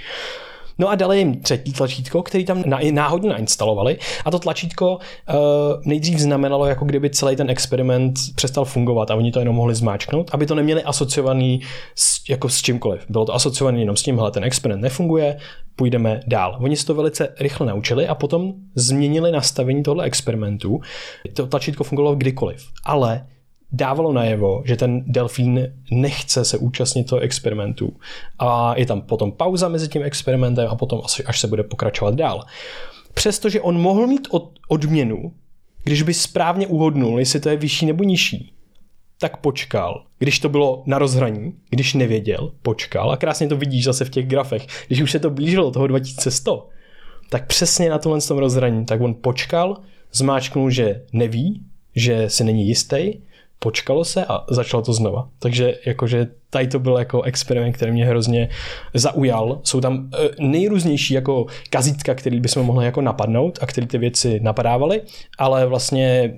No 0.83 0.89
a 0.89 0.95
dali 0.95 1.19
jim 1.19 1.41
třetí 1.41 1.73
tlačítko, 1.73 2.23
který 2.23 2.45
tam 2.45 2.63
náhodně 2.91 3.31
nainstalovali 3.31 3.99
a 4.25 4.31
to 4.31 4.39
tlačítko 4.39 4.95
uh, 4.97 5.37
nejdřív 5.85 6.19
znamenalo, 6.19 6.67
jako 6.67 6.85
kdyby 6.85 7.11
celý 7.11 7.37
ten 7.37 7.51
experiment 7.51 8.15
přestal 8.35 8.65
fungovat 8.65 9.11
a 9.11 9.15
oni 9.15 9.33
to 9.33 9.39
jenom 9.39 9.57
mohli 9.57 9.75
zmáčknout, 9.75 10.31
aby 10.33 10.47
to 10.47 10.55
neměli 10.55 10.83
asociovaný 10.83 11.61
s, 11.95 12.29
jako 12.29 12.49
s 12.49 12.63
čímkoliv. 12.63 13.05
Bylo 13.09 13.25
to 13.25 13.35
asociovaný 13.35 13.81
jenom 13.81 13.97
s 13.97 14.03
tím, 14.03 14.17
hele, 14.17 14.31
ten 14.31 14.45
experiment 14.45 14.83
nefunguje, 14.83 15.37
půjdeme 15.77 16.21
dál. 16.27 16.57
Oni 16.61 16.77
se 16.77 16.87
to 16.87 16.95
velice 16.95 17.35
rychle 17.41 17.67
naučili 17.67 18.09
a 18.09 18.15
potom 18.15 18.53
změnili 18.75 19.33
nastavení 19.33 19.83
tohle 19.83 20.05
experimentu. 20.05 20.81
To 21.35 21.47
tlačítko 21.47 21.85
fungovalo 21.85 22.17
kdykoliv, 22.17 22.65
ale 22.85 23.27
dávalo 23.73 24.13
najevo, 24.13 24.63
že 24.67 24.77
ten 24.77 25.05
delfín 25.07 25.73
nechce 25.91 26.45
se 26.45 26.59
účastnit 26.59 27.05
toho 27.05 27.21
experimentu. 27.21 27.97
A 28.39 28.79
je 28.79 28.87
tam 28.87 29.01
potom 29.01 29.33
pauza 29.33 29.69
mezi 29.69 29.89
tím 29.89 30.03
experimentem 30.03 30.69
a 30.71 30.75
potom 30.75 31.01
až, 31.05 31.23
až 31.27 31.41
se 31.41 31.47
bude 31.47 31.63
pokračovat 31.63 32.15
dál. 32.15 32.45
Přestože 33.15 33.61
on 33.61 33.81
mohl 33.81 34.07
mít 34.07 34.29
od, 34.31 34.51
odměnu, 34.69 35.33
když 35.85 36.03
by 36.03 36.15
správně 36.15 36.67
uhodnul, 36.67 37.19
jestli 37.19 37.41
to 37.41 37.49
je 37.49 37.57
vyšší 37.57 37.87
nebo 37.87 38.05
nižší, 38.05 38.53
tak 39.21 39.37
počkal. 39.37 40.05
Když 40.19 40.39
to 40.39 40.49
bylo 40.49 40.83
na 40.87 40.99
rozhraní, 40.99 41.53
když 41.71 41.95
nevěděl, 41.95 42.53
počkal. 42.63 43.11
A 43.11 43.17
krásně 43.17 43.49
to 43.49 43.57
vidíš 43.57 43.85
zase 43.85 44.05
v 44.05 44.11
těch 44.11 44.27
grafech. 44.27 44.67
Když 44.87 45.01
už 45.01 45.11
se 45.11 45.19
to 45.19 45.31
blížilo 45.31 45.71
toho 45.71 45.87
2100, 45.87 46.69
tak 47.31 47.47
přesně 47.47 47.91
na 47.91 47.99
tomhle 47.99 48.21
tom 48.21 48.39
rozhraní, 48.39 48.85
tak 48.85 49.01
on 49.01 49.15
počkal, 49.15 49.81
zmáčknul, 50.13 50.71
že 50.71 51.03
neví, 51.13 51.63
že 51.97 52.31
si 52.31 52.45
není 52.45 52.69
jistý 52.69 53.13
počkalo 53.63 54.05
se 54.05 54.27
a 54.27 54.45
začalo 54.51 54.83
to 54.83 54.93
znova. 54.93 55.31
Takže 55.39 55.87
jakože 55.87 56.42
tady 56.53 56.67
to 56.67 56.79
byl 56.79 56.97
jako 56.97 57.23
experiment, 57.23 57.77
který 57.77 57.93
mě 57.93 58.07
hrozně 58.07 58.49
zaujal. 58.95 59.61
Jsou 59.65 59.81
tam 59.81 60.09
eh, 60.15 60.29
nejrůznější 60.39 61.15
jako 61.15 61.47
kazítka, 61.71 62.15
který 62.15 62.41
bychom 62.41 62.67
mohli 62.67 62.85
jako 62.85 63.01
napadnout 63.01 63.59
a 63.61 63.67
který 63.67 63.87
ty 63.87 63.99
věci 63.99 64.41
napadávaly, 64.43 65.01
ale 65.39 65.67
vlastně 65.67 66.35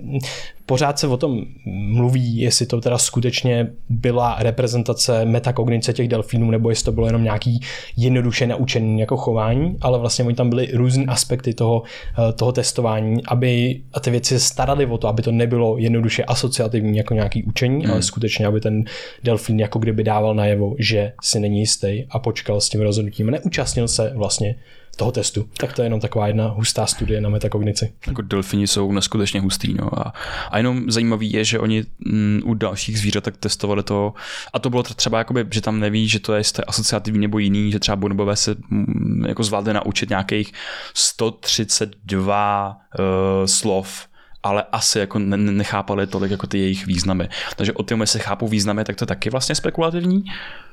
pořád 0.65 0.99
se 0.99 1.07
o 1.07 1.17
tom 1.17 1.45
mluví, 1.65 2.37
jestli 2.37 2.65
to 2.65 2.81
teda 2.81 2.97
skutečně 2.97 3.67
byla 3.89 4.35
reprezentace 4.39 5.25
metakognice 5.25 5.93
těch 5.93 6.07
delfínů, 6.07 6.51
nebo 6.51 6.69
jestli 6.69 6.85
to 6.85 6.91
bylo 6.91 7.07
jenom 7.07 7.23
nějaký 7.23 7.59
jednoduše 7.97 8.47
naučený 8.47 8.99
jako 8.99 9.17
chování, 9.17 9.77
ale 9.81 9.99
vlastně 9.99 10.25
oni 10.25 10.35
tam 10.35 10.49
byly 10.49 10.69
různé 10.73 11.05
aspekty 11.05 11.53
toho, 11.53 11.83
eh, 12.29 12.33
toho 12.33 12.51
testování, 12.51 13.25
aby 13.27 13.81
a 13.93 13.99
ty 13.99 14.11
věci 14.11 14.39
se 14.39 14.45
starali 14.45 14.85
o 14.85 14.97
to, 14.97 15.07
aby 15.07 15.21
to 15.21 15.31
nebylo 15.31 15.77
jednoduše 15.77 16.23
asociativní 16.23 16.97
jako 16.97 17.13
nějaký 17.13 17.43
učení, 17.43 17.83
hmm. 17.83 17.91
ale 17.91 18.01
skutečně, 18.01 18.45
aby 18.45 18.61
ten 18.61 18.83
delfín 19.23 19.59
jako 19.59 19.79
kdyby 19.79 20.03
dával 20.05 20.35
najevo, 20.35 20.75
že 20.79 21.13
si 21.21 21.39
není 21.39 21.59
jistý 21.59 22.05
a 22.09 22.19
počkal 22.19 22.61
s 22.61 22.69
tím 22.69 22.81
rozhodnutím. 22.81 23.31
Neúčastnil 23.31 23.87
se 23.87 24.13
vlastně 24.15 24.55
toho 24.95 25.11
testu. 25.11 25.49
Tak 25.57 25.73
to 25.73 25.81
je 25.81 25.85
jenom 25.85 25.99
taková 25.99 26.27
jedna 26.27 26.47
hustá 26.47 26.85
studie 26.85 27.21
na 27.21 27.29
metakognici. 27.29 27.93
Jako 28.07 28.21
delfini 28.21 28.67
jsou 28.67 28.91
neskutečně 28.91 29.41
hustý. 29.41 29.73
No. 29.73 29.99
A, 29.99 30.13
a 30.51 30.57
jenom 30.57 30.91
zajímavý 30.91 31.31
je, 31.31 31.45
že 31.45 31.59
oni 31.59 31.83
mm, 31.99 32.41
u 32.45 32.53
dalších 32.53 32.99
zvířat 32.99 33.23
tak 33.23 33.37
testovali 33.37 33.83
to, 33.83 34.13
a 34.53 34.59
to 34.59 34.69
bylo 34.69 34.83
třeba, 34.83 35.17
jakoby, 35.17 35.45
že 35.51 35.61
tam 35.61 35.79
neví, 35.79 36.09
že 36.09 36.19
to 36.19 36.33
je 36.33 36.43
asociativní 36.67 37.21
nebo 37.21 37.39
jiný, 37.39 37.71
že 37.71 37.79
třeba 37.79 37.95
bonobové 37.95 38.35
se 38.35 38.55
mm, 38.69 39.25
jako 39.27 39.43
zvládli 39.43 39.73
naučit 39.73 40.09
nějakých 40.09 40.51
132 40.93 42.77
uh, 42.99 43.05
slov 43.45 44.07
ale 44.45 44.63
asi 44.71 44.99
jako 44.99 45.19
nechápali 45.19 46.07
tolik 46.07 46.31
jako 46.31 46.47
ty 46.47 46.59
jejich 46.59 46.85
významy. 46.85 47.29
Takže 47.55 47.73
o 47.73 47.83
tom, 47.83 48.01
jestli 48.01 48.19
chápou 48.19 48.47
významy, 48.47 48.83
tak 48.83 48.95
to 48.95 49.03
je 49.03 49.07
taky 49.07 49.29
vlastně 49.29 49.55
spekulativní. 49.55 50.23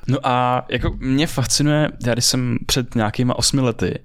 No 0.07 0.19
a 0.23 0.67
jako 0.69 0.97
mě 0.99 1.27
fascinuje, 1.27 1.89
já 2.07 2.13
když 2.13 2.25
jsem 2.25 2.59
před 2.67 2.95
nějakýma 2.95 3.39
osmi 3.39 3.61
lety, 3.61 3.99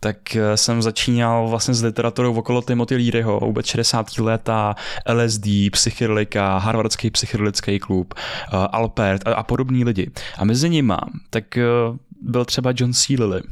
tak 0.00 0.36
eh, 0.36 0.56
jsem 0.56 0.82
začínal 0.82 1.48
vlastně 1.48 1.74
s 1.74 1.82
literaturou 1.82 2.34
okolo 2.34 2.62
Timothy 2.62 2.96
Learyho, 2.96 3.40
vůbec 3.40 3.66
60. 3.66 4.18
léta, 4.18 4.74
LSD, 5.12 5.46
psychedelika, 5.72 6.58
Harvardský 6.58 7.10
psychedelický 7.10 7.78
klub, 7.78 8.14
uh, 8.14 8.66
Alpert 8.72 9.28
a, 9.28 9.34
a 9.34 9.42
podobní 9.42 9.84
lidi. 9.84 10.10
A 10.38 10.44
mezi 10.44 10.70
nimi 10.70 10.94
tak 11.30 11.44
uh, 11.90 11.96
byl 12.22 12.44
třeba 12.44 12.72
John 12.76 12.92
C. 12.92 13.14
Lilly. 13.18 13.42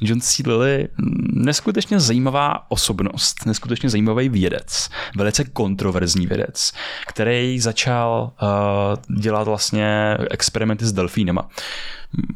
John 0.00 0.20
C. 0.20 0.42
Lilly, 0.46 0.88
neskutečně 1.32 2.00
zajímavá 2.00 2.70
osobnost, 2.70 3.46
neskutečně 3.46 3.90
zajímavý 3.90 4.28
vědec, 4.28 4.88
velice 5.16 5.44
kontroverzní 5.44 6.26
vědec, 6.26 6.72
který 7.06 7.60
začal 7.60 8.32
uh, 8.42 9.18
dělat 9.20 9.44
vlastně 9.44 10.16
experimenty 10.30 10.86
s 10.86 10.92
delfínama. 10.92 11.48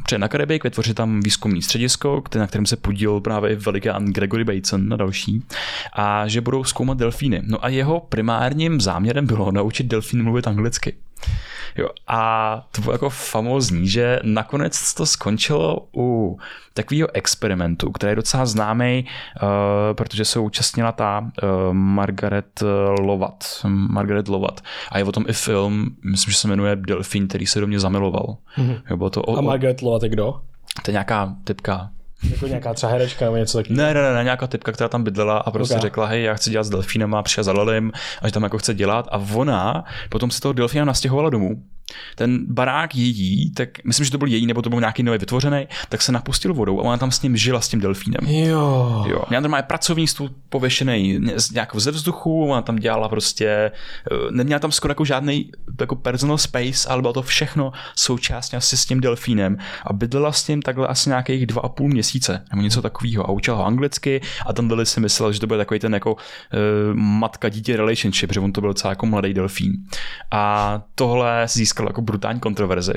Přijel 0.04 0.18
na 0.18 0.28
Karibik, 0.28 0.64
vytvořil 0.64 0.94
tam 0.94 1.20
výzkumný 1.20 1.62
středisko, 1.62 2.22
na 2.36 2.46
kterém 2.46 2.66
se 2.66 2.76
podílel 2.76 3.20
právě 3.20 3.56
velikán 3.56 4.04
Gregory 4.04 4.44
Bateson 4.44 4.92
a 4.92 4.96
další, 4.96 5.42
a 5.92 6.28
že 6.28 6.40
budou 6.40 6.64
zkoumat 6.64 6.98
delfíny. 6.98 7.42
No 7.44 7.64
a 7.64 7.68
jeho 7.68 8.00
primárním 8.00 8.80
záměrem 8.80 9.26
bylo 9.26 9.52
naučit 9.52 9.86
delfíny 9.86 10.22
mluvit 10.22 10.46
anglicky. 10.46 10.94
Jo, 11.76 11.88
a 12.06 12.62
to 12.72 12.80
bylo 12.80 12.94
jako 12.94 13.10
famózní, 13.10 13.88
že 13.88 14.18
nakonec 14.22 14.94
to 14.94 15.06
skončilo 15.06 15.88
u 15.96 16.38
takového 16.74 17.08
experimentu, 17.14 17.92
který 17.92 18.10
je 18.10 18.16
docela 18.16 18.46
známý, 18.46 19.04
uh, 19.42 19.48
protože 19.92 20.24
se 20.24 20.38
účastnila 20.38 20.92
ta 20.92 21.20
uh, 21.20 21.72
Margaret 21.72 22.62
Lovat. 23.00 23.44
Margaret 23.68 24.28
Lovat. 24.28 24.60
A 24.92 24.98
je 24.98 25.04
o 25.04 25.12
tom 25.12 25.24
i 25.28 25.32
film, 25.32 25.96
myslím, 26.04 26.32
že 26.32 26.38
se 26.38 26.48
jmenuje 26.48 26.76
Delfín, 26.76 27.28
který 27.28 27.46
se 27.46 27.60
do 27.60 27.66
mě 27.66 27.80
zamiloval. 27.80 28.36
Mm-hmm. 28.58 28.82
Jo, 28.90 28.96
bylo 28.96 29.10
to 29.10 29.22
o, 29.22 29.38
a 29.38 29.40
Margaret 29.60 29.82
Lovat 29.82 30.02
je 30.02 30.08
kdo? 30.08 30.40
To 30.82 30.90
je 30.90 30.92
nějaká 30.92 31.34
typka, 31.44 31.90
jako 32.30 32.46
nějaká 32.46 32.74
třeba 32.74 32.92
herečka 32.92 33.24
nebo 33.24 33.36
něco 33.36 33.58
takového. 33.58 33.82
Ne, 33.82 33.94
ne, 33.94 34.02
ne, 34.02 34.14
ne, 34.14 34.24
nějaká 34.24 34.46
typka, 34.46 34.72
která 34.72 34.88
tam 34.88 35.04
bydlela 35.04 35.38
a 35.38 35.50
prostě 35.50 35.74
okay. 35.74 35.82
řekla, 35.82 36.06
hej, 36.06 36.22
já 36.22 36.34
chci 36.34 36.50
dělat 36.50 36.64
s 36.64 36.70
delfínem 36.70 37.14
a 37.14 37.22
přišla 37.22 37.42
za 37.42 37.52
Lelim 37.52 37.92
a 38.22 38.28
že 38.28 38.32
tam 38.32 38.42
jako 38.42 38.58
chce 38.58 38.74
dělat 38.74 39.08
a 39.10 39.24
ona 39.34 39.84
potom 40.08 40.30
se 40.30 40.40
toho 40.40 40.52
delfína 40.52 40.84
nastěhovala 40.84 41.30
domů 41.30 41.62
ten 42.14 42.46
barák 42.48 42.94
její, 42.94 43.52
tak 43.52 43.84
myslím, 43.84 44.04
že 44.04 44.10
to 44.10 44.18
byl 44.18 44.28
její, 44.28 44.46
nebo 44.46 44.62
to 44.62 44.70
byl 44.70 44.80
nějaký 44.80 45.02
nový 45.02 45.18
vytvořený, 45.18 45.68
tak 45.88 46.02
se 46.02 46.12
napustil 46.12 46.54
vodou 46.54 46.80
a 46.80 46.82
ona 46.82 46.96
tam 46.96 47.10
s 47.10 47.22
ním 47.22 47.36
žila 47.36 47.60
s 47.60 47.68
tím 47.68 47.80
delfínem. 47.80 48.20
Jo. 48.26 49.04
jo. 49.08 49.22
Měla 49.28 49.40
normálně 49.40 49.62
pracovní 49.62 50.06
stůl 50.06 50.30
pověšený 50.48 51.20
nějak 51.52 51.76
ze 51.76 51.90
vzduchu, 51.90 52.46
ona 52.46 52.62
tam 52.62 52.76
dělala 52.76 53.08
prostě, 53.08 53.46
eh, 53.46 53.70
neměla 54.30 54.58
tam 54.58 54.72
skoro 54.72 54.90
jako 54.90 55.04
žádný 55.04 55.50
jako 55.80 55.96
personal 55.96 56.38
space, 56.38 56.88
ale 56.88 57.02
bylo 57.02 57.12
to 57.12 57.22
všechno 57.22 57.72
součástně 57.96 58.58
asi 58.58 58.76
s 58.76 58.86
tím 58.86 59.00
delfínem 59.00 59.56
a 59.86 59.92
bydlela 59.92 60.32
s 60.32 60.44
tím 60.44 60.62
takhle 60.62 60.86
asi 60.86 61.08
nějakých 61.08 61.46
dva 61.46 61.62
a 61.62 61.68
půl 61.68 61.88
měsíce 61.88 62.44
nebo 62.50 62.62
něco 62.62 62.82
takového 62.82 63.26
a 63.26 63.30
učila 63.30 63.56
ho 63.56 63.66
anglicky 63.66 64.20
a 64.46 64.52
tam 64.52 64.68
byli 64.68 64.86
si 64.86 65.00
myslel, 65.00 65.32
že 65.32 65.40
to 65.40 65.46
bude 65.46 65.58
takový 65.58 65.80
ten 65.80 65.94
jako 65.94 66.12
uh, 66.14 66.18
matka 66.94 67.48
dítě 67.48 67.76
relationship, 67.76 68.32
že 68.32 68.40
on 68.40 68.52
to 68.52 68.60
byl 68.60 68.74
celý 68.74 68.92
jako 68.92 69.06
mladý 69.06 69.34
delfín. 69.34 69.72
A 70.30 70.82
tohle 70.94 71.46
získal 71.48 71.79
získal 71.80 71.88
jako 71.88 72.02
brutální 72.02 72.40
kontroverzi, 72.40 72.92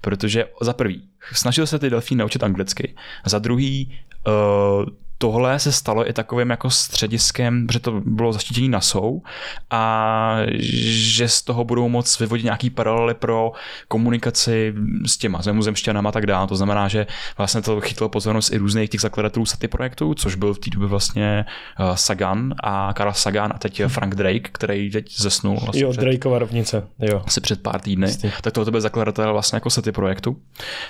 protože 0.00 0.44
za 0.60 0.72
prvý, 0.72 1.08
snažil 1.32 1.66
se 1.66 1.78
ty 1.78 1.90
delfíny 1.90 2.18
naučit 2.18 2.42
anglicky, 2.42 2.94
za 3.26 3.38
druhý, 3.38 3.98
uh, 4.26 4.84
tohle 5.22 5.58
se 5.58 5.72
stalo 5.72 6.08
i 6.08 6.12
takovým 6.12 6.50
jako 6.50 6.70
střediskem, 6.70 7.66
protože 7.66 7.80
to 7.80 8.00
bylo 8.04 8.32
zaštítění 8.32 8.68
NASou 8.68 9.22
a 9.70 10.36
že 10.58 11.28
z 11.28 11.42
toho 11.42 11.64
budou 11.64 11.88
moc 11.88 12.20
vyvodit 12.20 12.44
nějaký 12.44 12.70
paralely 12.70 13.14
pro 13.14 13.52
komunikaci 13.88 14.74
s 15.06 15.16
těma 15.16 15.42
zemuzemšťanama 15.42 16.08
a 16.08 16.12
tak 16.12 16.26
dále. 16.26 16.46
To 16.46 16.56
znamená, 16.56 16.88
že 16.88 17.06
vlastně 17.38 17.62
to 17.62 17.80
chytlo 17.80 18.08
pozornost 18.08 18.52
i 18.52 18.58
různých 18.58 18.90
těch 18.90 19.00
zakladatelů 19.00 19.46
SATY 19.46 19.68
projektů, 19.68 20.14
což 20.14 20.34
byl 20.34 20.54
v 20.54 20.58
té 20.58 20.70
době 20.70 20.88
vlastně 20.88 21.44
uh, 21.80 21.94
Sagan 21.94 22.54
a 22.62 22.92
Karl 22.92 23.12
Sagan 23.12 23.52
a 23.54 23.58
teď 23.58 23.82
Frank 23.86 24.14
Drake, 24.14 24.50
který 24.52 24.90
teď 24.90 25.18
zesnul. 25.18 25.58
Vlastně 25.60 25.82
jo, 25.82 25.90
před, 25.90 26.00
Drakeova 26.00 26.38
rovnice. 26.38 26.86
Jo. 26.98 27.22
Asi 27.26 27.40
před 27.40 27.62
pár 27.62 27.80
týdny. 27.80 28.06
Jistý. 28.06 28.30
Tak 28.40 28.52
tohle 28.52 28.70
byl 28.70 28.80
zakladatel 28.80 29.32
vlastně 29.32 29.56
jako 29.56 29.70
SATY 29.70 29.92
projektu. 29.92 30.36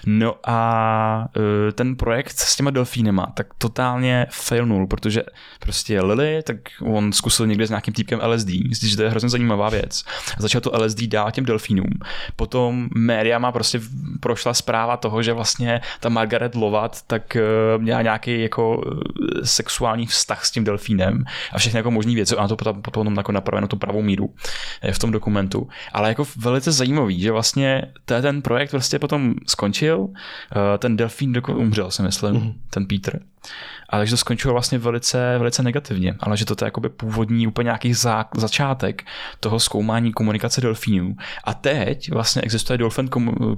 No 0.07 0.35
a 0.45 1.29
uh, 1.37 1.43
ten 1.73 1.97
projekt 1.97 2.39
s 2.39 2.57
těma 2.57 2.71
delfínema, 2.71 3.27
tak 3.35 3.47
totálně 3.59 4.22
failnul, 4.31 4.87
protože 4.87 5.23
prostě 5.61 6.03
Lily, 6.03 6.43
tak 6.43 6.57
on 6.81 7.13
zkusil 7.13 7.47
někde 7.47 7.67
s 7.67 7.71
nějakým 7.71 7.95
týpkem 7.95 8.21
LSD, 8.27 8.49
myslím, 8.69 8.91
že 8.91 8.97
to 8.97 9.03
je 9.03 9.09
hrozně 9.09 9.29
zajímavá 9.29 9.71
věc. 9.71 10.05
A 10.39 10.43
začal 10.43 10.61
to 10.61 10.73
LSD 10.79 11.03
dát 11.03 11.31
těm 11.31 11.45
delfínům. 11.45 11.91
Potom 12.37 12.89
média 12.95 13.39
má 13.39 13.53
prostě 13.53 13.81
prošla 14.21 14.55
zpráva 14.55 14.97
toho, 14.97 15.23
že 15.23 15.33
vlastně 15.33 15.81
ta 16.01 16.09
Margaret 16.09 16.55
Lovat 16.55 17.03
tak 17.07 17.37
eh, 17.37 17.43
měla 17.79 18.03
nějaký 18.03 18.43
jako 18.43 18.83
eh, 18.87 19.47
sexuální 19.47 20.07
vztah 20.07 20.45
s 20.45 20.51
tím 20.51 20.65
delfínem 20.65 21.25
a 21.53 21.59
všechny 21.59 21.79
jako 21.79 21.91
možný 21.91 22.15
věci. 22.15 22.37
Ona 22.37 22.49
to 22.49 22.57
potom, 22.57 22.83
potom 22.83 23.17
jako 23.17 23.33
napraveno 23.33 23.69
tu 23.69 23.77
pravou 23.77 24.03
míru 24.03 24.35
v 24.93 24.99
tom 24.99 25.11
dokumentu. 25.11 25.69
Ale 25.93 26.09
jako 26.09 26.25
velice 26.37 26.73
zajímavý, 26.73 27.21
že 27.21 27.33
vlastně 27.33 27.83
ten 28.05 28.43
projekt 28.43 28.71
prostě 28.71 28.99
potom 28.99 29.35
skončil, 29.47 30.09
eh, 30.57 30.79
ten 30.79 30.97
delfín 30.97 31.43
umřel, 31.57 31.91
si 31.91 32.03
myslím, 32.03 32.35
mm-hmm. 32.35 32.55
ten 32.71 32.87
Peter 32.87 33.21
A 33.89 33.99
takže 33.99 34.13
to 34.13 34.17
skončilo 34.17 34.55
vlastně 34.55 34.79
velice, 34.79 35.39
velice 35.39 35.63
negativně, 35.63 36.15
ale 36.21 36.37
že 36.37 36.45
to 36.45 36.65
je 36.65 36.67
jakoby 36.67 36.89
původní 36.89 37.47
úplně 37.47 37.65
nějaký 37.65 37.95
za, 37.95 38.25
začátek 38.37 39.03
toho 39.41 39.61
zkoumání 39.61 40.13
komunikace 40.13 40.61
delfínů. 40.61 41.17
A 41.45 41.55
teď 41.55 42.13
vlastně 42.13 42.43
existuje 42.43 42.79
Dolphin 42.79 43.09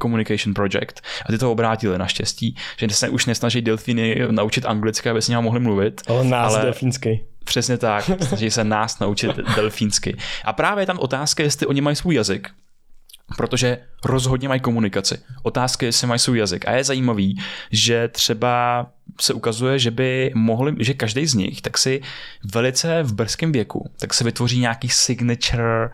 Communication 0.02 0.54
Project 0.54 1.00
a 1.26 1.32
ty 1.32 1.38
to 1.38 1.52
obrátili 1.52 1.98
naštěstí, 1.98 2.56
že 2.76 2.88
se 2.88 3.08
už 3.08 3.26
nesnaží 3.26 3.62
delfíny 3.62 4.16
naučit 4.30 4.66
anglicky, 4.66 5.10
aby 5.10 5.22
s 5.22 5.28
nimi 5.28 5.42
mohli 5.42 5.60
mluvit. 5.60 6.02
Ale 6.06 6.24
nás 6.24 6.54
ale... 6.54 6.62
delfínsky. 6.62 7.24
Přesně 7.44 7.78
tak, 7.78 8.04
snaží 8.20 8.50
se 8.50 8.64
nás 8.64 8.98
naučit 8.98 9.36
delfínsky. 9.56 10.16
A 10.44 10.52
právě 10.52 10.82
je 10.82 10.86
tam 10.86 10.98
otázka, 10.98 11.42
jestli 11.42 11.66
oni 11.66 11.80
mají 11.80 11.96
svůj 11.96 12.14
jazyk, 12.14 12.50
protože 13.36 13.78
rozhodně 14.04 14.48
mají 14.48 14.60
komunikaci. 14.60 15.18
Otázka 15.42 15.86
je, 15.86 15.88
jestli 15.88 16.06
mají 16.06 16.18
svůj 16.18 16.38
jazyk. 16.38 16.68
A 16.68 16.72
je 16.72 16.84
zajímavý, 16.84 17.42
že 17.70 18.08
třeba 18.08 18.86
se 19.20 19.34
ukazuje, 19.34 19.78
že 19.78 19.90
by 19.90 20.32
mohli, 20.34 20.74
že 20.78 20.94
každý 20.94 21.26
z 21.26 21.34
nich 21.34 21.62
tak 21.62 21.78
si 21.78 22.00
velice 22.54 23.02
v 23.02 23.14
brzkém 23.14 23.52
věku, 23.52 23.90
tak 23.98 24.14
se 24.14 24.24
vytvoří 24.24 24.60
nějaký 24.60 24.88
signature 24.88 25.90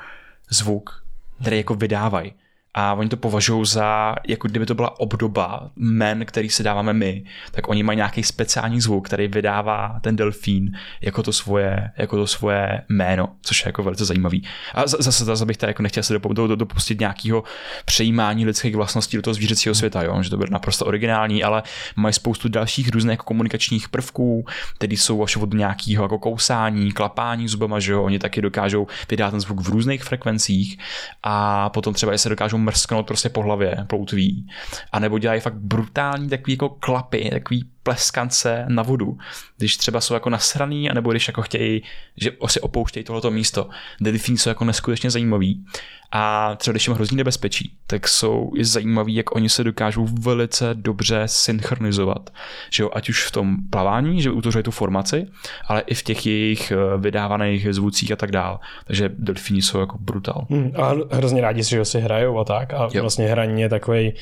zvuk, 0.51 1.05
který 1.41 1.57
jako 1.57 1.75
vydávají 1.75 2.33
a 2.75 2.95
oni 2.95 3.09
to 3.09 3.17
považují 3.17 3.67
za, 3.67 4.15
jako 4.29 4.49
kdyby 4.49 4.67
to 4.67 4.75
byla 4.75 5.01
obdoba 5.01 5.71
men, 5.77 6.25
který 6.25 6.51
si 6.51 6.63
dáváme 6.63 6.93
my, 6.93 7.25
tak 7.51 7.69
oni 7.69 7.83
mají 7.83 7.97
nějaký 7.97 8.23
speciální 8.23 8.81
zvuk, 8.81 9.07
který 9.07 9.29
vydává 9.29 10.01
ten 10.01 10.17
delfín 10.17 10.73
jako 11.01 11.23
to 11.23 11.33
svoje, 11.33 11.91
jako 11.99 12.17
to 12.17 12.27
svoje 12.27 12.83
jméno, 12.89 13.29
což 13.43 13.61
je 13.61 13.69
jako 13.69 13.83
velice 13.83 14.05
zajímavý. 14.05 14.47
A 14.75 14.87
zase, 14.87 15.25
zase 15.25 15.47
bych 15.47 15.57
tady 15.57 15.71
jako 15.71 15.83
nechtěl 15.83 16.03
se 16.03 16.19
dopustit 16.57 17.01
nějakého 17.01 17.45
přejímání 17.85 18.47
lidských 18.47 18.77
vlastností 18.77 19.17
do 19.17 19.23
toho 19.23 19.35
zvířecího 19.35 19.75
světa, 19.75 20.03
jo? 20.03 20.23
že 20.23 20.31
to 20.31 20.37
bude 20.37 20.51
naprosto 20.51 20.87
originální, 20.87 21.45
ale 21.45 21.63
mají 21.97 22.15
spoustu 22.15 22.49
dalších 22.49 22.89
různých 22.89 23.11
jako 23.13 23.25
komunikačních 23.25 23.89
prvků, 23.89 24.47
které 24.77 24.93
jsou 24.93 25.23
až 25.23 25.37
od 25.37 25.55
nějakého 25.55 26.05
jako 26.05 26.19
kousání, 26.19 26.93
klapání 26.93 27.49
zubama, 27.49 27.81
že 27.81 27.93
jo? 27.93 28.03
oni 28.03 28.19
taky 28.19 28.41
dokážou 28.41 28.87
vydat 29.11 29.31
ten 29.31 29.41
zvuk 29.41 29.61
v 29.61 29.69
různých 29.69 30.05
frekvencích 30.05 30.79
a 31.23 31.69
potom 31.71 31.95
třeba 31.95 32.19
se 32.19 32.29
dokážou 32.29 32.60
mrsknout 32.61 33.07
prostě 33.07 33.29
po 33.29 33.43
hlavě 33.43 33.77
ploutví. 33.87 34.47
A 34.93 34.99
nebo 34.99 35.19
dělají 35.19 35.41
fakt 35.41 35.55
brutální 35.55 36.29
takový 36.29 36.53
jako 36.53 36.69
klapy, 36.69 37.29
takový 37.33 37.65
pleskance 37.83 38.65
na 38.69 38.83
vodu. 38.83 39.19
Když 39.57 39.77
třeba 39.77 40.01
jsou 40.01 40.15
jako 40.15 40.31
nasraný, 40.31 40.91
anebo 40.91 41.11
když 41.11 41.29
jako 41.29 41.43
chtějí, 41.43 41.83
že 42.17 42.33
si 42.47 42.61
opouštějí 42.61 43.05
tohleto 43.05 43.31
místo. 43.31 43.69
Delfíny 44.01 44.39
jsou 44.39 44.49
jako 44.49 44.65
neskutečně 44.65 45.11
zajímavý. 45.11 45.65
A 46.13 46.55
třeba 46.57 46.73
když 46.73 46.87
jim 46.87 46.95
hrozí 46.95 47.17
nebezpečí, 47.17 47.77
tak 47.87 48.09
jsou 48.09 48.53
je 48.57 48.65
zajímavý, 48.65 49.15
jak 49.15 49.35
oni 49.35 49.49
se 49.49 49.65
dokážou 49.65 50.07
velice 50.21 50.71
dobře 50.75 51.23
synchronizovat. 51.27 52.31
Že 52.71 52.83
jo, 52.83 52.91
ať 52.93 53.09
už 53.09 53.25
v 53.25 53.31
tom 53.31 53.57
plavání, 53.71 54.23
že 54.23 54.31
utvořují 54.31 54.65
tu 54.65 54.71
formaci, 54.71 55.27
ale 55.67 55.81
i 55.81 55.95
v 55.95 56.03
těch 56.03 56.27
jejich 56.27 56.71
eh, 56.71 56.77
vydávaných 56.99 57.75
zvucích 57.75 58.13
a 58.13 58.17
tak 58.17 58.31
dál. 58.31 58.61
Takže 58.85 59.11
delfíni 59.19 59.63
jsou 59.63 59.81
jako 59.81 59.99
brutal. 59.99 60.47
Hmm, 60.51 60.73
a 60.77 60.95
hrozně 61.11 61.41
rádi 61.41 61.63
že 61.63 61.85
si 61.85 62.01
hrajou 62.01 62.39
a 62.39 62.45
tak. 62.45 62.75
A 62.75 62.89
jo. 62.93 63.01
vlastně 63.03 63.27
hraní 63.29 63.63
je 63.63 63.69
takový 63.69 64.13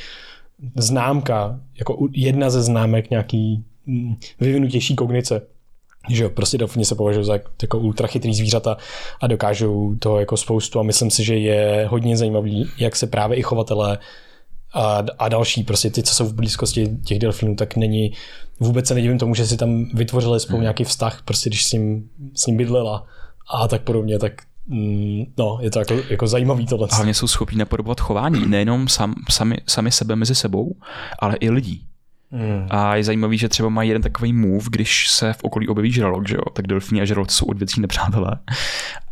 známka, 0.77 1.61
jako 1.79 2.09
jedna 2.13 2.51
ze 2.51 2.63
známek 2.63 3.11
nějaký 3.11 3.65
mm, 3.87 4.17
vyvinutější 4.41 4.97
kognice. 4.97 5.43
Že 6.11 6.23
jo, 6.23 6.31
prostě 6.31 6.59
delfíni 6.59 6.85
se 6.85 6.95
považují 6.95 7.25
za 7.25 7.39
jako 7.63 7.79
ultrachytrý 7.79 8.35
zvířata 8.35 8.77
a 9.21 9.27
dokážou 9.27 9.95
to 9.99 10.21
jako 10.21 10.37
spoustu 10.37 10.81
a 10.81 10.83
myslím 10.83 11.11
si, 11.11 11.25
že 11.25 11.37
je 11.37 11.87
hodně 11.91 12.17
zajímavý, 12.17 12.71
jak 12.79 12.97
se 12.97 13.07
právě 13.07 13.37
i 13.39 13.43
chovatelé 13.43 13.99
a, 14.75 15.03
a 15.19 15.29
další, 15.29 15.65
prostě 15.65 15.91
ty, 15.91 16.03
co 16.03 16.15
jsou 16.15 16.25
v 16.25 16.35
blízkosti 16.35 16.89
těch 17.05 17.19
delfínů, 17.19 17.57
tak 17.57 17.77
není, 17.77 18.13
vůbec 18.61 18.87
se 18.87 18.95
nedivím 18.95 19.19
tomu, 19.19 19.35
že 19.35 19.47
si 19.47 19.57
tam 19.57 19.89
vytvořili 19.95 20.41
spolu 20.41 20.57
hmm. 20.57 20.63
nějaký 20.63 20.85
vztah, 20.85 21.23
prostě 21.25 21.51
když 21.51 21.65
s 21.65 21.73
ním, 21.73 22.11
s 22.35 22.47
ním 22.47 22.57
bydlela 22.57 23.07
a 23.51 23.69
tak 23.69 23.83
podobně, 23.83 24.19
tak 24.19 24.33
no, 25.39 25.59
je 25.61 25.71
to 25.71 25.79
jako, 25.79 25.95
jako 26.11 26.27
zajímavý 26.27 26.67
tohle. 26.67 26.89
Hlavně 26.93 27.15
jsou 27.15 27.29
schopni 27.29 27.59
napodobovat 27.59 28.01
chování, 28.01 28.47
nejenom 28.47 28.89
sam, 28.89 29.15
sami, 29.31 29.57
sami 29.67 29.93
sebe 29.93 30.17
mezi 30.17 30.35
sebou, 30.35 30.77
ale 31.19 31.37
i 31.37 31.51
lidí. 31.51 31.85
Hmm. 32.31 32.67
A 32.71 32.97
je 32.97 33.05
zajímavý, 33.05 33.39
že 33.39 33.49
třeba 33.49 33.69
mají 33.69 33.89
jeden 33.89 34.03
takový 34.03 34.33
move, 34.33 34.67
když 34.71 35.11
se 35.11 35.33
v 35.33 35.45
okolí 35.45 35.69
objeví 35.69 35.93
žralok, 35.93 36.29
že 36.29 36.35
jo? 36.35 36.43
tak 36.53 36.67
delfíni 36.67 37.01
a 37.01 37.05
žraloci 37.05 37.37
jsou 37.37 37.47
odvěcí 37.47 37.81
nepřátelé. 37.81 38.39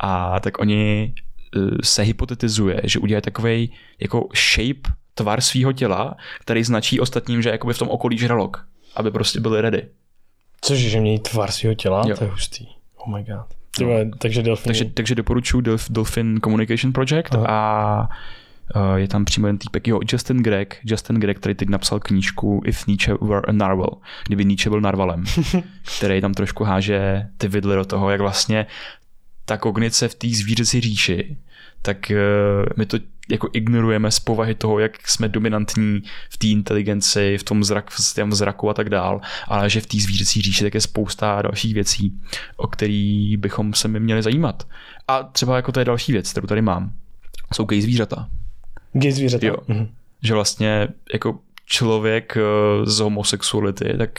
A 0.01 0.41
tak 0.41 0.59
oni 0.59 1.15
uh, 1.57 1.71
se 1.83 2.03
hypotetizuje, 2.03 2.81
že 2.85 2.99
udělají 2.99 3.23
takový 3.23 3.73
jako 4.01 4.29
shape, 4.35 4.91
tvar 5.15 5.41
svého 5.41 5.73
těla, 5.73 6.17
který 6.41 6.65
značí 6.65 7.01
ostatním, 7.01 7.43
že 7.43 7.51
jakoby 7.51 7.75
v 7.75 7.79
tom 7.79 7.89
okolí 7.89 8.19
žralok, 8.19 8.67
aby 8.97 9.11
prostě 9.11 9.41
byli 9.41 9.61
ready. 9.61 9.89
Cože, 10.61 10.89
že 10.89 11.01
mějí 11.01 11.19
tvar 11.19 11.51
svého 11.51 11.75
těla? 11.75 12.03
Jo. 12.07 12.17
To 12.17 12.25
je 12.25 12.31
hustý. 12.31 12.67
Oh 12.97 13.17
my 13.17 13.25
god. 13.25 13.56
Tyhle, 13.79 14.05
no. 14.05 14.11
takže, 14.19 14.43
delfín... 14.43 14.65
takže, 14.65 14.85
takže 14.85 15.15
doporučuji 15.15 15.63
Dolphin 15.91 16.41
Communication 16.45 16.93
Project 16.93 17.35
Aha. 17.35 17.47
a 17.49 18.09
Uh, 18.77 18.97
je 18.97 19.09
tam 19.09 19.25
přímo 19.25 19.47
ten 19.47 19.59
týpek, 19.59 19.89
jo, 19.89 20.01
Justin 20.13 20.43
Greg, 20.43 20.79
Justin 20.85 21.17
Greg, 21.17 21.37
který 21.37 21.55
teď 21.55 21.69
napsal 21.69 22.01
knížku 22.01 22.63
If 22.65 22.87
Nietzsche 22.87 23.15
were 23.21 23.41
a 23.41 23.53
Narwhal, 23.53 23.99
kdyby 24.27 24.45
Nietzsche 24.45 24.71
byl 24.71 24.81
narvalem, 24.81 25.25
který 25.99 26.21
tam 26.21 26.35
trošku 26.35 26.65
háže 26.65 27.27
ty 27.39 27.49
vidly 27.49 27.77
do 27.77 27.85
toho, 27.85 28.11
jak 28.11 28.21
vlastně 28.21 28.67
ta 29.45 29.57
kognice 29.57 30.09
v 30.09 30.15
té 30.15 30.29
zvířecí 30.29 30.81
říši, 30.81 31.37
tak 31.83 32.11
uh, 32.11 32.67
my 32.77 32.87
to 32.87 32.99
jako 33.29 33.49
ignorujeme 33.53 34.11
z 34.11 34.21
povahy 34.21 34.55
toho, 34.55 34.79
jak 34.79 35.09
jsme 35.09 35.29
dominantní 35.29 36.03
v 36.31 36.39
té 36.39 36.47
inteligenci, 36.47 37.39
v 37.39 37.43
tom, 37.43 37.65
zrak, 37.65 37.91
v 37.91 38.15
tom 38.15 38.33
zraku 38.33 38.71
a 38.71 38.75
tak 38.75 38.91
dál, 38.91 39.21
ale 39.49 39.71
že 39.71 39.81
v 39.81 39.87
té 39.87 39.99
zvířecí 39.99 40.43
říši 40.43 40.65
tak 40.65 40.75
je 40.75 40.81
spousta 40.81 41.43
dalších 41.43 41.75
věcí, 41.75 42.21
o 42.57 42.67
který 42.67 43.37
bychom 43.37 43.75
se 43.75 43.89
mi 43.89 44.01
měli 44.01 44.23
zajímat. 44.23 44.67
A 45.09 45.23
třeba 45.23 45.57
jako 45.57 45.73
to 45.73 45.79
je 45.81 45.85
další 45.85 46.13
věc, 46.13 46.31
kterou 46.31 46.47
tady 46.47 46.63
mám. 46.63 46.93
Jsou 47.55 47.65
gay 47.65 47.83
zvířata. 47.83 48.29
Gay 48.93 49.13
zvířata. 49.13 49.47
Jo. 49.47 49.57
Mhm. 49.69 49.89
Že 50.23 50.35
vlastně 50.35 50.89
jako 51.13 51.39
člověk 51.67 52.37
eh, 52.37 52.41
z 52.87 52.99
homosexuality, 52.99 53.95
tak 53.99 54.11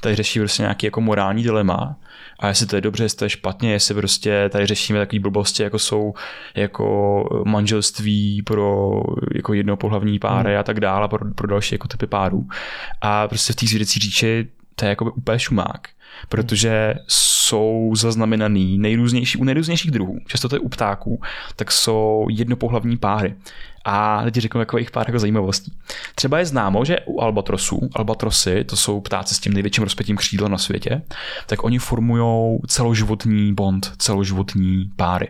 tady 0.00 0.14
řeší 0.14 0.38
prostě 0.38 0.62
nějaký 0.62 0.86
jako 0.86 1.00
morální 1.00 1.42
dilema 1.42 1.96
a 2.38 2.48
jestli 2.48 2.66
to 2.66 2.76
je 2.76 2.82
dobře, 2.82 3.04
jestli 3.04 3.18
to 3.18 3.24
je 3.24 3.30
špatně, 3.30 3.72
jestli 3.72 3.94
prostě 3.94 4.48
tady 4.52 4.66
řešíme 4.66 4.98
takové 4.98 5.20
blbosti, 5.20 5.62
jako 5.62 5.78
jsou 5.78 6.14
jako 6.54 7.42
manželství 7.46 8.42
pro 8.42 8.92
jako 9.34 9.54
jednopohlavní 9.54 10.18
páry 10.18 10.50
hmm. 10.50 10.60
a 10.60 10.62
tak 10.62 10.80
dále, 10.80 11.08
pro, 11.08 11.32
pro 11.34 11.46
další 11.46 11.74
jako 11.74 11.88
typy 11.88 12.06
párů. 12.06 12.48
A 13.00 13.28
prostě 13.28 13.52
v 13.52 13.56
té 13.56 13.66
zvědecí 13.66 14.00
říči 14.00 14.48
to 14.74 14.84
je 14.84 14.88
jako 14.88 15.12
úplně 15.12 15.38
šumák, 15.38 15.88
protože 16.28 16.94
jsou 17.08 17.92
zaznamenaný 17.96 18.78
nejrůznější, 18.78 19.38
u 19.38 19.44
nejrůznějších 19.44 19.90
druhů, 19.90 20.18
často 20.26 20.48
to 20.48 20.56
je 20.56 20.60
u 20.60 20.68
ptáků, 20.68 21.20
tak 21.56 21.72
jsou 21.72 22.26
jednopohlavní 22.30 22.96
páry. 22.96 23.34
A 23.88 24.22
teď 24.24 24.34
řeknu 24.34 24.60
takových 24.60 24.90
pár 24.90 25.08
jako 25.08 25.18
zajímavostí. 25.18 25.72
Třeba 26.14 26.38
je 26.38 26.46
známo, 26.46 26.84
že 26.84 26.96
u 27.06 27.20
albatrosů, 27.20 27.90
albatrosy, 27.94 28.64
to 28.64 28.76
jsou 28.76 29.00
ptáci 29.00 29.34
s 29.34 29.38
tím 29.38 29.52
největším 29.52 29.84
rozpětím 29.84 30.16
křídla 30.16 30.48
na 30.48 30.58
světě, 30.58 31.02
tak 31.46 31.64
oni 31.64 31.78
formují 31.78 32.58
celoživotní 32.66 33.54
bond, 33.54 33.92
celoživotní 33.98 34.90
páry. 34.96 35.28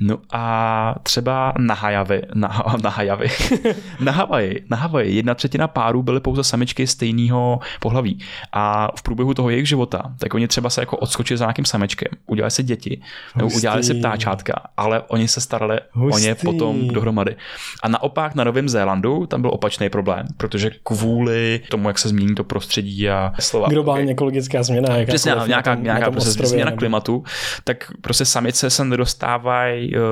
No 0.00 0.18
a 0.32 0.94
třeba 1.02 1.52
na 1.58 1.74
Hajavi, 1.74 2.22
na, 2.34 2.64
na 2.82 2.90
Hajavi, 2.90 3.28
na 4.00 4.12
Havaji, 4.12 4.64
na 4.70 4.76
Havaji 4.76 5.16
jedna 5.16 5.34
třetina 5.34 5.68
párů 5.68 6.02
byly 6.02 6.20
pouze 6.20 6.44
samičky 6.44 6.86
stejného 6.86 7.60
pohlaví. 7.80 8.18
A 8.52 8.88
v 8.96 9.02
průběhu 9.02 9.34
toho 9.34 9.50
jejich 9.50 9.68
života, 9.68 10.02
tak 10.18 10.34
oni 10.34 10.48
třeba 10.48 10.70
se 10.70 10.82
jako 10.82 10.96
odskočili 10.96 11.38
za 11.38 11.44
nějakým 11.44 11.64
samečkem, 11.64 12.08
udělali 12.26 12.50
si 12.50 12.62
děti, 12.62 13.00
nebo 13.36 13.48
udělali 13.56 13.82
si 13.82 13.94
ptáčátka, 13.94 14.52
ale 14.76 15.02
oni 15.08 15.28
se 15.28 15.40
starali 15.40 15.78
Hustý. 15.92 16.22
o 16.22 16.26
ně 16.26 16.34
potom 16.34 16.88
dohromady. 16.88 17.36
A 17.82 17.88
naopak 17.96 18.34
na 18.34 18.44
Novém 18.44 18.68
Zélandu 18.68 19.26
tam 19.26 19.40
byl 19.40 19.50
opačný 19.50 19.88
problém, 19.90 20.26
protože 20.36 20.70
kvůli 20.82 21.60
tomu, 21.68 21.88
jak 21.88 21.98
se 21.98 22.08
změní 22.08 22.34
to 22.34 22.44
prostředí 22.44 23.10
a 23.10 23.32
slova. 23.40 23.68
Globální 23.68 24.10
ekologická 24.10 24.62
změna. 24.62 24.88
Přesně, 25.06 25.32
ano, 25.32 25.46
nějaká, 25.46 25.74
tom, 25.74 25.84
nějaká 25.84 26.10
prostě 26.10 26.46
změna 26.46 26.72
klimatu, 26.72 27.24
tak 27.64 27.92
prostě 28.00 28.24
samice 28.24 28.70
se 28.70 28.84
nedostávají 28.84 29.96
uh, 29.96 30.02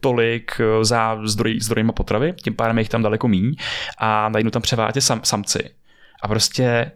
tolik 0.00 0.60
uh, 0.60 0.84
za 0.84 1.18
zdroj, 1.24 1.60
zdrojima 1.60 1.92
potravy, 1.92 2.34
tím 2.42 2.54
pádem 2.54 2.78
je 2.78 2.80
jich 2.80 2.88
tam 2.88 3.02
daleko 3.02 3.28
míň 3.28 3.54
a 3.98 4.28
najednou 4.28 4.50
tam 4.50 4.62
převádět 4.62 5.04
sam, 5.04 5.20
samci. 5.22 5.70
A 6.22 6.28
prostě 6.28 6.92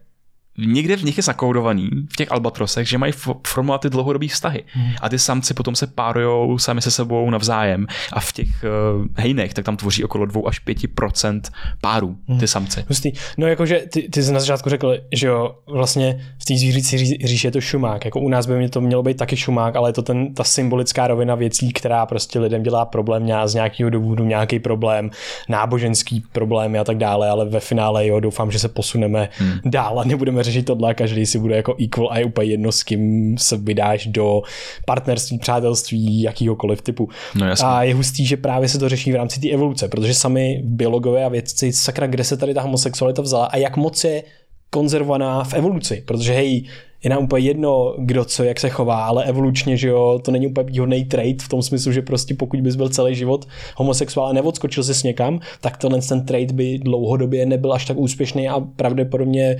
někde 0.58 0.96
v 0.96 1.02
nich 1.02 1.16
je 1.16 1.22
zakoudovaný, 1.22 1.90
v 2.12 2.16
těch 2.16 2.32
albatrosech, 2.32 2.88
že 2.88 2.98
mají 2.98 3.12
formovat 3.46 3.80
ty 3.80 3.90
dlouhodobý 3.90 4.28
vztahy. 4.28 4.64
Hmm. 4.72 4.92
A 5.00 5.08
ty 5.08 5.18
samci 5.18 5.54
potom 5.54 5.76
se 5.76 5.86
párujou 5.86 6.58
sami 6.58 6.82
se 6.82 6.90
sebou 6.90 7.30
navzájem 7.30 7.86
a 8.12 8.20
v 8.20 8.32
těch 8.32 8.48
uh, 8.48 9.06
hejnech 9.16 9.54
tak 9.54 9.64
tam 9.64 9.76
tvoří 9.76 10.04
okolo 10.04 10.26
2 10.26 10.42
až 10.46 10.66
5% 10.66 11.40
párů 11.80 12.16
hmm. 12.28 12.38
ty 12.38 12.48
samci. 12.48 12.84
Hustý. 12.88 13.12
No 13.38 13.46
jakože 13.46 13.82
ty, 13.92 14.08
ty 14.08 14.22
jsi 14.22 14.32
na 14.32 14.40
začátku 14.40 14.70
řekl, 14.70 14.96
že 15.12 15.26
jo, 15.26 15.54
vlastně 15.66 16.20
v 16.38 16.44
té 16.44 16.56
zvířící 16.56 16.98
říši 17.24 17.46
je 17.46 17.50
to 17.50 17.60
šumák. 17.60 18.04
Jako 18.04 18.20
u 18.20 18.28
nás 18.28 18.46
by 18.46 18.68
to 18.68 18.80
mělo 18.80 19.02
být 19.02 19.16
taky 19.16 19.36
šumák, 19.36 19.76
ale 19.76 19.88
je 19.88 19.92
to 19.92 20.02
ten, 20.02 20.34
ta 20.34 20.44
symbolická 20.44 21.06
rovina 21.06 21.34
věcí, 21.34 21.72
která 21.72 22.06
prostě 22.06 22.38
lidem 22.38 22.62
dělá 22.62 22.84
problém 22.84 23.28
z 23.44 23.54
nějakého 23.54 23.90
důvodu, 23.90 24.24
nějaký 24.24 24.58
problém, 24.58 25.10
náboženský 25.48 26.24
problém 26.32 26.76
a 26.80 26.84
tak 26.84 26.96
dále, 26.96 27.28
ale 27.28 27.44
ve 27.44 27.60
finále 27.60 28.06
jo, 28.06 28.20
doufám, 28.20 28.50
že 28.50 28.58
se 28.58 28.68
posuneme 28.68 29.28
hmm. 29.38 29.58
dál 29.64 30.00
a 30.00 30.04
nebudeme 30.04 30.44
řešit 30.46 30.62
tohle 30.62 30.90
a 30.90 30.94
každý 30.94 31.26
si 31.26 31.38
bude 31.38 31.56
jako 31.56 31.76
equal 31.84 32.08
a 32.10 32.18
je 32.18 32.24
úplně 32.24 32.50
jedno, 32.50 32.72
s 32.72 32.82
kým 32.82 33.34
se 33.38 33.56
vydáš 33.56 34.06
do 34.06 34.42
partnerství, 34.86 35.38
přátelství, 35.38 36.22
jakýhokoliv 36.22 36.82
typu. 36.82 37.08
No. 37.34 37.46
A 37.64 37.82
je 37.82 37.94
hustý, 37.94 38.26
že 38.26 38.36
právě 38.36 38.68
se 38.68 38.78
to 38.78 38.88
řeší 38.88 39.12
v 39.12 39.16
rámci 39.16 39.40
té 39.40 39.50
evoluce, 39.50 39.88
protože 39.88 40.14
sami 40.14 40.60
biologové 40.64 41.24
a 41.24 41.28
vědci, 41.28 41.72
sakra, 41.72 42.06
kde 42.06 42.24
se 42.24 42.36
tady 42.36 42.54
ta 42.54 42.62
homosexualita 42.62 43.22
vzala 43.22 43.46
a 43.46 43.56
jak 43.56 43.76
moc 43.76 44.04
je 44.04 44.22
konzervovaná 44.70 45.44
v 45.44 45.54
evoluci, 45.54 46.02
protože 46.06 46.32
hej, 46.32 46.64
je 47.04 47.10
nám 47.10 47.24
úplně 47.24 47.46
jedno, 47.46 47.94
kdo 47.98 48.24
co, 48.24 48.44
jak 48.44 48.60
se 48.60 48.68
chová, 48.68 49.04
ale 49.04 49.24
evolučně, 49.24 49.76
že 49.76 49.88
jo, 49.88 50.20
to 50.24 50.30
není 50.30 50.46
úplně 50.46 50.70
výhodný 50.70 51.04
trait 51.04 51.42
v 51.42 51.48
tom 51.48 51.62
smyslu, 51.62 51.92
že 51.92 52.02
prostě 52.02 52.34
pokud 52.34 52.60
bys 52.60 52.76
byl 52.76 52.88
celý 52.88 53.14
život 53.14 53.48
homosexuál 53.76 54.26
a 54.28 54.32
neodskočil 54.32 54.84
se 54.84 54.94
s 54.94 55.02
někam, 55.02 55.40
tak 55.60 55.76
tenhle 55.76 56.00
ten 56.02 56.26
trait 56.26 56.52
by 56.52 56.78
dlouhodobě 56.78 57.46
nebyl 57.46 57.72
až 57.72 57.84
tak 57.84 57.96
úspěšný 57.96 58.48
a 58.48 58.60
pravděpodobně 58.60 59.56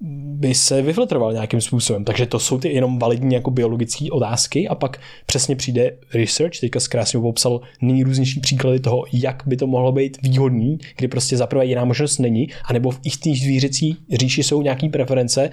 by 0.00 0.54
se 0.54 0.82
vyfiltroval 0.82 1.32
nějakým 1.32 1.60
způsobem. 1.60 2.04
Takže 2.04 2.26
to 2.26 2.38
jsou 2.38 2.58
ty 2.58 2.68
jenom 2.68 2.98
validní 2.98 3.34
jako 3.34 3.50
biologické 3.50 4.06
otázky 4.10 4.68
a 4.68 4.74
pak 4.74 5.00
přesně 5.26 5.56
přijde 5.56 5.96
research, 6.14 6.60
teďka 6.60 6.80
zkrásně 6.80 7.20
popsal 7.20 7.60
nejrůznější 7.82 8.40
příklady 8.40 8.80
toho, 8.80 9.04
jak 9.12 9.42
by 9.46 9.56
to 9.56 9.66
mohlo 9.66 9.92
být 9.92 10.18
výhodný, 10.22 10.78
kdy 10.96 11.08
prostě 11.08 11.36
zaprvé 11.36 11.66
jiná 11.66 11.84
možnost 11.84 12.18
není, 12.18 12.48
anebo 12.64 12.90
v 12.90 12.98
té 12.98 13.30
zvířecí 13.30 13.96
říši 14.12 14.42
jsou 14.42 14.62
nějaké 14.62 14.88
preference, 14.88 15.50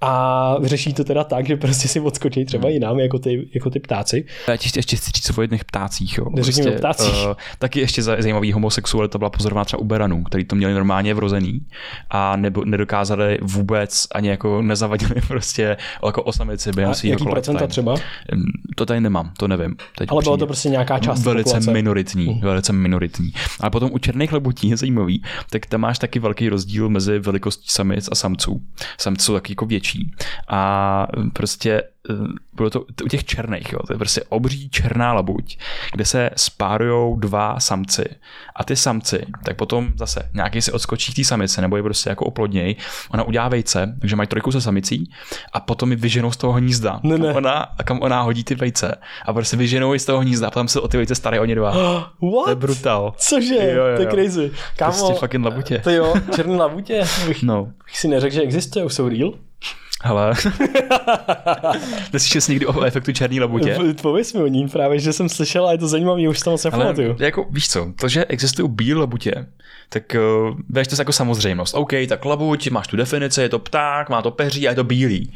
a 0.00 0.56
řeší 0.62 0.94
to 0.94 1.04
teda 1.04 1.24
tak, 1.24 1.46
že 1.46 1.56
prostě 1.56 1.88
si 1.88 2.00
odskočí 2.00 2.44
třeba 2.44 2.68
jinam, 2.68 2.98
jako 2.98 3.18
ty, 3.18 3.48
jako 3.54 3.70
ty 3.70 3.80
ptáci. 3.80 4.24
Já 4.48 4.56
ti 4.56 4.70
ještě 4.76 4.96
chci 4.96 5.10
říct 5.10 5.38
o 5.38 5.42
jedných 5.42 5.64
ptácích. 5.64 6.18
Jo. 6.18 6.26
Neřekni 6.34 6.70
o 6.70 6.72
ptácích. 6.72 7.26
Uh, 7.26 7.34
taky 7.58 7.80
ještě 7.80 8.02
zajímavý 8.02 8.52
homosexualita 8.52 9.18
byla 9.18 9.30
pozorována 9.30 9.64
třeba 9.64 9.80
u 9.80 9.84
beranů, 9.84 10.22
který 10.22 10.44
to 10.44 10.56
měli 10.56 10.74
normálně 10.74 11.14
vrozený 11.14 11.60
a 12.10 12.36
nebo, 12.36 12.64
nedokázali 12.64 13.38
vůbec 13.42 14.06
ani 14.14 14.28
jako 14.28 14.62
nezavadili 14.62 15.14
prostě 15.28 15.76
jako 16.04 16.22
osamici 16.22 16.72
během 16.72 16.94
svého 16.94 17.12
jaký 17.12 17.24
procenta 17.24 17.66
třeba? 17.66 17.96
To 18.76 18.86
tady 18.86 19.00
nemám, 19.00 19.32
to 19.38 19.48
nevím. 19.48 19.76
Teď 19.98 20.08
Ale 20.12 20.22
bylo 20.22 20.36
to 20.36 20.46
prostě 20.46 20.68
nějaká 20.68 20.98
část 20.98 21.22
Velice 21.22 21.44
populace. 21.44 21.72
minoritní, 21.72 22.26
uh. 22.26 22.40
velice 22.40 22.72
minoritní. 22.72 23.32
A 23.60 23.70
potom 23.70 23.90
u 23.92 23.98
černých 23.98 24.32
labutí 24.32 24.68
je 24.68 24.76
zajímavý, 24.76 25.22
tak 25.50 25.66
tam 25.66 25.80
máš 25.80 25.98
taky 25.98 26.18
velký 26.18 26.48
rozdíl 26.48 26.88
mezi 26.88 27.18
velikostí 27.18 27.68
samic 27.68 28.08
a 28.12 28.14
samců. 28.14 28.62
Samci 28.98 29.24
jsou 29.24 29.34
taky 29.34 29.52
jako 29.52 29.66
větší 29.66 29.87
větší. 29.94 30.12
A 30.48 31.06
prostě 31.32 31.82
bylo 32.52 32.70
to 32.70 32.80
u 33.04 33.08
těch 33.08 33.24
černých, 33.24 33.72
jo, 33.72 33.78
to 33.86 33.92
je 33.92 33.98
prostě 33.98 34.22
obří 34.28 34.70
černá 34.70 35.12
labuť, 35.12 35.58
kde 35.92 36.04
se 36.04 36.30
spárujou 36.36 37.16
dva 37.16 37.60
samci 37.60 38.04
a 38.56 38.64
ty 38.64 38.76
samci, 38.76 39.26
tak 39.44 39.56
potom 39.56 39.88
zase 39.96 40.30
nějaký 40.34 40.62
si 40.62 40.72
odskočí 40.72 41.14
té 41.14 41.24
samice 41.24 41.60
nebo 41.60 41.76
je 41.76 41.82
prostě 41.82 42.10
jako 42.10 42.24
oplodněj, 42.24 42.76
ona 43.10 43.24
udělá 43.24 43.48
vejce, 43.48 43.96
takže 44.00 44.16
mají 44.16 44.26
trojku 44.26 44.52
se 44.52 44.60
samicí 44.60 45.10
a 45.52 45.60
potom 45.60 45.90
ji 45.90 45.96
vyženou 45.96 46.30
z 46.32 46.36
toho 46.36 46.52
hnízda, 46.52 47.00
ne, 47.02 47.18
ne. 47.18 47.26
Kam, 47.26 47.36
ona, 47.36 47.66
kam 47.84 48.02
ona 48.02 48.22
hodí 48.22 48.44
ty 48.44 48.54
vejce 48.54 48.94
a 49.26 49.32
prostě 49.32 49.56
vyženou 49.56 49.92
ji 49.92 49.98
z 49.98 50.04
toho 50.04 50.20
hnízda 50.20 50.46
a 50.46 50.50
potom 50.50 50.68
se 50.68 50.80
o 50.80 50.88
ty 50.88 50.96
vejce 50.96 51.14
starají 51.14 51.40
oni 51.40 51.54
dva. 51.54 51.70
What? 52.20 52.44
To 52.44 52.50
je 52.50 52.54
brutal. 52.54 53.14
Cože? 53.18 53.54
Jo, 53.54 53.84
jo, 53.84 53.96
To 53.96 54.02
je 54.02 54.04
jo. 54.08 54.10
crazy. 54.10 54.50
Kámo, 54.76 54.92
Prostě 54.92 55.14
fucking 55.14 55.44
labutě. 55.44 55.78
To 55.78 55.90
jo, 55.90 56.14
černý 56.34 56.56
labutě. 56.56 57.04
Bych, 57.28 57.42
No, 57.42 57.64
bych 57.84 57.98
si 57.98 58.08
neřekl, 58.08 58.34
že 58.34 58.40
existuje, 58.42 58.84
už 58.84 58.94
jsou 58.94 59.08
real. 59.08 59.32
Hele. 60.04 60.34
Neslyšel 62.12 62.40
jsi 62.40 62.52
někdy 62.52 62.66
o 62.66 62.82
efektu 62.82 63.12
černý 63.12 63.40
labutě? 63.40 63.78
Pověz 64.02 64.32
mi 64.32 64.42
o 64.42 64.46
ní 64.46 64.68
právě, 64.68 64.98
že 64.98 65.12
jsem 65.12 65.28
slyšel 65.28 65.66
a 65.66 65.72
je 65.72 65.78
to 65.78 65.88
zajímavý, 65.88 66.28
už 66.28 66.40
to 66.40 66.50
moc 66.50 66.64
Ale 66.64 66.78
nepamatuju. 66.78 67.16
jako, 67.18 67.46
víš 67.50 67.68
co, 67.68 67.92
to, 68.00 68.08
že 68.08 68.24
existují 68.24 68.68
bílé 68.68 69.00
labutě, 69.00 69.46
tak 69.88 70.16
uh, 70.48 70.56
bereš 70.68 70.88
to 70.88 70.96
jako 70.98 71.12
samozřejmost. 71.12 71.74
OK, 71.74 71.92
tak 72.08 72.24
labuť, 72.24 72.70
máš 72.70 72.86
tu 72.86 72.96
definici, 72.96 73.40
je 73.40 73.48
to 73.48 73.58
pták, 73.58 74.08
má 74.08 74.22
to 74.22 74.30
peří 74.30 74.68
a 74.68 74.70
je 74.70 74.76
to 74.76 74.84
bílý. 74.84 75.32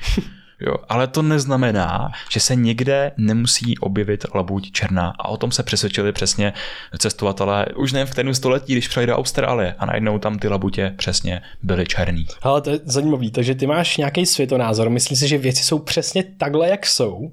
Jo, 0.67 0.75
ale 0.89 1.07
to 1.07 1.23
neznamená, 1.23 2.11
že 2.31 2.41
se 2.41 2.57
někde 2.57 3.13
nemusí 3.17 3.79
objevit 3.79 4.25
labuť 4.35 4.73
černá. 4.73 5.15
A 5.19 5.29
o 5.29 5.37
tom 5.37 5.53
se 5.53 5.63
přesvědčili 5.63 6.13
přesně 6.13 6.53
cestovatelé 6.99 7.67
už 7.77 7.93
nevím 7.93 8.07
v 8.07 8.11
kterém 8.11 8.35
století, 8.35 8.73
když 8.73 8.89
přijeli 8.89 9.07
do 9.07 9.17
Austrálie 9.17 9.75
a 9.79 9.87
najednou 9.87 10.19
tam 10.19 10.39
ty 10.39 10.49
labutě 10.49 10.95
přesně 10.97 11.43
byly 11.63 11.87
černý. 11.87 12.27
Ale 12.43 12.61
to 12.61 12.71
je 12.71 12.81
zajímavý, 12.85 13.31
takže 13.31 13.55
ty 13.55 13.67
máš 13.67 13.97
nějaký 13.97 14.27
světonázor, 14.27 14.91
myslíš 14.91 15.19
si, 15.19 15.29
že 15.29 15.39
věci 15.39 15.65
jsou 15.65 15.79
přesně 15.79 16.23
takhle, 16.23 16.69
jak 16.69 16.87
jsou, 16.87 17.33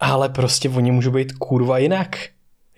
ale 0.00 0.28
prostě 0.28 0.68
oni 0.68 0.90
můžou 0.90 1.10
být 1.10 1.32
kurva 1.32 1.78
jinak. 1.78 2.18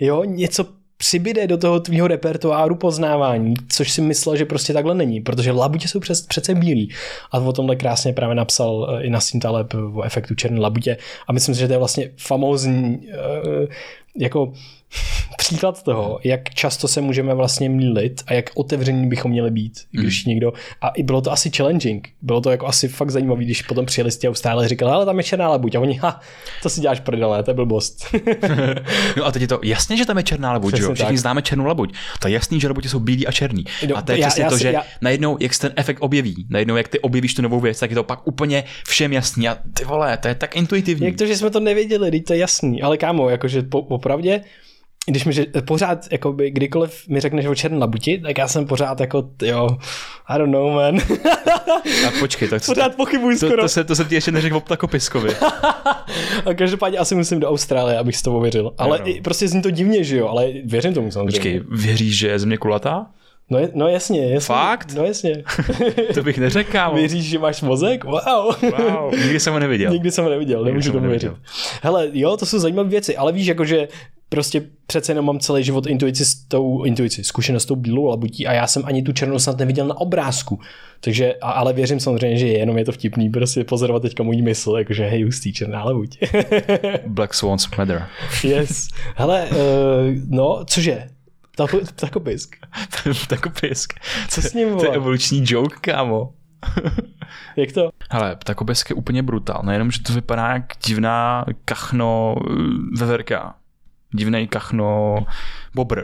Jo, 0.00 0.24
něco 0.24 0.64
přibyde 0.98 1.46
do 1.46 1.58
toho 1.58 1.80
tvýho 1.80 2.06
repertoáru 2.06 2.74
poznávání, 2.74 3.54
což 3.68 3.92
si 3.92 4.00
myslel, 4.00 4.36
že 4.36 4.44
prostě 4.44 4.72
takhle 4.72 4.94
není, 4.94 5.20
protože 5.20 5.52
labutě 5.52 5.88
jsou 5.88 6.00
přes, 6.00 6.22
přece 6.22 6.54
bílí. 6.54 6.92
A 7.32 7.38
o 7.38 7.52
tomhle 7.52 7.76
krásně 7.76 8.12
právě 8.12 8.34
napsal 8.34 8.88
eh, 8.90 9.02
i 9.02 9.10
Nassim 9.10 9.40
Taleb 9.40 9.74
o 9.94 10.02
efektu 10.02 10.34
černé 10.34 10.60
labutě 10.60 10.96
a 11.28 11.32
myslím 11.32 11.54
si, 11.54 11.60
že 11.60 11.66
to 11.66 11.72
je 11.72 11.78
vlastně 11.78 12.10
famózní 12.16 13.08
eh, 13.12 13.66
jako 14.18 14.52
příklad 15.38 15.82
toho, 15.82 16.18
jak 16.24 16.50
často 16.54 16.88
se 16.88 17.00
můžeme 17.00 17.34
vlastně 17.34 17.68
mýlit 17.68 18.22
a 18.26 18.32
jak 18.34 18.50
otevření 18.54 19.08
bychom 19.08 19.30
měli 19.30 19.50
být, 19.50 19.80
když 19.90 20.24
někdo, 20.24 20.52
a 20.80 20.88
i 20.88 21.02
bylo 21.02 21.20
to 21.20 21.32
asi 21.32 21.50
challenging, 21.56 22.08
bylo 22.22 22.40
to 22.40 22.50
jako 22.50 22.66
asi 22.66 22.88
fakt 22.88 23.10
zajímavý, 23.10 23.44
když 23.44 23.62
potom 23.62 23.86
přijeli 23.86 24.10
z 24.12 24.24
a 24.24 24.66
říkali, 24.68 24.92
ale 24.92 25.06
tam 25.06 25.18
je 25.18 25.24
černá 25.24 25.48
labuť 25.48 25.74
a 25.74 25.80
oni, 25.80 25.94
ha, 25.94 26.20
to 26.62 26.68
si 26.68 26.80
děláš 26.80 27.00
prdele, 27.00 27.42
to 27.42 27.50
je 27.50 27.54
blbost. 27.54 28.06
No 29.16 29.24
a 29.24 29.32
teď 29.32 29.42
je 29.42 29.48
to 29.48 29.60
jasně, 29.62 29.96
že 29.96 30.06
tam 30.06 30.16
je 30.16 30.22
černá 30.22 30.52
labuť, 30.52 30.76
že 30.76 30.82
jo? 30.82 30.94
Všichni 30.94 31.08
tak. 31.12 31.18
známe 31.18 31.42
černou 31.42 31.64
labuť. 31.64 31.92
To 32.20 32.28
je 32.28 32.34
jasný, 32.34 32.60
že 32.60 32.68
labutě 32.68 32.88
jsou 32.88 33.00
bílí 33.00 33.26
a 33.26 33.32
černý. 33.32 33.64
No, 33.88 33.96
a 33.96 34.02
to 34.02 34.12
je 34.12 34.18
já- 34.20 34.26
přesně 34.26 34.44
já 34.44 34.50
to, 34.50 34.58
že 34.58 34.72
já- 34.72 34.82
najednou, 35.00 35.36
jak 35.40 35.54
se 35.54 35.60
ten 35.60 35.72
efekt 35.76 35.98
objeví, 36.00 36.46
najednou, 36.50 36.76
jak 36.76 36.88
ty 36.88 37.00
objevíš 37.00 37.34
tu 37.34 37.42
novou 37.42 37.60
věc, 37.60 37.80
tak 37.80 37.90
je 37.90 37.94
to 37.94 38.02
pak 38.02 38.26
úplně 38.26 38.64
všem 38.86 39.12
jasný. 39.12 39.48
A 39.48 39.58
ty 39.74 39.84
vole, 39.84 40.16
to 40.16 40.28
je 40.28 40.34
tak 40.34 40.56
intuitivní. 40.56 41.06
Jak 41.06 41.16
to, 41.16 41.26
že 41.26 41.36
jsme 41.36 41.50
to 41.50 41.60
nevěděli, 41.60 42.20
to 42.20 42.32
je 42.32 42.38
jasný, 42.38 42.82
ale 42.82 42.96
kámo, 42.96 43.30
jakože 43.30 43.62
po, 43.62 43.82
opravdě, 44.06 44.40
když 45.06 45.24
mi 45.24 45.32
že, 45.32 45.46
pořád, 45.66 46.06
jakoby, 46.12 46.50
kdykoliv 46.50 47.08
mi 47.08 47.20
řekneš 47.20 47.46
o 47.46 47.54
černé 47.54 47.78
labuti, 47.78 48.18
tak 48.18 48.38
já 48.38 48.48
jsem 48.48 48.66
pořád 48.66 49.00
jako, 49.00 49.30
jo, 49.42 49.68
I 50.28 50.38
don't 50.38 50.52
know, 50.52 50.72
man. 50.72 50.98
A 52.06 52.10
počkej, 52.20 52.48
tak 52.48 52.66
pořád 52.66 52.94
pochybuji 52.96 53.38
to, 53.38 53.46
skoro. 53.46 53.62
to, 53.62 53.68
se, 53.68 53.84
to 53.84 53.96
jsem 53.96 54.06
ti 54.08 54.14
ještě 54.14 54.32
neřekl 54.32 54.56
o 54.56 54.60
ptakopiskovi. 54.60 55.34
A 56.46 56.54
každopádně 56.54 56.98
asi 56.98 57.14
musím 57.14 57.40
do 57.40 57.48
Austrálie, 57.48 57.98
abych 57.98 58.16
s 58.16 58.22
tobou 58.22 58.40
věřil. 58.40 58.72
Ale 58.78 58.98
Jo. 58.98 59.04
i, 59.06 59.20
prostě 59.20 59.48
zní 59.48 59.62
to 59.62 59.70
divně, 59.70 60.04
že 60.04 60.16
jo, 60.16 60.28
ale 60.28 60.46
věřím 60.64 60.94
tomu 60.94 61.10
samozřejmě. 61.10 61.32
Počkej, 61.32 61.60
věříš, 61.70 62.18
že 62.18 62.28
je 62.28 62.38
země 62.38 62.56
kulatá? 62.56 63.06
No, 63.50 63.58
je, 63.58 63.70
no 63.74 63.88
jasně, 63.88 64.20
jasně. 64.20 64.40
Fakt? 64.40 64.94
No 64.94 65.04
jasně. 65.04 65.42
To 66.14 66.22
bych 66.22 66.38
neřekl. 66.38 66.78
Věříš, 66.94 67.24
že 67.24 67.38
máš 67.38 67.62
mozek? 67.62 68.04
Wow. 68.04 68.54
Wow, 68.62 69.14
nikdy 69.22 69.40
jsem 69.40 69.52
ho 69.52 69.58
neviděl. 69.58 69.92
Nikdy 69.92 70.10
jsem 70.10 70.24
ho 70.24 70.30
neviděl, 70.30 70.64
nemůžu 70.64 70.82
jsem 70.82 70.92
ho 70.92 70.98
tomu 70.98 71.10
věřit. 71.10 71.32
Hele, 71.82 72.08
jo, 72.12 72.36
to 72.36 72.46
jsou 72.46 72.58
zajímavé 72.58 72.88
věci, 72.88 73.16
ale 73.16 73.32
víš, 73.32 73.46
jakože 73.46 73.88
prostě 74.28 74.62
přece 74.86 75.12
jenom 75.12 75.24
mám 75.24 75.38
celý 75.38 75.64
život 75.64 75.86
intuici 75.86 76.24
s 76.24 76.34
tou 76.34 76.84
intuici, 76.84 77.24
zkušenost 77.24 77.62
s 77.62 77.66
tou 77.66 77.76
bílou 77.76 78.04
labutí 78.04 78.46
a 78.46 78.52
já 78.52 78.66
jsem 78.66 78.82
ani 78.86 79.02
tu 79.02 79.12
černou 79.12 79.38
snad 79.38 79.58
neviděl 79.58 79.86
na 79.86 80.00
obrázku. 80.00 80.60
Takže, 81.00 81.34
a, 81.34 81.50
ale 81.50 81.72
věřím 81.72 82.00
samozřejmě, 82.00 82.36
že 82.36 82.46
je, 82.46 82.58
jenom 82.58 82.78
je 82.78 82.84
to 82.84 82.92
vtipný 82.92 83.30
prostě 83.30 83.64
pozorovat 83.64 84.02
teďka 84.02 84.22
můj 84.22 84.42
mysl, 84.42 84.74
jakože 84.78 85.04
hej, 85.04 85.22
hustý 85.24 85.52
černá 85.52 85.84
labuť. 85.84 86.18
Black 87.06 87.34
Swans 87.34 87.68
Matter. 87.78 88.06
yes. 88.44 88.88
Hele, 89.14 89.46
uh, 89.50 89.56
no, 90.28 90.64
cože? 90.64 91.08
Tako- 91.56 91.80
Takopisk. 91.94 92.56
Ptakopisk. 93.24 93.92
Co 94.28 94.42
s 94.42 94.54
ním, 94.54 94.68
To 94.68 94.74
je 94.74 94.86
vole? 94.86 94.96
evoluční 94.96 95.42
joke, 95.46 95.76
kámo. 95.80 96.32
Jak 97.56 97.72
to? 97.72 97.90
Hele, 98.10 98.36
ptakopesk 98.36 98.90
je 98.90 98.96
úplně 98.96 99.22
brutál. 99.22 99.62
Nejenom, 99.64 99.90
že 99.90 100.02
to 100.02 100.12
vypadá 100.12 100.52
jak 100.52 100.72
divná 100.86 101.44
kachno 101.64 102.36
eh, 102.50 102.54
veverka. 102.98 103.54
Divný 104.14 104.48
kachno 104.48 105.16
bobr. 105.74 106.02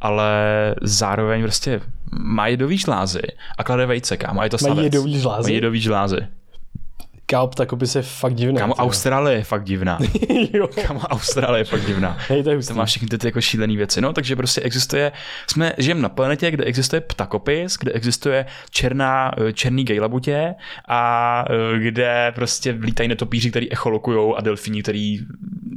Ale 0.00 0.30
zároveň 0.82 1.42
prostě 1.42 1.80
má 2.18 2.46
jedový 2.46 2.78
žlázy 2.78 3.22
a 3.58 3.64
klade 3.64 3.86
vejce, 3.86 4.16
kámo. 4.16 4.40
A 4.40 4.44
je 4.44 4.50
to 4.50 4.56
Mají 4.68 4.84
jedový 4.84 5.20
žlázy? 5.20 5.50
Má 5.50 5.54
jedový 5.54 5.80
žlázy. 5.80 6.18
Kámo, 7.26 7.46
takopis 7.46 7.94
je 7.94 8.02
fakt 8.02 8.34
divný. 8.34 8.58
Kámo, 8.58 8.74
tyjo. 8.74 8.84
Austrálie 8.84 9.36
je 9.38 9.44
fakt 9.44 9.64
divná. 9.64 9.98
jo. 10.52 10.68
Kámo, 10.86 11.00
Austrálie 11.00 11.60
je 11.60 11.64
fakt 11.64 11.86
divná. 11.86 12.16
Hej, 12.28 12.42
to 12.42 12.50
je 12.50 12.56
hustý. 12.56 12.68
To 12.74 12.78
má 12.78 12.84
všechny 12.84 13.08
ty, 13.08 13.18
ty 13.18 13.26
jako 13.26 13.40
šílené 13.40 13.76
věci. 13.76 14.00
No, 14.00 14.12
takže 14.12 14.36
prostě 14.36 14.60
existuje, 14.60 15.12
jsme, 15.50 15.72
žijeme 15.78 16.00
na 16.00 16.08
planetě, 16.08 16.50
kde 16.50 16.64
existuje 16.64 17.00
ptakopis, 17.00 17.76
kde 17.80 17.92
existuje 17.92 18.46
černá, 18.70 19.32
eh, 19.48 19.52
černý 19.52 19.84
gejlabutě 19.84 20.54
a 20.88 21.44
eh, 21.74 21.78
kde 21.78 22.32
prostě 22.34 22.70
lítají 22.80 23.08
netopíři, 23.08 23.50
který 23.50 23.72
echolokujou 23.72 24.34
a 24.34 24.40
delfíni, 24.40 24.82
který 24.82 25.18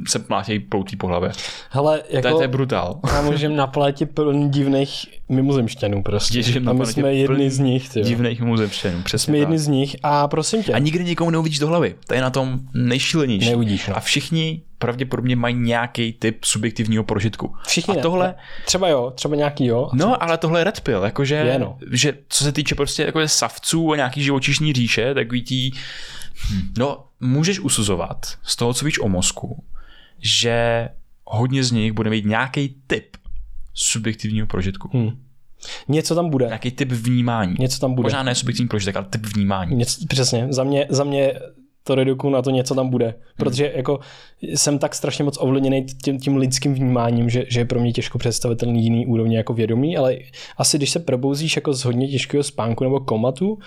se 0.08 0.24
mlátějí 0.28 0.58
ploutí 0.58 0.96
po 0.96 1.06
hlavě. 1.06 1.30
Hele, 1.70 1.98
To 1.98 2.06
je, 2.16 2.16
jako 2.16 2.36
to 2.36 2.42
je 2.42 2.48
brutál. 2.48 3.00
já 3.14 3.22
můžem 3.22 3.56
na 3.56 3.66
planetě 3.66 4.06
plný 4.06 4.48
divných 4.50 5.19
mimozemšťanů 5.30 6.02
prostě. 6.02 6.60
Na 6.60 6.70
a 6.70 6.74
my 6.74 6.86
jsme 6.86 7.14
jedni 7.14 7.50
z 7.50 7.58
nich, 7.58 7.88
ty 7.88 7.98
jo. 8.00 8.06
Divných 8.06 8.40
mimozemštěnů, 8.40 9.02
přesně 9.02 9.24
Jsme 9.30 9.32
tak. 9.32 9.40
jedni 9.40 9.58
z 9.58 9.66
nich 9.66 9.96
a 10.02 10.28
prosím 10.28 10.62
tě, 10.62 10.72
A 10.72 10.78
nikdy 10.78 11.04
nikomu 11.04 11.30
neuvidíš 11.30 11.58
do 11.58 11.66
hlavy. 11.66 11.94
To 12.06 12.14
je 12.14 12.20
na 12.20 12.30
tom 12.30 12.60
nejšílenější. 12.74 13.48
Neuvidíš, 13.50 13.86
no. 13.88 13.96
A 13.96 14.00
všichni 14.00 14.62
pravděpodobně 14.78 15.36
mají 15.36 15.54
nějaký 15.54 16.12
typ 16.12 16.44
subjektivního 16.44 17.04
prožitku. 17.04 17.54
všichni 17.66 17.94
a 17.94 17.96
ne. 17.96 18.02
tohle, 18.02 18.34
Třeba 18.66 18.88
jo, 18.88 19.12
třeba 19.14 19.36
nějaký 19.36 19.66
jo. 19.66 19.90
no 19.92 20.22
ale 20.22 20.38
tohle 20.38 20.60
je 20.60 20.64
red 20.64 20.80
pill, 20.80 21.02
jakože, 21.04 21.34
Je, 21.34 21.58
no. 21.58 21.78
že 21.92 22.18
co 22.28 22.44
se 22.44 22.52
týče 22.52 22.74
prostě 22.74 23.02
jako 23.02 23.28
savců 23.28 23.92
a 23.92 23.96
nějaký 23.96 24.22
živočišní 24.22 24.72
říše, 24.72 25.14
takový 25.14 25.42
tí, 25.42 25.72
no 26.78 27.04
můžeš 27.20 27.60
usuzovat 27.60 28.26
z 28.42 28.56
toho, 28.56 28.74
co 28.74 28.84
víš 28.84 29.00
o 29.00 29.08
mozku, 29.08 29.64
že 30.18 30.88
hodně 31.24 31.64
z 31.64 31.72
nich 31.72 31.92
bude 31.92 32.10
mít 32.10 32.26
nějaký 32.26 32.76
typ 32.86 33.16
subjektivního 33.74 34.46
prožitku. 34.46 34.90
Hm. 34.94 35.10
Něco 35.88 36.14
tam 36.14 36.30
bude. 36.30 36.46
Nějaký 36.46 36.70
typ 36.70 36.92
vnímání. 36.92 37.54
Něco 37.58 37.80
tam 37.80 37.94
bude. 37.94 38.06
Možná 38.06 38.22
ne 38.22 38.34
subjektivní 38.34 38.68
prožitek, 38.68 38.96
ale 38.96 39.06
typ 39.10 39.26
vnímání. 39.26 39.76
Něco, 39.76 40.06
přesně, 40.08 40.46
za 40.50 40.64
mě, 40.64 40.86
za 40.90 41.04
mě 41.04 41.34
to 41.84 41.94
reduku 41.94 42.30
na 42.30 42.42
to 42.42 42.50
něco 42.50 42.74
tam 42.74 42.88
bude. 42.88 43.14
Protože 43.36 43.72
jako 43.76 44.00
jsem 44.42 44.78
tak 44.78 44.94
strašně 44.94 45.24
moc 45.24 45.36
ovlivněný 45.40 45.86
tím, 46.04 46.20
tím 46.20 46.36
lidským 46.36 46.74
vnímáním, 46.74 47.30
že, 47.30 47.44
že 47.48 47.60
je 47.60 47.64
pro 47.64 47.80
mě 47.80 47.92
těžko 47.92 48.18
představitelný 48.18 48.84
jiný 48.84 49.06
úrovně 49.06 49.36
jako 49.36 49.54
vědomí, 49.54 49.96
ale 49.96 50.16
asi 50.56 50.76
když 50.76 50.90
se 50.90 50.98
probouzíš 50.98 51.56
jako 51.56 51.72
z 51.72 51.84
hodně 51.84 52.08
těžkého 52.08 52.42
spánku 52.42 52.84
nebo 52.84 53.00
komatu, 53.00 53.58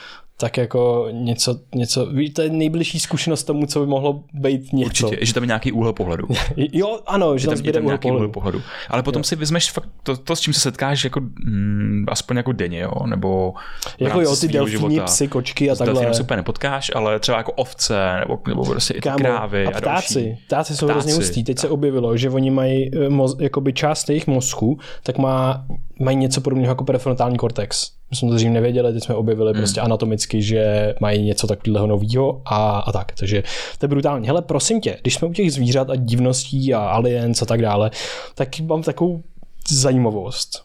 tak 0.43 0.57
jako 0.57 1.07
něco, 1.11 1.59
něco, 1.75 2.05
víš, 2.05 2.33
to 2.33 2.41
je 2.41 2.49
nejbližší 2.49 2.99
zkušenost 2.99 3.43
tomu, 3.43 3.65
co 3.65 3.79
by 3.79 3.85
mohlo 3.85 4.23
být 4.33 4.73
něco. 4.73 5.07
Určitě, 5.07 5.25
že 5.25 5.33
tam 5.33 5.43
je 5.43 5.47
nějaký 5.47 5.71
úhel 5.71 5.93
pohledu. 5.93 6.27
Jo, 6.55 6.99
ano, 7.07 7.37
že 7.37 7.47
tam 7.47 7.57
tam, 7.57 7.65
je 7.65 7.73
tam 7.73 7.85
úhel 7.85 7.89
nějaký 7.91 8.11
úhel 8.11 8.27
pohledu. 8.27 8.61
Ale 8.89 9.03
potom 9.03 9.23
si 9.23 9.35
vezmeš 9.35 9.71
fakt 9.71 9.89
to, 10.03 10.17
to, 10.17 10.35
s 10.35 10.39
čím 10.39 10.53
se 10.53 10.59
setkáš 10.59 11.03
jako 11.03 11.19
mm, 11.19 12.05
aspoň 12.07 12.37
jako 12.37 12.51
denně, 12.51 12.79
jo, 12.79 12.91
nebo 13.05 13.53
Jako 13.99 14.21
jo, 14.21 14.35
ty 14.35 14.47
života. 14.69 15.03
psy, 15.03 15.27
kočky 15.27 15.71
a 15.71 15.75
takhle. 15.75 16.13
se 16.13 16.23
úplně 16.23 16.37
nepotkáš, 16.37 16.91
ale 16.95 17.19
třeba 17.19 17.37
jako 17.37 17.51
ovce, 17.51 18.15
nebo, 18.19 18.39
nebo 18.47 18.65
prostě 18.65 18.93
Kámo, 18.93 19.17
krávy 19.17 19.65
a 19.65 19.69
a, 19.69 19.81
ptáci, 19.81 20.23
další. 20.23 20.43
ptáci 20.47 20.75
jsou 20.75 20.85
Ptáci, 20.85 20.93
hrozně 20.93 21.13
hustý. 21.13 21.43
Teď 21.43 21.59
se 21.59 21.69
objevilo, 21.69 22.17
že 22.17 22.29
oni 22.29 22.51
mají 22.51 22.91
eh, 22.95 23.09
moz, 23.09 23.35
jakoby 23.39 23.73
část 23.73 24.09
jejich 24.09 24.27
mozku, 24.27 24.79
tak 25.03 25.17
má, 25.17 25.65
mají 25.99 26.17
něco 26.17 26.41
podobného 26.41 26.71
jako 26.71 26.83
prefrontální 26.83 27.37
kortex. 27.37 27.91
My 28.13 28.17
jsme 28.17 28.29
to 28.29 28.35
dřív 28.35 28.49
nevěděli, 28.49 28.93
teď 28.93 29.03
jsme 29.03 29.15
objevili 29.15 29.51
Hmm. 29.51 29.61
prostě 29.61 29.81
anatomicky, 29.81 30.41
že 30.41 30.95
mají 30.99 31.23
něco 31.23 31.47
takového 31.47 31.87
nového 31.87 32.41
a, 32.45 32.79
a 32.79 32.91
tak. 32.91 33.11
Takže 33.11 33.43
to 33.77 33.85
je 33.85 33.87
brutální. 33.87 34.27
Hele, 34.27 34.41
prosím 34.41 34.81
tě, 34.81 34.97
když 35.01 35.15
jsme 35.15 35.27
u 35.27 35.33
těch 35.33 35.53
zvířat 35.53 35.89
a 35.89 35.95
divností 35.95 36.73
a 36.73 36.79
aliens 36.79 37.41
a 37.41 37.45
tak 37.45 37.61
dále, 37.61 37.91
tak 38.35 38.59
mám 38.59 38.81
takovou 38.83 39.21
zajímavost. 39.69 40.63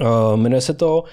Uh, 0.00 0.36
jmenuje 0.36 0.60
se 0.60 0.74
to 0.74 1.04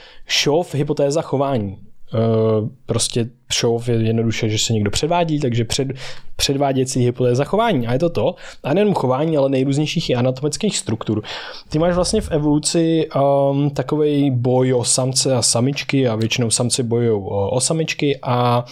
Show 0.43 0.67
hypotéza 0.73 1.21
chování. 1.21 1.77
Uh, 2.13 2.69
prostě 2.85 3.29
show 3.61 3.89
je 3.89 3.95
jednoduše, 3.95 4.49
že 4.49 4.57
se 4.57 4.73
někdo 4.73 4.91
předvádí, 4.91 5.39
takže 5.39 5.65
před, 5.65 5.87
předváděcí 6.35 7.05
hypotéza 7.05 7.43
chování. 7.43 7.87
A 7.87 7.93
je 7.93 7.99
to 7.99 8.09
to, 8.09 8.35
a 8.63 8.73
nejen 8.73 8.93
chování, 8.93 9.37
ale 9.37 9.49
nejrůznějších 9.49 10.09
i 10.09 10.15
anatomických 10.15 10.77
struktur. 10.77 11.23
Ty 11.69 11.79
máš 11.79 11.95
vlastně 11.95 12.21
v 12.21 12.31
evoluci 12.31 13.07
um, 13.51 13.69
takový 13.69 14.31
boj 14.31 14.73
o 14.73 14.83
samce 14.83 15.35
a 15.35 15.41
samičky 15.41 16.07
a 16.07 16.15
většinou 16.15 16.49
samci 16.49 16.83
bojují 16.83 17.21
o, 17.21 17.49
o 17.49 17.61
samičky 17.61 18.19
a 18.21 18.65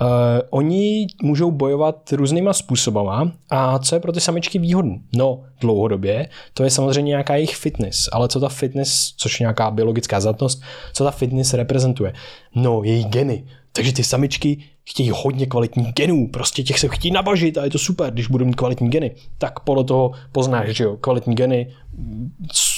uh, 0.00 0.06
oni 0.50 1.06
můžou 1.22 1.50
bojovat 1.50 2.12
různýma 2.12 2.52
způsobama 2.52 3.32
a 3.50 3.78
co 3.78 3.94
je 3.94 4.00
pro 4.00 4.12
ty 4.12 4.20
samičky 4.20 4.58
výhodné? 4.58 4.98
No, 5.16 5.40
dlouhodobě, 5.60 6.28
to 6.54 6.64
je 6.64 6.70
samozřejmě 6.70 7.08
nějaká 7.08 7.34
jejich 7.34 7.56
fitness, 7.56 8.08
ale 8.12 8.28
co 8.28 8.40
ta 8.40 8.48
fitness, 8.48 9.14
což 9.16 9.40
je 9.40 9.44
nějaká 9.44 9.70
biologická 9.70 10.20
zatnost, 10.20 10.62
co 10.92 11.04
ta 11.04 11.10
fitness 11.10 11.54
reprezentuje? 11.54 12.12
No, 12.54 12.82
její 12.82 13.04
geny. 13.04 13.44
Takže 13.76 13.92
ty 13.92 14.04
samičky 14.04 14.58
chtějí 14.84 15.10
hodně 15.14 15.46
kvalitních 15.46 15.94
genů, 15.94 16.28
prostě 16.32 16.62
těch 16.62 16.78
se 16.78 16.88
chtějí 16.88 17.12
nabažit 17.12 17.58
a 17.58 17.64
je 17.64 17.70
to 17.70 17.78
super, 17.78 18.12
když 18.12 18.26
budou 18.26 18.44
mít 18.44 18.54
kvalitní 18.54 18.90
geny. 18.90 19.14
Tak 19.38 19.60
podle 19.60 19.84
toho 19.84 20.12
poznáš, 20.32 20.68
že 20.68 20.84
jo, 20.84 20.96
kvalitní 20.96 21.34
geny, 21.34 21.72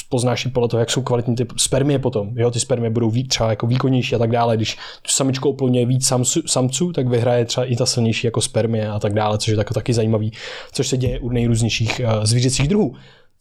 poznáš 0.08 0.46
i 0.46 0.48
podle 0.48 0.68
toho, 0.68 0.80
jak 0.80 0.90
jsou 0.90 1.02
kvalitní 1.02 1.36
ty 1.36 1.46
spermie 1.56 1.98
potom. 1.98 2.38
Jo, 2.38 2.50
ty 2.50 2.60
spermie 2.60 2.90
budou 2.90 3.10
víc, 3.10 3.28
třeba 3.28 3.50
jako 3.50 3.66
výkonnější 3.66 4.14
a 4.14 4.18
tak 4.18 4.30
dále. 4.30 4.56
Když 4.56 4.76
tu 5.02 5.10
samičkou 5.10 5.50
oplňuje 5.50 5.86
víc 5.86 6.06
samců, 6.06 6.42
samců, 6.46 6.92
tak 6.92 7.08
vyhraje 7.08 7.44
třeba 7.44 7.64
i 7.64 7.76
ta 7.76 7.86
silnější 7.86 8.26
jako 8.26 8.40
spermie 8.40 8.88
a 8.88 8.98
tak 8.98 9.14
dále, 9.14 9.38
což 9.38 9.48
je 9.48 9.56
tako, 9.56 9.74
taky 9.74 9.94
zajímavý, 9.94 10.32
což 10.72 10.88
se 10.88 10.96
děje 10.96 11.20
u 11.20 11.28
nejrůznějších 11.30 12.00
uh, 12.04 12.24
zvířecích 12.24 12.68
druhů. 12.68 12.94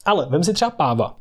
Ale 0.05 0.27
vem 0.29 0.43
si 0.43 0.53
třeba 0.53 0.71
páva. 0.71 1.15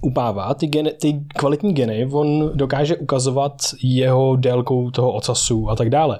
U 0.00 0.10
páva 0.10 0.54
ty, 0.54 0.66
geny, 0.66 0.92
ty 0.92 1.20
kvalitní 1.36 1.74
geny, 1.74 2.08
on 2.12 2.50
dokáže 2.54 2.96
ukazovat 2.96 3.62
jeho 3.82 4.36
délkou 4.36 4.90
toho 4.90 5.12
ocasu 5.12 5.70
a 5.70 5.76
tak 5.76 5.90
dále. 5.90 6.18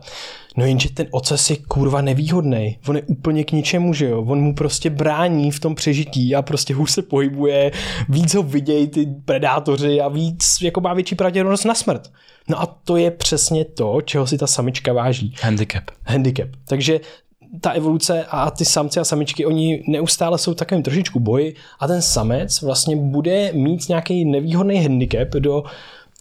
No 0.57 0.67
jenže 0.67 0.91
ten 0.91 1.07
ocas 1.11 1.51
je 1.51 1.57
kurva 1.57 2.01
nevýhodný. 2.01 2.79
On 2.89 2.97
je 2.97 3.03
úplně 3.03 3.45
k 3.45 3.53
ničemu, 3.53 3.95
že 3.95 4.07
jo. 4.07 4.25
On 4.27 4.41
mu 4.41 4.55
prostě 4.55 4.91
brání 4.91 5.51
v 5.51 5.61
tom 5.61 5.75
přežití 5.75 6.35
a 6.35 6.43
prostě 6.43 6.75
hůř 6.75 6.91
se 6.91 7.03
pohybuje, 7.03 7.73
víc 8.09 8.35
ho 8.35 8.43
vidějí 8.43 8.89
ty 8.89 9.07
predátoři 9.25 10.01
a 10.01 10.09
víc 10.09 10.59
jako 10.63 10.81
má 10.81 10.95
větší 10.95 11.15
pravděpodobnost 11.15 11.65
na 11.65 11.75
smrt. 11.75 12.11
No 12.49 12.61
a 12.61 12.67
to 12.67 12.97
je 12.97 13.11
přesně 13.11 13.65
to, 13.65 14.01
čeho 14.01 14.27
si 14.27 14.39
ta 14.39 14.47
samička 14.47 14.93
váží. 14.93 15.35
Handicap. 15.43 15.85
Handicap. 16.05 16.49
Takže 16.69 17.01
ta 17.61 17.71
evoluce 17.71 18.25
a 18.31 18.51
ty 18.51 18.65
samci 18.65 19.01
a 19.01 19.05
samičky, 19.05 19.47
oni 19.47 19.85
neustále 19.89 20.39
jsou 20.39 20.53
v 20.53 20.57
takovém 20.57 20.83
trošičku 20.83 21.21
boji 21.21 21.55
a 21.81 21.87
ten 21.87 22.03
samec 22.03 22.63
vlastně 22.63 22.97
bude 22.97 23.53
mít 23.53 23.89
nějaký 23.89 24.25
nevýhodný 24.25 24.83
handicap 24.83 25.29
do, 25.29 25.65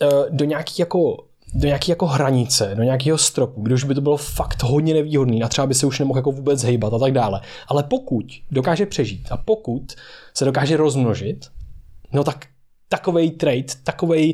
eh, 0.02 0.08
do 0.30 0.46
nějaký 0.46 0.74
jako 0.78 1.18
do 1.58 1.68
nějaké 1.68 1.92
jako 1.92 2.06
hranice, 2.06 2.72
do 2.76 2.84
nějakého 2.84 3.18
stropu, 3.18 3.62
kde 3.62 3.76
už 3.76 3.84
by 3.84 3.96
to 3.96 4.02
bylo 4.02 4.18
fakt 4.18 4.64
hodně 4.64 4.94
nevýhodný 4.94 5.44
a 5.44 5.48
třeba 5.48 5.68
by 5.68 5.74
se 5.74 5.86
už 5.86 6.00
nemohl 6.00 6.20
jako 6.20 6.32
vůbec 6.32 6.64
hejbat 6.64 6.94
a 6.94 7.00
tak 7.00 7.14
dále. 7.14 7.42
Ale 7.68 7.84
pokud 7.84 8.26
dokáže 8.52 8.86
přežít 8.86 9.28
a 9.32 9.38
pokud 9.38 9.94
se 10.34 10.46
dokáže 10.46 10.78
rozmnožit, 10.78 11.46
no 12.14 12.24
tak 12.24 12.46
takovej 12.90 13.32
trade, 13.32 13.66
takovej, 13.84 14.34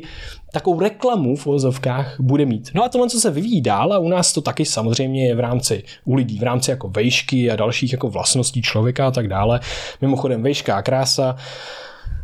takovou 0.52 0.80
reklamu 0.80 1.36
v 1.36 1.46
ozovkách 1.46 2.16
bude 2.20 2.46
mít. 2.46 2.70
No 2.74 2.84
a 2.84 2.88
tohle, 2.88 3.08
co 3.08 3.20
se 3.20 3.30
vyvíjí 3.30 3.60
dál, 3.60 3.92
a 3.92 3.98
u 3.98 4.08
nás 4.08 4.32
to 4.32 4.40
taky 4.40 4.64
samozřejmě 4.64 5.28
je 5.28 5.34
v 5.34 5.40
rámci 5.40 5.82
u 6.04 6.14
lidí, 6.14 6.38
v 6.38 6.42
rámci 6.42 6.70
jako 6.70 6.88
vejšky 6.88 7.50
a 7.50 7.56
dalších 7.56 7.92
jako 7.92 8.08
vlastností 8.08 8.62
člověka 8.62 9.06
a 9.06 9.10
tak 9.10 9.28
dále. 9.28 9.60
Mimochodem 10.00 10.42
vejška 10.42 10.76
a 10.76 10.82
krása 10.82 11.36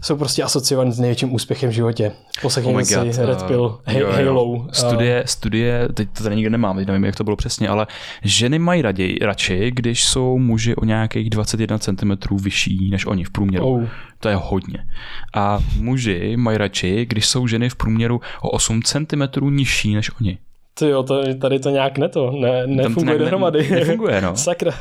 jsou 0.00 0.16
prostě 0.16 0.42
asociovaný 0.42 0.92
s 0.92 0.98
největším 0.98 1.34
úspěchem 1.34 1.70
v 1.70 1.72
životě. 1.72 2.12
Poslechněme 2.42 2.84
si 2.84 2.94
God, 2.94 3.16
Red 3.16 3.42
uh, 3.42 3.46
Pill, 3.46 3.80
jo, 3.88 3.98
jo. 3.98 4.12
Halo. 4.12 4.68
Studie, 4.72 5.22
studie, 5.26 5.88
teď 5.94 6.08
to 6.12 6.22
tady 6.22 6.36
nikde 6.36 6.50
nemám, 6.50 6.76
teď 6.76 6.86
nevím, 6.86 7.04
jak 7.04 7.16
to 7.16 7.24
bylo 7.24 7.36
přesně, 7.36 7.68
ale 7.68 7.86
ženy 8.22 8.58
mají 8.58 8.82
raději, 8.82 9.18
radši, 9.22 9.70
když 9.74 10.04
jsou 10.04 10.38
muži 10.38 10.76
o 10.76 10.84
nějakých 10.84 11.30
21 11.30 11.78
cm 11.78 12.36
vyšší 12.42 12.90
než 12.90 13.06
oni 13.06 13.24
v 13.24 13.30
průměru. 13.30 13.66
Oh. 13.66 13.84
To 14.20 14.28
je 14.28 14.36
hodně. 14.36 14.84
A 15.34 15.58
muži 15.80 16.36
mají 16.36 16.58
radši, 16.58 17.06
když 17.06 17.26
jsou 17.26 17.46
ženy 17.46 17.68
v 17.68 17.76
průměru 17.76 18.20
o 18.40 18.50
8 18.50 18.82
cm 18.82 19.22
nižší 19.50 19.94
než 19.94 20.10
oni. 20.20 20.38
Ty 20.78 20.88
jo, 20.88 21.02
to, 21.02 21.34
tady 21.34 21.58
to 21.58 21.70
nějak 21.70 21.98
ne 21.98 22.08
to, 22.08 22.30
ne, 22.30 22.66
nefunguje 22.66 23.18
ne- 23.18 23.24
dohromady. 23.24 23.70
nefunguje, 23.70 24.20
no. 24.20 24.36
Sakra, 24.36 24.74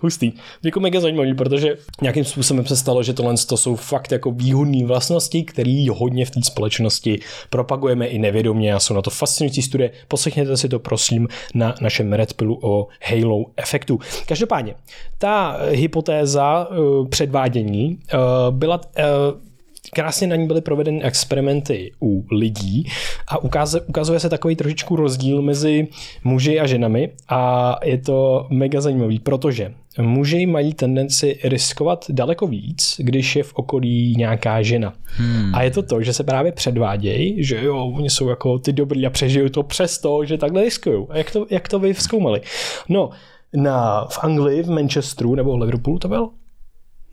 hustý. 0.00 0.32
Jako 0.64 0.80
mega 0.80 1.00
zajímavý, 1.00 1.34
protože 1.34 1.76
nějakým 2.02 2.24
způsobem 2.24 2.66
se 2.66 2.76
stalo, 2.76 3.02
že 3.02 3.12
tohle 3.12 3.34
to 3.48 3.56
jsou 3.56 3.76
fakt 3.76 4.12
jako 4.12 4.30
výhodné 4.30 4.86
vlastnosti, 4.86 5.42
které 5.42 5.86
hodně 5.90 6.26
v 6.26 6.30
té 6.30 6.42
společnosti 6.42 7.20
propagujeme 7.50 8.06
i 8.06 8.18
nevědomě 8.18 8.74
a 8.74 8.80
jsou 8.80 8.94
na 8.94 9.02
to 9.02 9.10
fascinující 9.10 9.62
studie. 9.62 9.90
Poslechněte 10.08 10.56
si 10.56 10.68
to 10.68 10.78
prosím 10.78 11.28
na 11.54 11.74
našem 11.80 12.12
Red 12.12 12.34
Pillu 12.34 12.58
o 12.62 12.86
Halo 13.02 13.44
efektu. 13.56 13.98
Každopádně, 14.26 14.74
ta 15.18 15.58
hypotéza 15.70 16.68
uh, 16.70 17.08
předvádění 17.08 17.98
uh, 18.14 18.54
byla 18.54 18.80
uh, 18.98 19.51
krásně 19.94 20.26
na 20.26 20.36
ní 20.36 20.46
byly 20.46 20.60
provedeny 20.60 21.02
experimenty 21.02 21.92
u 22.02 22.24
lidí 22.30 22.86
a 23.28 23.38
ukáze, 23.38 23.80
ukazuje 23.80 24.20
se 24.20 24.28
takový 24.28 24.56
trošičku 24.56 24.96
rozdíl 24.96 25.42
mezi 25.42 25.88
muži 26.24 26.60
a 26.60 26.66
ženami 26.66 27.10
a 27.28 27.74
je 27.84 27.98
to 27.98 28.46
mega 28.50 28.80
zajímavý, 28.80 29.18
protože 29.18 29.74
muži 30.00 30.46
mají 30.46 30.74
tendenci 30.74 31.38
riskovat 31.44 32.04
daleko 32.08 32.46
víc, 32.46 32.94
když 32.98 33.36
je 33.36 33.42
v 33.42 33.54
okolí 33.54 34.14
nějaká 34.16 34.62
žena. 34.62 34.94
Hmm. 35.04 35.54
A 35.54 35.62
je 35.62 35.70
to 35.70 35.82
to, 35.82 36.02
že 36.02 36.12
se 36.12 36.24
právě 36.24 36.52
předvádějí, 36.52 37.44
že 37.44 37.64
jo, 37.64 37.92
oni 37.96 38.10
jsou 38.10 38.28
jako 38.28 38.58
ty 38.58 38.72
dobrý 38.72 39.06
a 39.06 39.10
přežijou 39.10 39.48
to 39.48 39.62
přesto, 39.62 40.24
že 40.24 40.38
takhle 40.38 40.62
riskují. 40.62 41.06
A 41.10 41.18
jak 41.18 41.30
to, 41.30 41.46
jak 41.50 41.68
to 41.68 41.78
vy 41.78 41.92
vzkoumali? 41.92 42.40
No, 42.88 43.10
na, 43.56 44.06
v 44.10 44.18
Anglii, 44.22 44.62
v 44.62 44.70
Manchesteru 44.70 45.34
nebo 45.34 45.56
v 45.56 45.60
Liverpoolu 45.60 45.98
to 45.98 46.08
byl? 46.08 46.30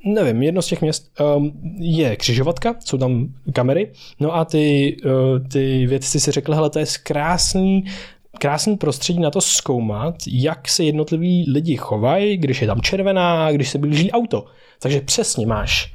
Nevím, 0.05 0.43
jedno 0.43 0.61
z 0.61 0.67
těch 0.67 0.81
měst 0.81 1.11
um, 1.37 1.51
je 1.79 2.15
křižovatka, 2.15 2.75
jsou 2.79 2.97
tam 2.97 3.33
kamery, 3.53 3.91
no 4.19 4.35
a 4.35 4.45
ty, 4.45 4.97
uh, 5.05 5.47
ty 5.47 5.87
vědci 5.87 6.19
si 6.19 6.31
řekli, 6.31 6.55
hele, 6.55 6.69
to 6.69 6.79
je 6.79 6.85
krásný 7.03 7.83
krásný 8.39 8.77
prostředí 8.77 9.19
na 9.19 9.31
to 9.31 9.41
zkoumat, 9.41 10.15
jak 10.27 10.67
se 10.67 10.83
jednotliví 10.83 11.45
lidi 11.51 11.77
chovají, 11.77 12.37
když 12.37 12.61
je 12.61 12.67
tam 12.67 12.81
červená, 12.81 13.51
když 13.51 13.69
se 13.69 13.77
blíží 13.77 14.11
auto. 14.11 14.45
Takže 14.79 15.01
přesně 15.01 15.47
máš 15.47 15.93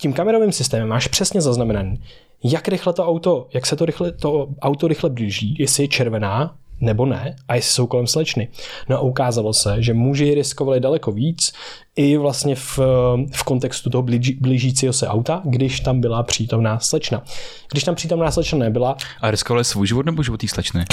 tím 0.00 0.12
kamerovým 0.12 0.52
systémem 0.52 0.88
máš 0.88 1.08
přesně 1.08 1.40
zaznamenaný, 1.40 2.02
jak 2.44 2.68
rychle 2.68 2.92
to 2.92 3.06
auto, 3.06 3.48
jak 3.54 3.66
se 3.66 3.76
to, 3.76 3.84
rychle, 3.84 4.12
to 4.12 4.48
auto 4.62 4.88
rychle 4.88 5.10
blíží, 5.10 5.56
jestli 5.58 5.84
je 5.84 5.88
červená, 5.88 6.56
nebo 6.82 7.06
ne, 7.06 7.36
a 7.48 7.54
jestli 7.54 7.72
jsou 7.72 7.86
kolem 7.86 8.06
slečny. 8.06 8.48
No 8.88 8.96
a 8.96 9.00
ukázalo 9.00 9.52
se, 9.52 9.82
že 9.82 9.94
muži 9.94 10.34
riskovali 10.34 10.80
daleko 10.80 11.12
víc 11.12 11.52
i 11.96 12.16
vlastně 12.16 12.54
v, 12.54 12.78
v 13.32 13.42
kontextu 13.44 13.90
toho 13.90 14.02
blíží, 14.02 14.38
blížícího 14.40 14.92
se 14.92 15.08
auta, 15.08 15.42
když 15.44 15.80
tam 15.80 16.00
byla 16.00 16.22
přítomná 16.22 16.78
slečna. 16.78 17.22
Když 17.70 17.84
tam 17.84 17.94
přítomná 17.94 18.30
slečna 18.30 18.58
nebyla... 18.58 18.96
A 19.20 19.30
riskovali 19.30 19.64
svůj 19.64 19.86
život 19.86 20.06
nebo 20.06 20.22
život 20.22 20.40
té 20.40 20.48
slečny? 20.48 20.84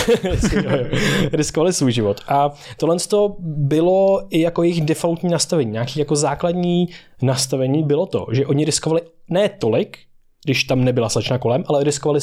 riskovali 1.33 1.73
svůj 1.73 1.91
život. 1.91 2.21
A 2.27 2.51
tohle 2.77 2.97
to 3.09 3.35
bylo 3.39 4.27
i 4.29 4.41
jako 4.41 4.63
jejich 4.63 4.81
defaultní 4.81 5.29
nastavení. 5.29 5.71
Nějaký 5.71 5.99
jako 5.99 6.15
základní 6.15 6.89
nastavení 7.21 7.83
bylo 7.83 8.05
to, 8.05 8.25
že 8.31 8.45
oni 8.45 8.65
riskovali 8.65 9.01
ne 9.29 9.49
tolik, 9.49 9.97
když 10.45 10.63
tam 10.63 10.83
nebyla 10.83 11.09
slečna 11.09 11.37
kolem, 11.37 11.63
ale 11.67 11.83
riskovali 11.83 12.19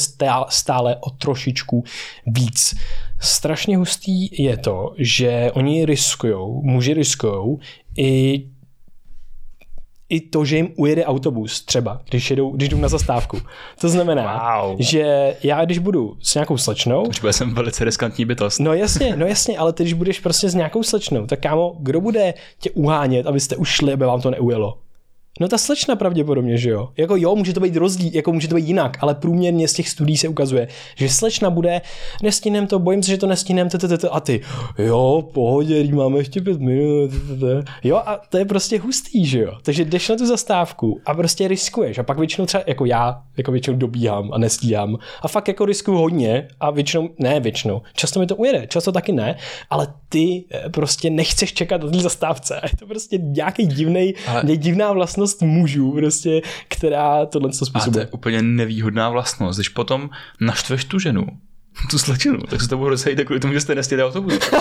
stále 0.49 0.97
o 0.97 1.11
trošičku 1.11 1.85
víc. 2.27 2.75
Strašně 3.21 3.77
hustý 3.77 4.43
je 4.43 4.57
to, 4.57 4.95
že 4.99 5.51
oni 5.55 5.85
riskujou, 5.85 6.63
muži 6.63 6.95
riskujou 6.95 7.59
i 7.99 8.43
i 10.09 10.21
to, 10.21 10.45
že 10.45 10.57
jim 10.57 10.69
ujede 10.77 11.05
autobus 11.05 11.65
třeba, 11.65 12.01
když, 12.11 12.31
jedou, 12.31 12.51
když 12.51 12.69
jdou 12.69 12.79
na 12.79 12.89
zastávku. 12.89 13.41
To 13.81 13.89
znamená, 13.89 14.61
wow. 14.63 14.77
že 14.79 15.37
já 15.43 15.65
když 15.65 15.79
budu 15.79 16.17
s 16.23 16.35
nějakou 16.35 16.57
slečnou... 16.57 17.05
Počkej, 17.05 17.33
jsem 17.33 17.55
velice 17.55 17.85
riskantní 17.85 18.25
bytost. 18.25 18.61
No 18.61 18.75
jasně, 18.75 19.17
no 19.17 19.27
jasně, 19.27 19.59
ale 19.59 19.73
ty 19.73 19.83
když 19.83 19.93
budeš 19.93 20.21
prostě 20.21 20.49
s 20.49 20.55
nějakou 20.55 20.83
slečnou, 20.83 21.27
tak 21.27 21.41
kámo, 21.41 21.77
kdo 21.81 22.01
bude 22.01 22.35
tě 22.59 22.71
uhánět, 22.71 23.27
abyste 23.27 23.57
už 23.57 23.69
šli, 23.69 23.93
aby 23.93 24.05
vám 24.05 24.21
to 24.21 24.31
neujelo? 24.31 24.79
No 25.41 25.49
ta 25.49 25.59
slečna 25.59 25.97
pravděpodobně, 25.97 26.59
že 26.59 26.71
jo. 26.71 26.89
Jako 26.97 27.17
jo, 27.17 27.37
může 27.37 27.53
to 27.53 27.61
být 27.61 27.77
rozdíl, 27.77 28.11
jako 28.15 28.33
může 28.33 28.49
to 28.49 28.55
být 28.55 28.67
jinak, 28.67 28.97
ale 29.01 29.15
průměrně 29.15 29.69
z 29.69 29.73
těch 29.73 29.89
studií 29.89 30.17
se 30.17 30.29
ukazuje, 30.29 30.69
že 30.97 31.09
slečna 31.09 31.51
bude, 31.51 31.81
nestinem 32.23 32.67
to, 32.67 32.79
bojím 32.79 33.03
se, 33.03 33.11
že 33.11 33.17
to 33.17 33.27
nestinem, 33.27 33.69
a 34.11 34.21
ty, 34.21 34.41
jo, 34.79 35.29
pohodě, 35.33 35.95
máme 35.95 36.19
ještě 36.19 36.41
pět 36.41 36.61
minut, 36.61 37.11
jo, 37.85 37.97
a 37.97 38.21
to 38.29 38.39
je 38.39 38.45
prostě 38.45 38.79
hustý, 38.79 39.27
že 39.27 39.41
jo. 39.41 39.53
Takže 39.63 39.85
jdeš 39.85 40.09
na 40.09 40.17
tu 40.17 40.27
zastávku 40.27 41.01
a 41.07 41.15
prostě 41.15 41.49
riskuješ 41.49 41.99
a 41.99 42.03
pak 42.03 42.19
většinou 42.19 42.47
třeba, 42.47 42.65
jako 42.67 42.85
já, 42.85 43.23
jako 43.37 43.53
většinou 43.53 43.77
dobíhám 43.77 44.33
a 44.33 44.39
nestíhám 44.39 44.99
a 45.23 45.29
fakt 45.29 45.49
jako 45.49 45.65
riskuju 45.65 45.99
hodně 45.99 46.49
a 46.61 46.71
většinou, 46.71 47.09
ne 47.19 47.41
většinou, 47.41 47.83
často 47.95 48.21
mi 48.21 48.27
to 48.27 48.37
ujede, 48.37 48.67
často 48.67 48.93
taky 48.93 49.13
ne, 49.13 49.37
ale 49.71 49.95
ty 50.09 50.45
eh, 50.51 50.71
prostě 50.71 51.11
nechceš 51.11 51.53
čekat 51.53 51.83
na 51.83 51.91
té 51.91 51.99
zastávce. 51.99 52.61
Je 52.63 52.77
to 52.79 52.87
prostě 52.87 53.19
nějaký 53.19 53.67
divný, 53.67 54.15
ale... 54.27 54.57
divná 54.57 54.93
vlastnost 54.93 55.26
vlastnost 55.27 55.43
mužů, 55.43 55.93
prostě, 55.93 56.43
která 56.69 57.27
tohle 57.27 57.53
způsobuje. 57.53 57.83
A 57.87 57.93
to 57.93 57.99
je 57.99 58.07
úplně 58.07 58.43
nevýhodná 58.43 59.11
vlastnost. 59.11 59.59
Když 59.59 59.69
potom 59.69 60.11
naštveš 60.41 60.85
tu 60.85 60.99
ženu, 60.99 61.27
tu 61.91 61.99
slečinu, 61.99 62.39
tak 62.39 62.61
se 62.61 62.69
to 62.69 62.77
bude 62.77 62.91
rozejít 62.91 63.21
kvůli 63.25 63.41
tomu, 63.41 63.53
že 63.53 63.61
jste 63.61 63.75
nestěli 63.75 64.05
autobus. 64.05 64.35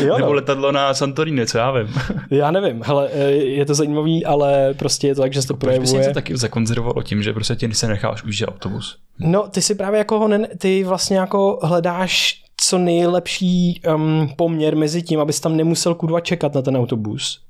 jo, 0.00 0.08
no. 0.08 0.18
Nebo 0.18 0.32
letadlo 0.32 0.72
na 0.72 0.94
Santorini, 0.94 1.46
co 1.46 1.58
já 1.58 1.70
vím. 1.70 1.94
já 2.30 2.50
nevím, 2.50 2.82
hele, 2.84 3.08
e, 3.12 3.30
je 3.32 3.66
to 3.66 3.74
zajímavý, 3.74 4.24
ale 4.24 4.74
prostě 4.74 5.06
je 5.06 5.14
to 5.14 5.20
tak, 5.20 5.32
že 5.32 5.42
se 5.42 5.48
to 5.48 5.54
Proč 5.54 5.74
projevuje. 5.74 6.02
Proč 6.02 6.06
to 6.06 6.14
taky 6.14 6.36
zakonzervovalo 6.36 7.02
tím, 7.02 7.22
že 7.22 7.32
prostě 7.32 7.56
ti 7.56 7.74
se 7.74 7.88
necháš 7.88 8.22
už 8.22 8.42
autobus? 8.42 8.96
No, 9.18 9.48
ty 9.48 9.62
si 9.62 9.74
právě 9.74 9.98
jako 9.98 10.18
ho 10.18 10.28
ne, 10.28 10.48
ty 10.58 10.84
vlastně 10.84 11.16
jako 11.16 11.58
hledáš 11.62 12.42
co 12.60 12.78
nejlepší 12.78 13.80
um, 13.94 14.28
poměr 14.36 14.76
mezi 14.76 15.02
tím, 15.02 15.20
abys 15.20 15.40
tam 15.40 15.56
nemusel 15.56 15.94
kurva 15.94 16.20
čekat 16.20 16.54
na 16.54 16.62
ten 16.62 16.76
autobus 16.76 17.45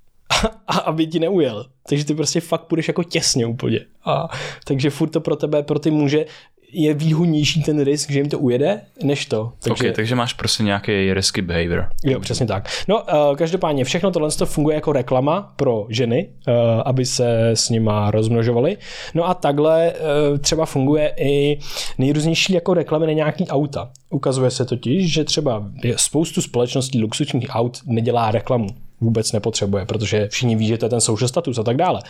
a 0.66 0.79
aby 0.79 1.07
ti 1.07 1.18
neujel. 1.18 1.66
Takže 1.89 2.05
ty 2.05 2.14
prostě 2.14 2.41
fakt 2.41 2.64
půjdeš 2.64 2.89
jako 2.89 3.03
těsně 3.03 3.47
úplně. 3.47 3.81
A, 4.05 4.29
takže 4.64 4.91
furt 4.91 5.09
to 5.09 5.20
pro 5.20 5.37
tebe, 5.37 5.62
pro 5.62 5.79
ty 5.79 5.91
muže 5.91 6.27
je 6.72 6.95
výhodnější 6.95 7.62
ten 7.62 7.81
risk, 7.85 8.11
že 8.11 8.18
jim 8.18 8.29
to 8.29 8.39
ujede, 8.39 8.81
než 9.03 9.27
to. 9.27 9.53
Takže, 9.62 9.85
okay, 9.85 9.93
takže 9.93 10.14
máš 10.14 10.33
prostě 10.33 10.62
nějaký 10.62 11.14
risky 11.14 11.43
behavior. 11.43 11.89
Jo, 12.05 12.20
přesně 12.20 12.47
tak. 12.47 12.68
No, 12.89 13.03
uh, 13.03 13.37
každopádně 13.37 13.85
všechno 13.85 14.11
tohle 14.11 14.31
to 14.31 14.47
funguje 14.47 14.74
jako 14.74 14.93
reklama 14.93 15.53
pro 15.57 15.87
ženy, 15.89 16.29
uh, 16.49 16.55
aby 16.85 17.05
se 17.05 17.51
s 17.51 17.70
nima 17.70 18.11
rozmnožovaly. 18.11 18.77
No 19.14 19.29
a 19.29 19.35
takhle 19.35 19.93
uh, 19.93 20.39
třeba 20.39 20.66
funguje 20.66 21.14
i 21.18 21.59
nejrůznější 21.99 22.53
jako 22.53 22.74
reklamy 22.74 23.07
na 23.07 23.12
nějaký 23.12 23.49
auta. 23.49 23.91
Ukazuje 24.11 24.51
se 24.51 24.64
totiž, 24.64 25.12
že 25.12 25.24
třeba 25.24 25.64
spoustu 25.97 26.43
společností 26.43 27.01
luxusních 27.03 27.49
aut 27.51 27.79
nedělá 27.87 28.31
reklamu 28.31 28.66
vůbec 29.01 29.33
nepotřebuje, 29.33 29.85
protože 29.85 30.29
všichni 30.29 30.57
ví, 30.57 30.67
že 30.67 30.79
to 30.79 30.87
je 30.87 30.91
ten 30.91 31.01
social 31.01 31.29
status 31.29 31.59
a 31.59 31.63
tak 31.63 31.77
dále. 31.77 32.01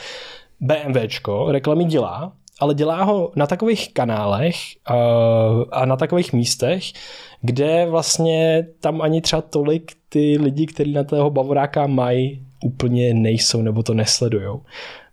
BMWčko 0.60 1.52
reklamy 1.52 1.84
dělá, 1.84 2.32
ale 2.60 2.74
dělá 2.74 3.04
ho 3.04 3.32
na 3.36 3.46
takových 3.46 3.92
kanálech 3.92 4.56
uh, 4.90 5.64
a 5.72 5.84
na 5.84 5.96
takových 5.96 6.32
místech, 6.32 6.84
kde 7.40 7.86
vlastně 7.86 8.66
tam 8.80 9.02
ani 9.02 9.20
třeba 9.20 9.42
tolik 9.42 9.92
ty 10.08 10.38
lidi, 10.40 10.66
kteří 10.66 10.92
na 10.92 11.04
toho 11.04 11.30
bavoráka 11.30 11.86
mají, 11.86 12.42
úplně 12.64 13.14
nejsou 13.14 13.62
nebo 13.62 13.82
to 13.82 13.94
nesledujou. 13.94 14.62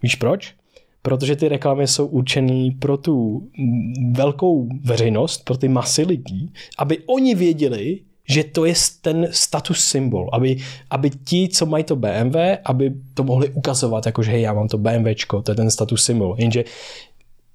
Víš 0.04 0.16
proč? 0.16 0.56
Protože 1.02 1.36
ty 1.36 1.48
reklamy 1.48 1.88
jsou 1.88 2.08
určený 2.08 2.72
pro 2.72 2.98
tu 2.98 3.48
velkou 4.12 4.70
veřejnost, 4.84 5.46
pro 5.46 5.58
ty 5.58 5.68
masy 5.68 6.04
lidí, 6.04 6.54
aby 6.78 6.98
oni 7.06 7.36
věděli, 7.36 8.00
že 8.28 8.44
to 8.44 8.66
je 8.66 8.74
ten 9.02 9.28
status 9.32 9.80
symbol, 9.80 10.30
aby, 10.34 10.58
aby 10.90 11.10
ti, 11.10 11.50
co 11.50 11.66
mají 11.66 11.84
to 11.84 11.96
BMW, 11.96 12.36
aby 12.66 12.94
to 13.14 13.24
mohli 13.24 13.50
ukazovat, 13.50 14.06
jako 14.06 14.24
že 14.24 14.32
hej, 14.32 14.42
já 14.42 14.54
mám 14.54 14.68
to 14.68 14.78
BMWčko, 14.78 15.42
to 15.42 15.52
je 15.52 15.56
ten 15.56 15.72
status 15.72 16.04
symbol. 16.04 16.36
Jenže 16.38 16.64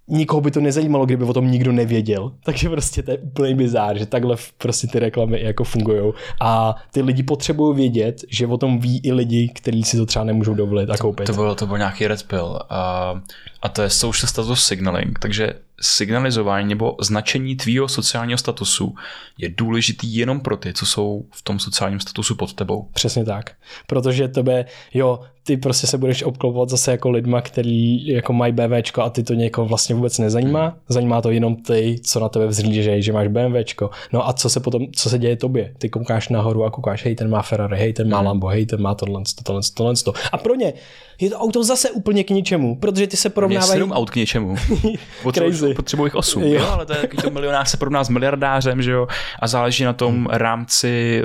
nikoho 0.08 0.40
by 0.40 0.50
to 0.50 0.60
nezajímalo, 0.60 1.06
kdyby 1.06 1.24
o 1.24 1.32
tom 1.32 1.50
nikdo 1.50 1.72
nevěděl. 1.72 2.32
Takže 2.44 2.68
prostě 2.68 3.02
to 3.02 3.10
je 3.10 3.18
úplně 3.18 3.54
bizár, 3.54 3.98
že 3.98 4.06
takhle 4.06 4.36
prostě 4.58 4.86
ty 4.86 4.98
reklamy 4.98 5.42
jako 5.42 5.64
fungují. 5.64 6.12
A 6.40 6.76
ty 6.92 7.02
lidi 7.02 7.22
potřebují 7.22 7.76
vědět, 7.76 8.24
že 8.28 8.46
o 8.46 8.56
tom 8.56 8.78
ví 8.78 9.00
i 9.04 9.12
lidi, 9.12 9.48
kteří 9.48 9.82
si 9.82 9.96
to 9.96 10.06
třeba 10.06 10.24
nemůžou 10.24 10.54
dovolit 10.54 10.90
a 10.90 10.96
koupit. 10.96 11.26
To, 11.26 11.32
to 11.32 11.40
byl, 11.40 11.54
to 11.54 11.66
byl 11.66 11.78
nějaký 11.78 12.06
red 12.06 12.22
pill. 12.22 12.58
A, 12.70 13.14
a 13.62 13.68
to 13.68 13.82
je 13.82 13.90
social 13.90 14.28
status 14.28 14.64
signaling. 14.64 15.18
Takže 15.18 15.54
signalizování 15.80 16.68
nebo 16.68 16.96
značení 17.00 17.56
tvýho 17.56 17.88
sociálního 17.88 18.38
statusu 18.38 18.94
je 19.38 19.48
důležitý 19.48 20.16
jenom 20.16 20.40
pro 20.40 20.56
ty, 20.56 20.72
co 20.72 20.86
jsou 20.86 21.24
v 21.32 21.42
tom 21.42 21.58
sociálním 21.58 22.00
statusu 22.00 22.34
pod 22.34 22.54
tebou. 22.54 22.88
Přesně 22.92 23.24
tak. 23.24 23.50
Protože 23.86 24.28
tebe, 24.28 24.64
jo, 24.94 25.20
ty 25.48 25.56
prostě 25.56 25.86
se 25.86 25.98
budeš 25.98 26.22
obklopovat 26.22 26.68
zase 26.68 26.90
jako 26.90 27.10
lidma, 27.10 27.40
který 27.40 28.06
jako 28.06 28.32
mají 28.32 28.52
BVčko 28.52 29.02
a 29.02 29.10
ty 29.10 29.22
to 29.22 29.34
někoho 29.34 29.66
vlastně 29.66 29.94
vůbec 29.94 30.18
nezajímá. 30.18 30.76
Zajímá 30.88 31.20
to 31.20 31.30
jenom 31.30 31.56
ty, 31.56 32.00
co 32.04 32.20
na 32.20 32.28
tebe 32.28 32.46
vzhlížejí, 32.46 33.02
že 33.02 33.12
máš 33.12 33.28
BMWčko. 33.28 33.90
No 34.12 34.28
a 34.28 34.32
co 34.32 34.50
se 34.50 34.60
potom, 34.60 34.86
co 34.92 35.10
se 35.10 35.18
děje 35.18 35.36
tobě? 35.36 35.74
Ty 35.78 35.88
koukáš 35.88 36.28
nahoru 36.28 36.64
a 36.64 36.70
koukáš, 36.70 37.04
hej, 37.04 37.14
ten 37.14 37.30
má 37.30 37.42
Ferrari, 37.42 37.78
hej, 37.78 37.92
ten 37.92 38.08
má 38.08 38.18
hmm. 38.18 38.26
Lambo, 38.26 38.46
hej, 38.46 38.66
ten 38.66 38.82
má 38.82 38.94
tohle, 38.94 39.22
tohle, 39.44 39.62
tohle, 39.74 39.94
tohle. 40.04 40.20
A 40.32 40.38
pro 40.38 40.54
ně 40.54 40.72
je 41.20 41.30
to 41.30 41.38
auto 41.38 41.64
zase 41.64 41.90
úplně 41.90 42.24
k 42.24 42.30
ničemu, 42.30 42.76
protože 42.76 43.06
ty 43.06 43.16
se 43.16 43.30
porovnávají... 43.30 43.72
sedm 43.72 43.92
aut 43.92 44.10
k 44.10 44.16
něčemu. 44.16 44.56
Potřebuji, 45.22 45.74
potřebuji 45.74 46.04
jich 46.04 46.14
osm, 46.14 46.42
jo. 46.42 46.48
jo. 46.48 46.66
ale 46.72 46.86
to 46.86 46.92
je 46.92 47.00
takový 47.00 47.22
to 47.22 47.30
milionář 47.30 47.68
se 47.68 47.76
porovná 47.76 48.04
s 48.04 48.08
miliardářem, 48.08 48.82
že 48.82 48.90
jo, 48.90 49.06
a 49.40 49.46
záleží 49.46 49.84
na 49.84 49.92
tom 49.92 50.14
hmm. 50.14 50.26
rámci, 50.26 51.22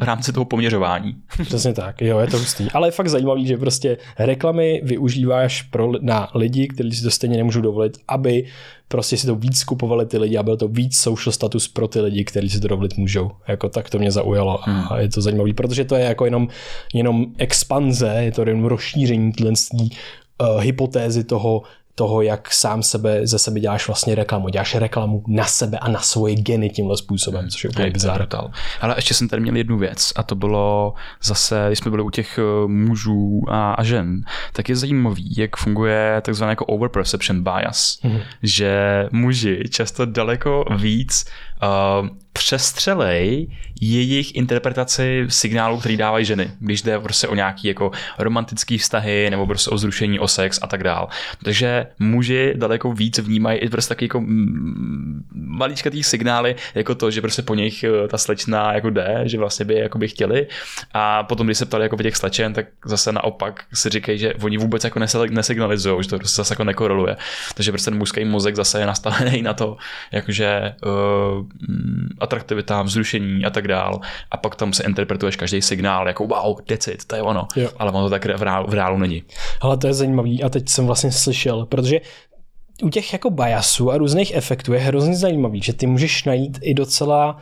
rámci 0.00 0.32
toho 0.32 0.44
poměřování. 0.44 1.16
Přesně 1.42 1.72
tak, 1.72 2.02
jo, 2.02 2.18
je 2.18 2.26
to 2.26 2.38
hustý. 2.38 2.68
Ale 2.74 2.88
je 2.88 2.92
fakt 2.92 3.08
zajímavý, 3.08 3.46
že 3.46 3.56
prostě 3.60 3.98
reklamy 4.18 4.80
využíváš 4.84 5.62
pro, 5.62 5.92
na 6.00 6.28
lidi, 6.34 6.68
kteří 6.68 6.92
si 6.92 7.02
to 7.02 7.10
stejně 7.10 7.36
nemůžou 7.36 7.60
dovolit, 7.60 7.98
aby 8.08 8.44
prostě 8.88 9.16
si 9.16 9.26
to 9.26 9.34
víc 9.34 9.64
kupovali 9.64 10.06
ty 10.06 10.18
lidi 10.18 10.36
a 10.36 10.42
byl 10.42 10.56
to 10.56 10.68
víc 10.68 10.96
social 10.98 11.32
status 11.32 11.68
pro 11.68 11.88
ty 11.88 12.00
lidi, 12.00 12.24
kteří 12.24 12.50
si 12.50 12.60
to 12.60 12.68
dovolit 12.68 12.96
můžou. 12.96 13.30
Jako 13.48 13.68
tak 13.68 13.90
to 13.90 13.98
mě 13.98 14.10
zaujalo 14.10 14.60
hmm. 14.62 14.84
a 14.90 15.00
je 15.00 15.08
to 15.08 15.20
zajímavé, 15.20 15.54
protože 15.54 15.84
to 15.84 15.94
je 15.94 16.04
jako 16.04 16.24
jenom, 16.24 16.48
jenom 16.94 17.26
expanze, 17.38 18.16
je 18.20 18.32
to 18.32 18.42
jenom 18.42 18.64
rozšíření 18.64 19.32
tyhle 19.32 19.52
uh, 19.52 20.60
hypotézy 20.60 21.24
toho, 21.24 21.62
toho, 21.94 22.22
jak 22.22 22.54
sám 22.54 22.82
sebe 22.82 23.26
ze 23.26 23.38
sebe 23.38 23.60
děláš 23.60 23.86
vlastně 23.86 24.14
reklamu. 24.14 24.48
Děláš 24.48 24.74
reklamu 24.74 25.24
na 25.28 25.44
sebe 25.44 25.78
a 25.78 25.88
na 25.88 26.00
svoje 26.00 26.34
geny 26.34 26.70
tímhle 26.70 26.96
způsobem, 26.96 27.48
což 27.48 27.64
je 27.64 27.70
úplně 27.70 27.90
bizár. 27.90 28.28
Ale 28.80 28.94
ještě 28.98 29.14
jsem 29.14 29.28
tady 29.28 29.42
měl 29.42 29.56
jednu 29.56 29.78
věc 29.78 30.12
a 30.16 30.22
to 30.22 30.34
bylo 30.34 30.94
zase, 31.22 31.64
když 31.66 31.78
jsme 31.78 31.90
byli 31.90 32.02
u 32.02 32.10
těch 32.10 32.38
eh, 32.38 32.42
mužů 32.66 33.42
a, 33.48 33.72
a 33.72 33.82
žen, 33.82 34.24
tak 34.52 34.68
je 34.68 34.76
zajímavý, 34.76 35.34
jak 35.36 35.56
funguje 35.56 36.22
takzvaný 36.24 36.50
jako 36.50 36.64
overperception 36.64 37.42
bias, 37.42 37.98
mm-hmm. 38.04 38.22
že 38.42 39.08
muži 39.12 39.62
často 39.70 40.06
daleko 40.06 40.64
víc 40.76 41.24
uh, 41.62 42.08
přestřelej 42.32 43.48
jejich 43.80 44.34
interpretaci 44.34 45.24
signálů, 45.28 45.78
který 45.78 45.96
dávají 45.96 46.24
ženy, 46.24 46.50
když 46.60 46.82
jde 46.82 46.98
prostě 46.98 47.28
o 47.28 47.34
nějaký 47.34 47.68
jako 47.68 47.90
romantický 48.18 48.78
vztahy 48.78 49.30
nebo 49.30 49.46
prostě 49.46 49.70
o 49.70 49.78
zrušení, 49.78 50.18
o 50.18 50.28
sex 50.28 50.58
a 50.62 50.66
tak 50.66 50.82
dál. 50.84 51.08
Takže 51.44 51.86
muži 51.98 52.52
daleko 52.56 52.92
víc 52.92 53.18
vnímají 53.18 53.58
i 53.58 53.68
prostě 53.68 53.88
taky 53.88 54.04
jako 54.04 54.24
maličkatý 55.34 56.02
signály, 56.02 56.56
jako 56.74 56.94
to, 56.94 57.10
že 57.10 57.20
prostě 57.20 57.42
po 57.42 57.54
nich 57.54 57.84
eh, 57.84 58.08
ta 58.08 58.18
slečna 58.18 58.72
jako 58.72 58.90
jde, 58.90 59.22
že 59.24 59.38
vlastně 59.38 59.64
by 59.64 59.74
jako 59.74 59.98
by 59.98 60.08
chtěli 60.08 60.46
a 60.92 61.22
potom, 61.22 61.46
když 61.46 61.58
se 61.58 61.66
ptali 61.66 61.84
jako 61.84 61.96
těch 61.96 62.16
slečen, 62.16 62.52
tak 62.52 62.66
zase 62.84 63.12
naopak 63.12 63.64
si 63.74 63.88
říkají, 63.88 64.18
že 64.18 64.34
oni 64.34 64.58
vůbec 64.58 64.84
jako 64.84 64.98
nesignalizují, 65.30 66.02
že 66.02 66.08
to 66.08 66.18
prostě 66.18 66.36
zase 66.36 66.52
jako 66.52 66.64
nekoreluje. 66.64 67.16
Takže 67.54 67.72
prostě 67.72 67.90
ten 67.90 67.98
mužský 67.98 68.24
mozek 68.24 68.56
zase 68.56 68.80
je 68.80 68.86
nastavený 68.86 69.42
na 69.42 69.54
to, 69.54 69.76
jakože 70.12 70.74
uh, 70.84 71.46
atraktivita, 72.20 72.82
vzrušení 72.82 73.44
a 73.44 73.50
tak 73.50 73.68
dál. 73.68 74.00
A 74.30 74.36
pak 74.36 74.56
tam 74.56 74.72
se 74.72 74.84
interpretuješ 74.84 75.36
každý 75.36 75.62
signál, 75.62 76.08
jako 76.08 76.26
wow, 76.26 76.58
decit, 76.68 77.04
to 77.04 77.16
je 77.16 77.22
ono. 77.22 77.46
Jo. 77.56 77.70
Ale 77.78 77.92
ono 77.92 78.04
to 78.04 78.10
tak 78.10 78.24
v 78.24 78.42
reálu, 78.42 78.66
v 78.66 78.74
reálu 78.74 78.98
není. 78.98 79.22
Ale 79.60 79.76
to 79.76 79.86
je 79.86 79.94
zajímavý 79.94 80.42
a 80.42 80.48
teď 80.48 80.68
jsem 80.68 80.86
vlastně 80.86 81.12
slyšel, 81.12 81.66
protože 81.66 82.00
u 82.82 82.88
těch 82.88 83.12
jako 83.12 83.30
biasů 83.30 83.90
a 83.90 83.98
různých 83.98 84.34
efektů 84.34 84.72
je 84.72 84.80
hrozně 84.80 85.16
zajímavý, 85.16 85.62
že 85.62 85.72
ty 85.72 85.86
můžeš 85.86 86.24
najít 86.24 86.58
i 86.62 86.74
docela 86.74 87.36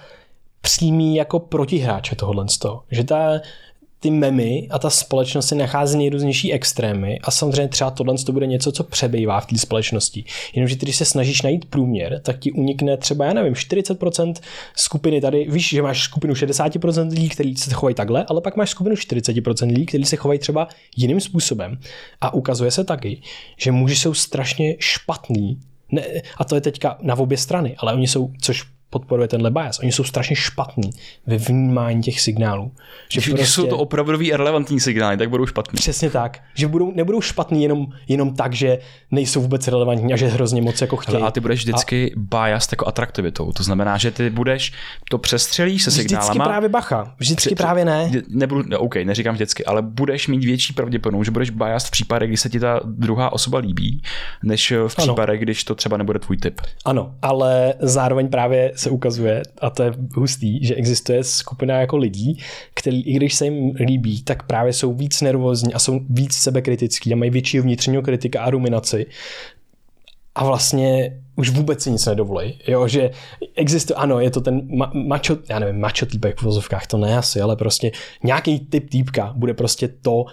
přímý 0.61 1.17
jako 1.17 1.39
protihráče 1.39 2.17
tohohle 2.17 2.49
z 2.49 2.59
toho. 2.59 2.83
Že 2.91 3.05
ta, 3.05 3.41
ty 4.01 4.11
memy 4.11 4.69
a 4.71 4.79
ta 4.79 4.91
společnost 4.91 5.49
se 5.49 5.55
nachází 5.55 5.99
nejrůznější 5.99 6.53
extrémy 6.53 7.19
a 7.23 7.31
samozřejmě 7.31 7.69
třeba 7.69 7.91
tohle 7.91 8.15
to 8.19 8.33
bude 8.33 8.47
něco, 8.47 8.73
co 8.73 8.85
přebývá 8.85 9.41
v 9.41 9.47
té 9.47 9.59
společnosti. 9.59 10.25
Jenomže 10.55 10.77
když 10.77 10.97
se 10.97 11.05
snažíš 11.05 11.43
najít 11.43 11.65
průměr, 11.65 12.21
tak 12.25 12.39
ti 12.39 12.53
unikne 12.53 12.97
třeba, 12.97 13.25
já 13.25 13.33
nevím, 13.33 13.53
40% 13.53 14.35
skupiny 14.77 15.21
tady, 15.21 15.47
víš, 15.51 15.69
že 15.69 15.83
máš 15.83 16.03
skupinu 16.03 16.35
60% 16.35 17.11
lidí, 17.11 17.29
kteří 17.29 17.57
se 17.57 17.75
chovají 17.75 17.95
takhle, 17.95 18.25
ale 18.29 18.41
pak 18.41 18.57
máš 18.57 18.71
skupinu 18.71 18.97
40% 18.97 19.67
lidí, 19.67 19.87
kteří 19.87 20.05
se 20.05 20.17
chovají 20.17 20.39
třeba 20.39 20.69
jiným 20.97 21.21
způsobem. 21.21 21.79
A 22.21 22.35
ukazuje 22.35 22.71
se 22.71 22.85
taky, 22.85 23.21
že 23.57 23.73
muži 23.73 23.97
jsou 23.97 24.15
strašně 24.15 24.77
špatný 24.79 25.59
ne, 25.93 26.03
a 26.37 26.45
to 26.45 26.55
je 26.55 26.61
teďka 26.61 26.99
na 27.03 27.19
obě 27.19 27.39
strany, 27.39 27.77
ale 27.79 27.95
oni 27.95 28.09
jsou, 28.09 28.31
což 28.41 28.65
podporuje 28.91 29.29
tenhle 29.29 29.51
bias. 29.51 29.79
Oni 29.79 29.93
jsou 29.93 30.05
strašně 30.05 30.37
špatní 30.37 30.91
ve 31.27 31.37
vnímání 31.37 32.03
těch 32.03 32.21
signálů. 32.21 32.73
Že 33.09 33.21
Když 33.21 33.29
prostě, 33.29 33.47
jsou 33.47 33.67
to 33.67 33.79
opravdový 33.79 34.33
relevantní 34.33 34.81
signály, 34.81 35.17
tak 35.17 35.31
budou 35.31 35.47
špatní. 35.47 35.77
Přesně 35.77 36.11
tak. 36.11 36.41
Že 36.55 36.69
budou, 36.69 36.93
nebudou 36.95 37.21
špatní 37.21 37.63
jenom, 37.63 37.87
jenom 38.09 38.35
tak, 38.35 38.53
že 38.53 38.79
nejsou 39.11 39.41
vůbec 39.41 39.69
relevantní 39.69 40.13
a 40.13 40.17
že 40.17 40.27
hrozně 40.27 40.63
moc 40.63 40.81
jako 40.81 40.97
chtějí. 40.97 41.23
a 41.23 41.31
ty 41.31 41.41
budeš 41.41 41.61
vždycky 41.61 42.13
a... 42.13 42.15
bias 42.17 42.69
jako 42.71 42.89
atraktivitou. 42.89 43.53
To 43.53 43.63
znamená, 43.63 43.99
že 43.99 44.11
ty 44.11 44.31
budeš, 44.31 44.73
to 45.11 45.19
přestřelíš 45.19 45.83
se 45.83 45.91
signálama. 45.91 46.31
Vždycky 46.31 46.49
právě 46.49 46.69
bacha. 46.69 47.15
Vždycky 47.19 47.49
Při, 47.49 47.55
právě 47.55 47.85
ne. 47.85 48.11
Nebudu, 48.29 48.65
no, 48.69 48.79
OK, 48.79 48.97
neříkám 48.97 49.35
vždycky, 49.35 49.65
ale 49.65 49.83
budeš 49.83 50.29
mít 50.29 50.45
větší 50.45 50.73
pravděpodobnost, 50.73 51.25
že 51.25 51.31
budeš 51.31 51.51
bias 51.51 51.87
v 51.87 51.91
případě, 51.91 52.27
kdy 52.27 52.37
se 52.37 52.49
ti 52.49 52.61
ta 52.61 52.81
druhá 52.85 53.33
osoba 53.33 53.59
líbí, 53.59 54.03
než 54.43 54.73
v 54.89 54.97
případě, 54.97 55.39
když 55.39 55.65
to 55.65 55.75
třeba 55.75 55.97
nebude 55.97 56.19
tvůj 56.19 56.37
typ. 56.37 56.61
Ano, 56.85 57.15
ale 57.23 57.75
zároveň 57.81 58.29
právě 58.29 58.73
se 58.79 58.91
ukazuje, 58.91 59.43
a 59.59 59.71
to 59.71 59.83
je 59.83 59.93
hustý, 60.15 60.65
že 60.65 60.75
existuje 60.75 61.25
skupina 61.25 61.81
jako 61.81 61.97
lidí, 61.97 62.39
který 62.75 63.03
i 63.03 63.13
když 63.13 63.35
se 63.35 63.45
jim 63.45 63.75
líbí, 63.75 64.23
tak 64.23 64.43
právě 64.43 64.73
jsou 64.73 64.95
víc 64.95 65.21
nervózní 65.21 65.75
a 65.75 65.79
jsou 65.79 66.01
víc 66.11 66.33
sebekritický 66.35 67.13
a 67.13 67.17
mají 67.17 67.31
větší 67.31 67.61
vnitřního 67.61 68.03
kritika 68.03 68.43
a 68.43 68.51
ruminaci. 68.51 69.07
A 70.35 70.45
vlastně 70.45 71.21
už 71.37 71.51
vůbec 71.51 71.83
si 71.83 71.91
nic 71.91 72.07
nedovolí. 72.07 72.59
Jo, 72.69 72.89
že 72.89 73.11
existuje, 73.57 73.97
ano, 73.97 74.21
je 74.21 74.31
to 74.31 74.41
ten 74.41 74.61
ma- 74.61 75.07
macho, 75.07 75.39
já 75.49 75.59
nevím, 75.59 75.81
macho 75.81 76.07
týpek 76.07 76.39
v 76.39 76.43
vozovkách, 76.43 76.87
to 76.87 76.99
ne 76.99 77.19
asi, 77.19 77.41
ale 77.41 77.57
prostě 77.57 77.91
nějaký 78.25 78.61
typ 78.61 78.91
týpka 78.91 79.33
bude 79.37 79.55
prostě 79.55 79.89
to, 79.89 80.25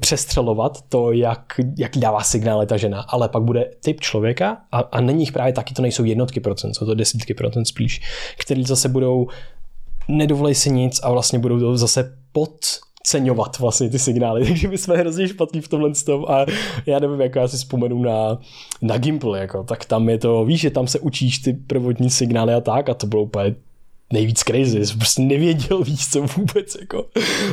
přestřelovat 0.00 0.78
to, 0.88 1.12
jak, 1.12 1.60
jak 1.78 1.96
dává 1.96 2.20
signály 2.20 2.66
ta 2.66 2.76
žena, 2.76 3.00
ale 3.00 3.28
pak 3.28 3.42
bude 3.42 3.70
typ 3.84 4.00
člověka 4.00 4.58
a, 4.72 4.78
a 4.78 5.00
není 5.00 5.20
jich 5.20 5.32
právě 5.32 5.52
taky, 5.52 5.74
to 5.74 5.82
nejsou 5.82 6.04
jednotky 6.04 6.40
procent, 6.40 6.74
jsou 6.74 6.86
to 6.86 6.94
desítky 6.94 7.34
procent 7.34 7.64
spíš, 7.64 8.00
který 8.38 8.64
zase 8.64 8.88
budou 8.88 9.26
nedovolej 10.08 10.54
si 10.54 10.70
nic 10.70 11.00
a 11.02 11.10
vlastně 11.10 11.38
budou 11.38 11.60
to 11.60 11.76
zase 11.76 12.16
podceňovat 12.32 13.58
vlastně 13.58 13.90
ty 13.90 13.98
signály, 13.98 14.44
takže 14.48 14.68
my 14.68 14.78
jsme 14.78 14.96
hrozně 14.96 15.28
špatní 15.28 15.60
v 15.60 15.68
tomhle 15.68 15.92
tom 16.06 16.24
a 16.28 16.46
já 16.86 16.98
nevím, 16.98 17.20
jako 17.20 17.38
já 17.38 17.48
si 17.48 17.56
vzpomenu 17.56 18.02
na, 18.02 18.38
na 18.82 18.98
Gimple, 18.98 19.38
jako, 19.38 19.64
tak 19.64 19.84
tam 19.84 20.08
je 20.08 20.18
to, 20.18 20.44
víš, 20.44 20.60
že 20.60 20.70
tam 20.70 20.86
se 20.86 20.98
učíš 20.98 21.38
ty 21.38 21.52
prvotní 21.52 22.10
signály 22.10 22.54
a 22.54 22.60
tak 22.60 22.88
a 22.88 22.94
to 22.94 23.06
bylo 23.06 23.22
úplně 23.22 23.54
nejvíc 24.12 24.40
crazy, 24.40 24.86
jsem 24.86 24.98
prostě 24.98 25.22
nevěděl 25.22 25.82
víc 25.82 26.08
co 26.08 26.22
vůbec, 26.22 26.76
jako. 26.80 27.06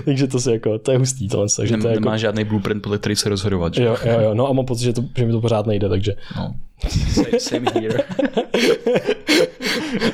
takže 0.06 0.28
to 0.28 0.40
se 0.40 0.52
jako, 0.52 0.80
to 0.80 0.92
je 0.92 0.98
hustý 0.98 1.28
tohle. 1.28 1.48
Takže 1.58 1.74
Nem, 1.74 1.82
to 1.82 1.88
je 1.88 1.94
nemá 1.94 2.12
jako... 2.12 2.22
žádný 2.22 2.44
blueprint, 2.44 2.84
podle 2.84 2.98
který 2.98 3.16
se 3.16 3.30
rozhodovat. 3.30 3.74
Že? 3.74 3.84
Jo, 3.84 3.98
jo, 4.06 4.20
jo, 4.20 4.34
no 4.34 4.50
a 4.50 4.54
mám 4.54 4.66
pocit, 4.66 4.84
že, 4.84 4.94
to, 4.94 5.04
že 5.18 5.26
mi 5.26 5.32
to 5.32 5.42
pořád 5.42 5.68
nejde, 5.68 5.90
takže. 5.90 6.16
No. 6.36 6.54
Same, 6.90 7.40
same 7.40 7.72
here. 7.74 8.04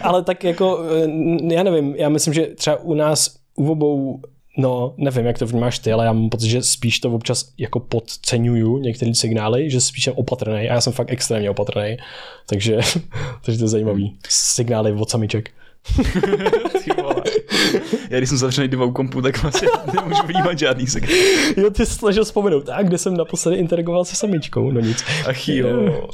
Ale 0.02 0.24
tak 0.24 0.44
jako, 0.44 0.84
eh, 0.84 1.54
já 1.54 1.64
nevím, 1.64 1.96
já 1.96 2.10
myslím, 2.10 2.34
že 2.34 2.46
třeba 2.46 2.80
u 2.80 2.94
nás 2.94 3.36
u 3.56 3.72
obou 3.72 4.22
No, 4.58 4.94
nevím, 4.98 5.26
jak 5.26 5.40
to 5.40 5.46
vnímáš 5.46 5.80
ty, 5.80 5.92
ale 5.92 6.06
já 6.06 6.14
mám 6.14 6.30
pocit, 6.30 6.50
že 6.50 6.64
spíš 6.64 7.00
to 7.00 7.12
občas 7.12 7.52
jako 7.58 7.80
podceňuju 7.80 8.78
některé 8.78 9.16
signály, 9.16 9.70
že 9.70 9.82
spíš 9.82 10.04
jsem 10.04 10.14
opatrný 10.18 10.56
a 10.56 10.74
já 10.74 10.82
jsem 10.82 10.94
fakt 10.94 11.12
extrémně 11.12 11.50
opatrný, 11.50 11.98
takže, 12.46 12.80
takže 13.46 13.58
to 13.58 13.64
je 13.64 13.70
zajímavý. 13.70 14.18
Signály 14.30 14.94
od 14.94 15.10
samiček. 15.10 15.52
Já 18.10 18.18
když 18.18 18.30
jsem 18.30 18.38
zavřený 18.38 18.68
dvou 18.68 18.92
kompu, 18.92 19.22
tak 19.22 19.42
vlastně 19.42 19.68
nemůžu 19.94 20.24
vnímat 20.28 20.60
žádný 20.60 20.88
signál. 20.88 21.18
Jo, 21.58 21.70
ty 21.70 21.86
jsi 21.86 21.94
snažil 21.94 22.24
vzpomenout. 22.24 22.66
Tak, 22.66 22.88
kde 22.88 22.98
jsem 22.98 23.18
naposledy 23.18 23.58
interagoval 23.58 24.06
se 24.06 24.16
samičkou? 24.16 24.72
No 24.72 24.82
nic. 24.82 25.04
Ach 25.28 25.50
jo. 25.50 26.08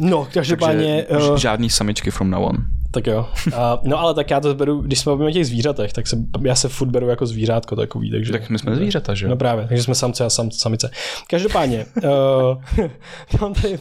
no, 0.00 0.28
každopádně... 0.32 1.06
Takže 1.08 1.30
uh, 1.30 1.36
žádný 1.36 1.70
samičky 1.70 2.10
from 2.10 2.30
now 2.30 2.42
on. 2.42 2.56
Tak 2.90 3.06
jo. 3.06 3.28
Uh, 3.46 3.52
no 3.82 4.00
ale 4.00 4.14
tak 4.14 4.30
já 4.30 4.40
to 4.40 4.54
beru, 4.54 4.80
když 4.80 4.98
jsme 4.98 5.12
o 5.12 5.30
těch 5.30 5.46
zvířatech, 5.46 5.92
tak 5.92 6.06
se, 6.06 6.16
já 6.44 6.54
se 6.54 6.68
furt 6.68 6.88
beru 6.88 7.08
jako 7.08 7.26
zvířátko 7.26 7.76
takový. 7.76 8.10
Takže, 8.10 8.32
tak 8.32 8.50
my 8.50 8.58
jsme 8.58 8.76
zvířata, 8.76 9.14
že 9.14 9.28
No 9.28 9.36
právě, 9.36 9.66
takže 9.68 9.82
jsme 9.82 9.94
samce 9.94 10.24
a 10.24 10.30
sam, 10.30 10.50
samice. 10.50 10.90
Každopádně, 11.30 11.86
uh, 11.96 12.82
mám, 13.40 13.54
tady, 13.54 13.78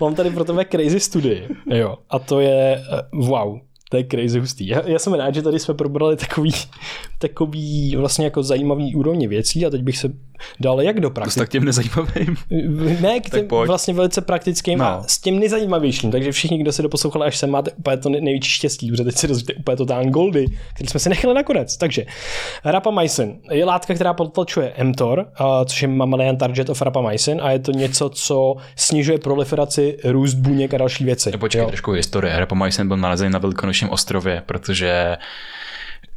mám 0.00 0.14
tady 0.14 0.30
pro 0.30 0.44
tebe 0.44 0.64
crazy 0.64 1.00
studii. 1.00 1.48
Jo. 1.66 1.96
A 2.10 2.18
to 2.18 2.40
je, 2.40 2.84
uh, 3.12 3.26
wow, 3.26 3.58
to 3.90 3.96
je 3.96 4.04
crazy 4.04 4.40
hustý. 4.40 4.66
Já, 4.66 4.88
já 4.88 4.98
jsem 4.98 5.12
rád, 5.12 5.34
že 5.34 5.42
tady 5.42 5.58
jsme 5.58 5.74
probrali 5.74 6.16
takový, 6.16 6.52
takový 7.18 7.96
vlastně 7.96 8.24
jako 8.24 8.42
zajímavý 8.42 8.94
úrovně 8.94 9.28
věcí 9.28 9.66
a 9.66 9.70
teď 9.70 9.82
bych 9.82 9.98
se 9.98 10.12
dal 10.60 10.82
jak 10.82 11.00
do 11.00 11.10
praktiky. 11.10 11.38
tak 11.40 11.48
těm 11.48 11.64
nezajímavým. 11.64 12.36
Ne, 13.00 13.20
k 13.20 13.30
těm 13.30 13.48
vlastně 13.48 13.94
velice 13.94 14.20
praktickým 14.20 14.78
no. 14.78 14.84
a 14.84 15.02
s 15.06 15.18
tím 15.18 15.38
nejzajímavějším. 15.38 16.10
Takže 16.10 16.32
všichni, 16.32 16.58
kdo 16.58 16.72
se 16.72 16.82
doposlouchali 16.82 17.26
až 17.26 17.36
sem, 17.36 17.50
máte 17.50 17.70
úplně 17.70 17.96
to 17.96 18.08
největší 18.08 18.50
štěstí, 18.50 18.90
protože 18.90 19.04
teď 19.04 19.16
si 19.16 19.28
dozvíte 19.28 19.54
úplně 19.54 19.76
totální 19.76 20.10
goldy, 20.10 20.46
který 20.74 20.88
jsme 20.88 21.00
si 21.00 21.08
nechali 21.08 21.34
nakonec. 21.34 21.76
Takže 21.76 22.06
rapamycin 22.64 23.38
je 23.50 23.64
látka, 23.64 23.94
která 23.94 24.14
potlačuje 24.14 24.72
mTOR, 24.82 25.26
což 25.64 25.82
je 25.82 25.88
mammalian 25.88 26.36
target 26.36 26.70
of 26.70 26.82
rapamycin 26.82 27.40
a 27.42 27.50
je 27.50 27.58
to 27.58 27.72
něco, 27.72 28.08
co 28.08 28.56
snižuje 28.76 29.18
proliferaci 29.18 29.96
růst 30.04 30.34
buněk 30.34 30.74
a 30.74 30.78
další 30.78 31.04
věci. 31.04 31.30
Počkej, 31.30 31.66
trošku 31.66 31.92
historie. 31.92 32.40
Rapamycin 32.40 32.88
byl 32.88 32.96
nalezen 32.96 33.32
na 33.32 33.38
Velikonočním 33.38 33.90
ostrově, 33.90 34.42
protože 34.46 35.16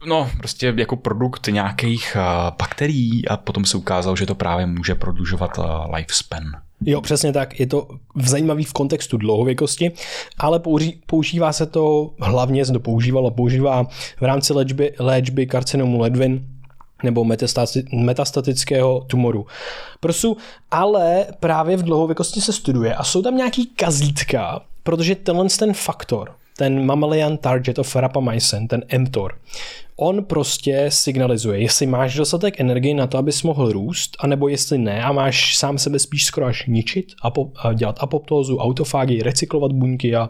no, 0.06 0.30
prostě 0.38 0.74
jako 0.78 0.96
produkt 0.96 1.48
nějakých 1.48 2.18
bakterií 2.60 3.28
a 3.28 3.38
potom 3.38 3.66
se 3.66 3.78
ukázalo, 3.78 4.16
že 4.16 4.26
to 4.26 4.36
právě 4.36 4.66
může 4.66 4.96
prodlužovat 4.96 5.60
lifespan. 5.96 6.44
Jo, 6.86 7.02
přesně 7.02 7.34
tak. 7.34 7.60
Je 7.60 7.68
to 7.68 7.88
zajímavý 8.16 8.64
v 8.64 8.74
kontextu 8.74 9.18
dlouhověkosti, 9.18 9.92
ale 10.38 10.60
použí, 10.60 11.02
používá 11.06 11.54
se 11.54 11.66
to 11.66 12.12
hlavně, 12.20 12.66
se 12.66 12.74
to 12.74 12.80
používalo, 12.80 13.32
používá 13.32 13.84
v 14.20 14.22
rámci 14.22 14.54
léčby, 14.54 14.94
léčby 15.00 15.48
karcinomu 15.48 16.00
ledvin 16.00 16.48
nebo 17.04 17.26
metastatického 17.94 19.02
tumoru. 19.08 19.46
Prosu, 20.00 20.38
ale 20.72 21.26
právě 21.40 21.78
v 21.78 21.84
dlouhověkosti 21.84 22.42
se 22.42 22.54
studuje 22.54 22.96
a 22.96 23.04
jsou 23.04 23.22
tam 23.22 23.38
nějaký 23.38 23.66
kazítka, 23.66 24.62
protože 24.84 25.16
tenhle 25.16 25.48
ten 25.60 25.74
faktor, 25.74 26.36
ten 26.58 26.86
mammalian 26.86 27.38
target 27.38 27.80
of 27.80 27.96
rapamycin, 27.96 28.68
ten 28.68 28.84
mTOR, 28.98 29.34
on 29.96 30.24
prostě 30.24 30.86
signalizuje, 30.90 31.62
jestli 31.62 31.86
máš 31.86 32.16
dostatek 32.16 32.60
energie 32.60 32.96
na 32.96 33.08
to, 33.08 33.18
abys 33.18 33.44
mohl 33.44 33.72
růst, 33.72 34.18
anebo 34.20 34.48
jestli 34.48 34.78
ne 34.78 35.04
a 35.04 35.12
máš 35.12 35.58
sám 35.58 35.78
sebe 35.78 36.00
spíš 36.00 36.26
skoro 36.26 36.46
až 36.46 36.66
ničit, 36.68 37.06
dělat 37.74 37.98
apoptózu, 38.00 38.58
autofágii, 38.58 39.24
recyklovat 39.24 39.72
buňky 39.72 40.16
a 40.16 40.30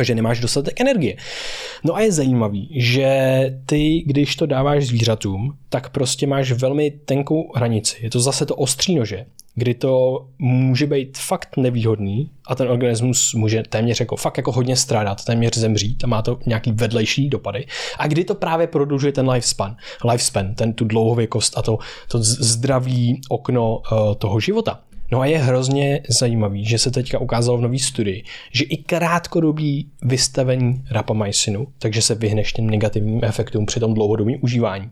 že 0.00 0.14
nemáš 0.14 0.40
dostatek 0.40 0.80
energie. 0.80 1.16
No 1.84 1.96
a 1.96 2.00
je 2.00 2.12
zajímavý, 2.12 2.68
že 2.74 3.10
ty, 3.66 4.02
když 4.06 4.36
to 4.36 4.46
dáváš 4.46 4.86
zvířatům, 4.86 5.56
tak 5.68 5.90
prostě 5.90 6.26
máš 6.26 6.52
velmi 6.52 6.90
tenkou 6.90 7.52
hranici. 7.54 7.96
Je 8.00 8.10
to 8.10 8.20
zase 8.20 8.46
to 8.46 8.56
ostří 8.56 8.94
nože, 8.94 9.26
kdy 9.54 9.74
to 9.74 10.24
může 10.38 10.86
být 10.86 11.18
fakt 11.18 11.56
nevýhodný 11.56 12.30
a 12.46 12.54
ten 12.54 12.68
organismus 12.68 13.34
může 13.34 13.62
téměř 13.68 14.00
jako 14.00 14.16
fakt 14.16 14.36
jako 14.36 14.52
hodně 14.52 14.76
strádat, 14.76 15.24
téměř 15.24 15.56
zemřít 15.56 16.04
a 16.04 16.06
má 16.06 16.22
to 16.22 16.38
nějaký 16.46 16.72
vedlejší 16.72 17.28
dopady. 17.28 17.66
A 17.98 18.06
kdy 18.06 18.24
to 18.24 18.34
právě 18.34 18.66
prodlužuje 18.66 19.12
ten 19.12 19.30
lifespan, 19.30 19.76
lifespan 20.10 20.54
ten 20.54 20.72
tu 20.72 20.84
dlouhověkost 20.84 21.58
a 21.58 21.62
to, 21.62 21.78
to 22.08 22.18
zdravý 22.22 23.20
okno 23.28 23.76
uh, 23.76 24.14
toho 24.14 24.40
života. 24.40 24.80
No 25.12 25.20
a 25.20 25.26
je 25.26 25.38
hrozně 25.38 26.00
zajímavý, 26.08 26.64
že 26.64 26.78
se 26.78 26.90
teďka 26.90 27.18
ukázalo 27.18 27.58
v 27.58 27.60
nový 27.60 27.78
studii, 27.78 28.24
že 28.52 28.64
i 28.64 28.76
krátkodobý 28.76 29.90
vystavení 30.02 30.84
rapamycinu, 30.90 31.66
takže 31.78 32.02
se 32.02 32.14
vyhneš 32.14 32.52
těm 32.52 32.70
negativním 32.70 33.20
efektům 33.24 33.66
při 33.66 33.80
tom 33.80 33.94
dlouhodobém 33.94 34.34
užívání, 34.40 34.90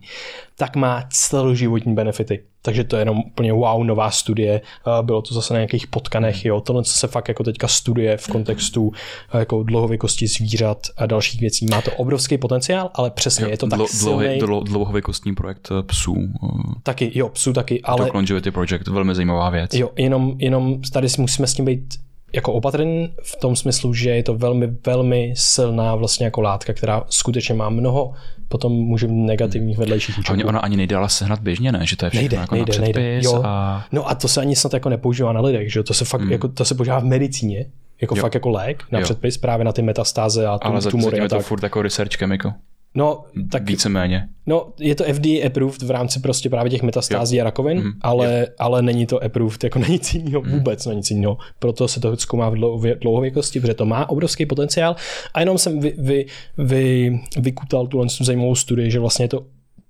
tak 0.57 0.75
má 0.75 1.07
celoživotní 1.11 1.95
benefity. 1.95 2.43
Takže 2.61 2.83
to 2.83 2.95
je 2.95 3.01
jenom 3.01 3.19
úplně 3.19 3.53
wow, 3.53 3.83
nová 3.83 4.11
studie. 4.11 4.61
Bylo 5.01 5.21
to 5.21 5.33
zase 5.33 5.53
na 5.53 5.59
nějakých 5.59 5.87
potkanech, 5.87 6.45
jo. 6.45 6.61
Tohle 6.61 6.85
se 6.85 7.07
fakt 7.07 7.27
jako 7.27 7.43
teďka 7.43 7.67
studuje 7.67 8.17
v 8.17 8.27
kontextu 8.27 8.91
jako 9.33 9.63
dlouhověkosti 9.63 10.27
zvířat 10.27 10.77
a 10.97 11.05
dalších 11.05 11.41
věcí. 11.41 11.65
Má 11.71 11.81
to 11.81 11.91
obrovský 11.91 12.37
potenciál, 12.37 12.89
ale 12.93 13.11
přesně 13.11 13.47
je 13.47 13.57
to 13.57 13.67
tak 13.67 13.79
silný. 13.87 14.39
Dlouhověkostní 14.63 15.35
projekt 15.35 15.69
eh, 15.71 15.83
psů. 15.83 16.15
Eh, 16.43 16.47
taky, 16.83 17.11
jo, 17.15 17.29
psů 17.29 17.53
taky, 17.53 17.81
ale... 17.81 18.07
To 18.07 18.13
Longevity 18.13 18.51
Project, 18.51 18.87
velmi 18.87 19.15
zajímavá 19.15 19.49
věc. 19.49 19.73
Jo, 19.73 19.89
jenom, 19.95 20.33
jenom 20.37 20.81
tady 20.81 21.07
musíme 21.17 21.47
s 21.47 21.53
tím 21.53 21.65
být 21.65 21.95
jako 22.33 22.53
opatrný 22.53 23.13
v 23.23 23.35
tom 23.35 23.55
smyslu, 23.55 23.93
že 23.93 24.09
je 24.09 24.23
to 24.23 24.33
velmi, 24.33 24.67
velmi 24.85 25.33
silná 25.37 25.95
vlastně 25.95 26.25
jako 26.25 26.41
látka, 26.41 26.73
která 26.73 27.03
skutečně 27.09 27.53
má 27.53 27.69
mnoho 27.69 28.13
potom 28.51 28.71
může 28.71 29.07
mít 29.07 29.25
negativních 29.25 29.77
vedlejších 29.77 30.19
účinků. 30.19 30.47
Ona 30.47 30.59
ani 30.59 30.77
nejde 30.77 30.95
ale 30.95 31.09
sehnat 31.09 31.39
běžně, 31.39 31.71
ne? 31.71 31.85
Že 31.85 31.95
to 31.95 32.05
je 32.05 32.09
všechno 32.09 32.21
nejde, 32.21 32.37
jako 32.37 32.55
nejde, 32.55 32.73
na 32.73 32.81
nejde. 32.81 33.19
Jo. 33.23 33.41
A... 33.45 33.85
No 33.91 34.09
a 34.09 34.15
to 34.15 34.27
se 34.27 34.41
ani 34.41 34.55
snad 34.55 34.73
jako 34.73 34.89
nepoužívá 34.89 35.33
na 35.33 35.41
lidech, 35.41 35.73
že 35.73 35.83
to 35.83 35.93
se 35.93 36.05
fakt, 36.05 36.21
hmm. 36.21 36.31
jako, 36.31 36.47
to 36.47 36.65
se 36.65 36.75
používá 36.75 36.99
v 36.99 37.03
medicíně, 37.03 37.65
jako 38.01 38.15
jo. 38.15 38.21
fakt 38.21 38.33
jako 38.33 38.49
lék 38.49 38.83
na 38.91 38.99
jo. 38.99 39.03
předpis 39.03 39.37
právě 39.37 39.65
na 39.65 39.71
ty 39.71 39.81
metastáze 39.81 40.47
a 40.47 40.59
Ale 40.61 40.81
tumory 40.81 41.19
a 41.19 41.27
tak. 41.27 41.29
to 41.29 41.43
furt 41.43 41.63
jako 41.63 41.81
research 41.81 42.17
chemical. 42.17 42.53
No, 42.95 43.23
tak... 43.51 43.63
Víceméně. 43.63 44.27
No, 44.47 44.73
je 44.79 44.95
to 44.95 45.03
FDA 45.03 45.47
approved 45.47 45.81
v 45.81 45.91
rámci 45.91 46.19
prostě 46.19 46.49
právě 46.49 46.71
těch 46.71 46.83
metastází 46.83 47.37
jo. 47.37 47.41
a 47.41 47.43
rakovin, 47.43 47.77
mm, 47.77 47.91
ale, 48.01 48.47
ale 48.59 48.81
není 48.81 49.05
to 49.05 49.23
approved 49.23 49.63
jako 49.63 49.79
na 49.79 49.87
nic 49.87 50.13
jiného, 50.13 50.41
mm. 50.41 50.51
vůbec 50.51 50.85
na 50.85 50.93
nic 50.93 51.11
jiného. 51.11 51.37
Proto 51.59 51.87
se 51.87 51.99
to 51.99 52.17
zkoumá 52.17 52.49
v 52.49 52.55
dlouhověkosti, 53.01 53.59
protože 53.59 53.73
to 53.73 53.85
má 53.85 54.09
obrovský 54.09 54.45
potenciál. 54.45 54.95
A 55.33 55.39
jenom 55.39 55.57
jsem 55.57 55.79
vy, 55.79 55.95
vy, 55.97 56.25
vy, 56.57 57.19
vykutal 57.37 57.87
tu 57.87 58.07
zajímavou 58.21 58.55
studii, 58.55 58.91
že 58.91 58.99
vlastně 58.99 59.25
je 59.25 59.29
to 59.29 59.45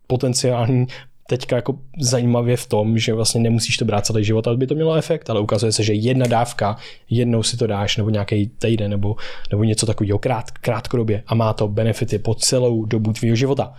potenciální 0.08 0.88
teďka 1.32 1.55
jako 1.55 1.79
zajímavě 1.99 2.57
v 2.57 2.67
tom, 2.67 2.97
že 2.97 3.13
vlastně 3.13 3.41
nemusíš 3.41 3.77
to 3.77 3.86
brát 3.86 4.05
celý 4.05 4.23
život, 4.23 4.47
aby 4.47 4.57
by 4.57 4.67
to 4.67 4.75
mělo 4.75 4.95
efekt, 4.95 5.29
ale 5.29 5.39
ukazuje 5.39 5.71
se, 5.71 5.84
že 5.84 5.93
jedna 5.93 6.27
dávka, 6.27 6.77
jednou 7.09 7.43
si 7.43 7.57
to 7.57 7.67
dáš, 7.67 7.97
nebo 7.97 8.09
nějaký 8.09 8.47
týden, 8.47 8.91
nebo, 8.91 9.15
nebo 9.51 9.63
něco 9.63 9.86
takového 9.86 10.19
krát, 10.19 10.51
krátkodobě 10.51 11.23
a 11.27 11.36
má 11.36 11.53
to 11.53 11.67
benefity 11.67 12.19
po 12.19 12.36
celou 12.36 12.86
dobu 12.86 13.13
tvýho 13.13 13.36
života. 13.36 13.73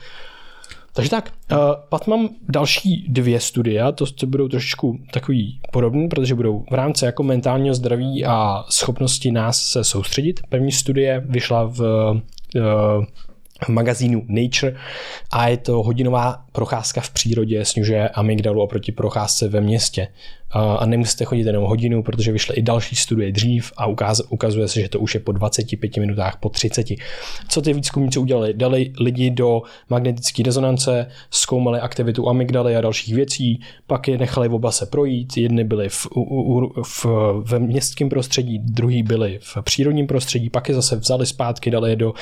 Takže 0.92 1.11
tak, 1.11 1.32
uh, 1.53 1.59
pak 1.88 2.07
mám 2.07 2.28
další 2.48 3.07
dvě 3.09 3.40
studia, 3.40 3.92
to, 3.92 4.07
to 4.07 4.26
budou 4.26 4.48
trošičku 4.48 4.98
takový 5.12 5.61
podobný, 5.72 6.09
protože 6.09 6.34
budou 6.34 6.64
v 6.70 6.74
rámci 6.74 7.05
jako 7.05 7.22
mentálního 7.22 7.74
zdraví 7.74 8.24
a 8.24 8.64
schopnosti 8.68 9.30
nás 9.30 9.62
se 9.62 9.84
soustředit. 9.84 10.40
První 10.48 10.72
studie 10.72 11.22
vyšla 11.28 11.64
v 11.64 11.80
uh, 11.80 12.20
v 12.55 13.32
magazínu 13.68 14.22
Nature 14.28 14.76
a 15.30 15.48
je 15.48 15.56
to 15.56 15.82
hodinová 15.82 16.44
procházka 16.52 17.00
v 17.00 17.10
přírodě, 17.10 17.64
snižuje 17.64 18.08
amygdalu 18.08 18.62
oproti 18.62 18.92
procházce 18.92 19.48
ve 19.48 19.60
městě 19.60 20.08
a 20.53 20.86
nemusíte 20.86 21.24
chodit 21.24 21.46
jenom 21.46 21.64
hodinu, 21.64 22.03
protože 22.03 22.32
vyšly 22.32 22.55
i 22.55 22.62
další 22.62 22.96
studie 22.96 23.32
dřív 23.32 23.72
a 23.76 23.86
ukazuje 24.28 24.68
se, 24.68 24.80
že 24.80 24.88
to 24.88 25.00
už 25.00 25.14
je 25.14 25.20
po 25.20 25.32
25 25.32 25.96
minutách, 25.96 26.36
po 26.40 26.48
30. 26.48 26.86
Co 27.48 27.62
ty 27.62 27.72
výzkumníci 27.72 28.18
udělali? 28.18 28.55
Dali 28.55 28.92
lidi 29.00 29.30
do 29.30 29.62
magnetické 29.90 30.42
rezonance, 30.42 31.07
zkoumali 31.30 31.80
aktivitu 31.80 32.28
amygdaly 32.28 32.76
a 32.76 32.80
dalších 32.80 33.14
věcí, 33.14 33.61
pak 33.86 34.09
je 34.09 34.18
nechali 34.18 34.48
oba 34.48 34.72
se 34.72 34.86
projít, 34.86 35.36
jedny 35.36 35.64
byly 35.64 35.88
v, 35.88 36.07
v, 36.07 37.05
v, 37.05 37.07
ve 37.44 37.59
městském 37.59 38.09
prostředí, 38.09 38.59
druhý 38.59 39.03
byly 39.03 39.38
v 39.42 39.57
přírodním 39.62 40.07
prostředí, 40.07 40.50
pak 40.50 40.68
je 40.68 40.74
zase 40.74 40.96
vzali 40.96 41.26
zpátky, 41.26 41.70
dali 41.70 41.90
je 41.90 41.96
do 41.96 42.12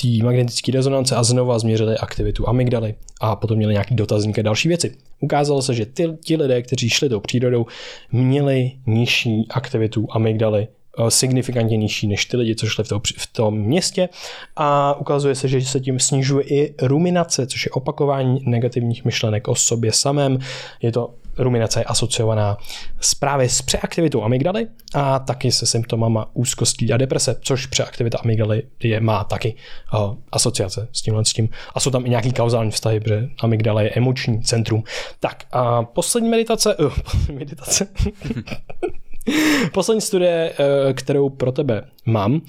té 0.00 0.08
magnetické 0.24 0.72
rezonance 0.72 1.16
a 1.16 1.22
znova 1.22 1.58
změřili 1.58 1.98
aktivitu 1.98 2.48
amygdaly 2.48 2.94
a 3.20 3.36
potom 3.36 3.56
měli 3.56 3.72
nějaký 3.72 3.94
dotazník 3.94 4.38
a 4.38 4.42
další 4.42 4.68
věci. 4.68 5.07
Ukázalo 5.20 5.62
se, 5.62 5.74
že 5.74 5.86
ty, 5.86 6.08
ti 6.24 6.36
lidé, 6.36 6.62
kteří 6.62 6.88
šli 6.88 7.08
tou 7.08 7.20
přírodou, 7.20 7.66
měli 8.12 8.72
nižší 8.86 9.46
aktivitu 9.50 10.06
amygdaly 10.10 10.68
eh, 10.68 11.10
signifikantně 11.10 11.76
nižší 11.76 12.06
než 12.06 12.24
ty 12.24 12.36
lidi, 12.36 12.54
co 12.54 12.66
šli 12.66 12.84
v, 12.84 12.88
tom, 12.88 13.00
v 13.16 13.26
tom 13.32 13.58
městě 13.58 14.08
a 14.56 14.94
ukazuje 15.00 15.34
se, 15.34 15.48
že 15.48 15.60
se 15.60 15.80
tím 15.80 15.98
snižuje 15.98 16.44
i 16.44 16.74
ruminace, 16.82 17.46
což 17.46 17.66
je 17.66 17.70
opakování 17.70 18.40
negativních 18.46 19.04
myšlenek 19.04 19.48
o 19.48 19.54
sobě 19.54 19.92
samém. 19.92 20.38
Je 20.82 20.92
to 20.92 21.14
ruminace 21.38 21.80
je 21.80 21.84
asociovaná 21.84 22.56
s 23.00 23.14
právě 23.14 23.48
s 23.48 23.62
přeaktivitou 23.62 24.22
amygdaly 24.22 24.66
a 24.94 25.18
taky 25.18 25.52
se 25.52 25.66
symptomama 25.66 26.30
úzkostí 26.32 26.92
a 26.92 26.96
deprese, 26.96 27.36
což 27.40 27.66
přeaktivita 27.66 28.18
amygdaly 28.18 28.62
je, 28.82 29.00
má 29.00 29.24
taky 29.24 29.54
uh, 29.94 30.14
asociace 30.32 30.88
s 30.92 31.02
tímhle 31.02 31.24
s 31.24 31.32
tím. 31.32 31.48
A 31.74 31.80
jsou 31.80 31.90
tam 31.90 32.06
i 32.06 32.10
nějaký 32.10 32.32
kauzální 32.32 32.70
vztahy, 32.70 33.00
protože 33.00 33.28
amygdala 33.40 33.82
je 33.82 33.90
emoční 33.90 34.42
centrum. 34.42 34.84
Tak 35.20 35.44
a 35.52 35.82
poslední 35.82 36.28
meditace, 36.28 36.76
uh, 36.76 36.92
meditace. 37.32 37.86
Poslední 39.72 40.00
studie, 40.00 40.52
uh, 40.58 40.92
kterou 40.92 41.28
pro 41.28 41.52
tebe 41.52 41.82
mám, 42.06 42.40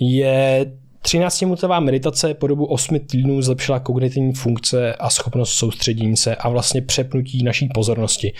je 0.00 0.66
13-minutová 1.06 1.80
meditace 1.80 2.34
po 2.34 2.46
dobu 2.46 2.64
8 2.64 2.98
týdnů 2.98 3.42
zlepšila 3.42 3.80
kognitivní 3.80 4.32
funkce 4.32 4.94
a 4.94 5.10
schopnost 5.10 5.52
soustředění 5.52 6.16
se 6.16 6.36
a 6.36 6.48
vlastně 6.48 6.82
přepnutí 6.82 7.44
naší 7.44 7.68
pozornosti. 7.74 8.32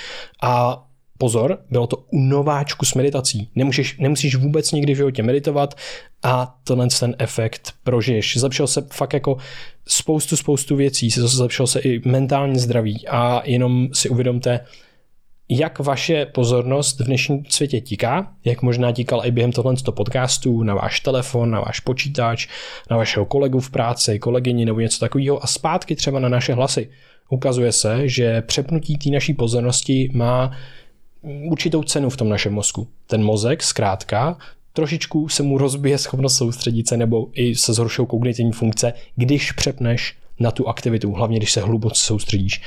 A 0.43 0.85
pozor, 1.19 1.59
bylo 1.71 1.87
to 1.87 1.97
u 1.97 2.19
nováčku 2.19 2.85
s 2.87 2.95
meditací. 2.95 3.49
Nemusíš, 3.55 3.99
nemusíš 3.99 4.35
vůbec 4.35 4.73
nikdy 4.73 4.95
v 4.95 4.97
životě 4.97 5.23
meditovat 5.23 5.75
a 6.23 6.59
tenhle 6.65 6.89
ten 7.01 7.17
efekt 7.19 7.73
prožiješ. 7.83 8.37
Zlepšil 8.37 8.67
se 8.67 8.87
fakt 8.93 9.13
jako 9.13 9.37
spoustu, 9.89 10.37
spoustu 10.37 10.77
věcí, 10.77 11.11
zlepšil 11.11 11.67
se 11.67 11.81
i 11.81 12.09
mentální 12.09 12.59
zdraví 12.59 13.09
a 13.09 13.43
jenom 13.45 13.89
si 13.93 14.09
uvědomte, 14.09 14.61
jak 15.49 15.79
vaše 15.79 16.27
pozornost 16.27 17.01
v 17.01 17.05
dnešním 17.05 17.45
světě 17.49 17.81
tíká, 17.81 18.33
jak 18.45 18.63
možná 18.63 18.93
tíkal 18.93 19.21
i 19.25 19.31
během 19.31 19.53
tohle 19.53 19.75
podcastu, 19.95 20.63
na 20.63 20.75
váš 20.75 21.01
telefon, 21.01 21.51
na 21.51 21.61
váš 21.61 21.81
počítač, 21.81 22.49
na 22.91 22.97
vašeho 22.97 23.27
kolegu 23.27 23.61
v 23.61 23.71
práci, 23.71 24.19
kolegyni 24.19 24.65
nebo 24.65 24.81
něco 24.81 25.01
takového 25.01 25.45
a 25.45 25.47
zpátky 25.47 25.97
třeba 25.97 26.21
na 26.21 26.29
naše 26.29 26.55
hlasy. 26.55 26.91
Ukazuje 27.31 27.73
se, 27.73 28.09
že 28.09 28.43
přepnutí 28.43 28.99
té 28.99 29.11
naší 29.11 29.35
pozornosti 29.35 30.11
má 30.13 30.51
určitou 31.51 31.83
cenu 31.83 32.11
v 32.11 32.17
tom 32.17 32.29
našem 32.29 32.53
mozku. 32.53 32.89
Ten 33.07 33.25
mozek 33.25 33.63
zkrátka 33.63 34.39
trošičku 34.73 35.29
se 35.29 35.43
mu 35.43 35.59
rozbije 35.59 35.99
schopnost 35.99 36.37
soustředit 36.37 36.89
se 36.89 36.97
nebo 36.97 37.29
i 37.33 37.55
se 37.55 37.73
zhoršují 37.73 38.09
kognitivní 38.09 38.53
funkce, 38.53 38.93
když 39.17 39.53
přepneš 39.53 40.17
na 40.41 40.51
tu 40.51 40.69
aktivitu, 40.69 41.13
hlavně 41.13 41.39
když 41.39 41.53
se 41.53 41.61
hluboce 41.61 42.03
soustředíš. 42.03 42.63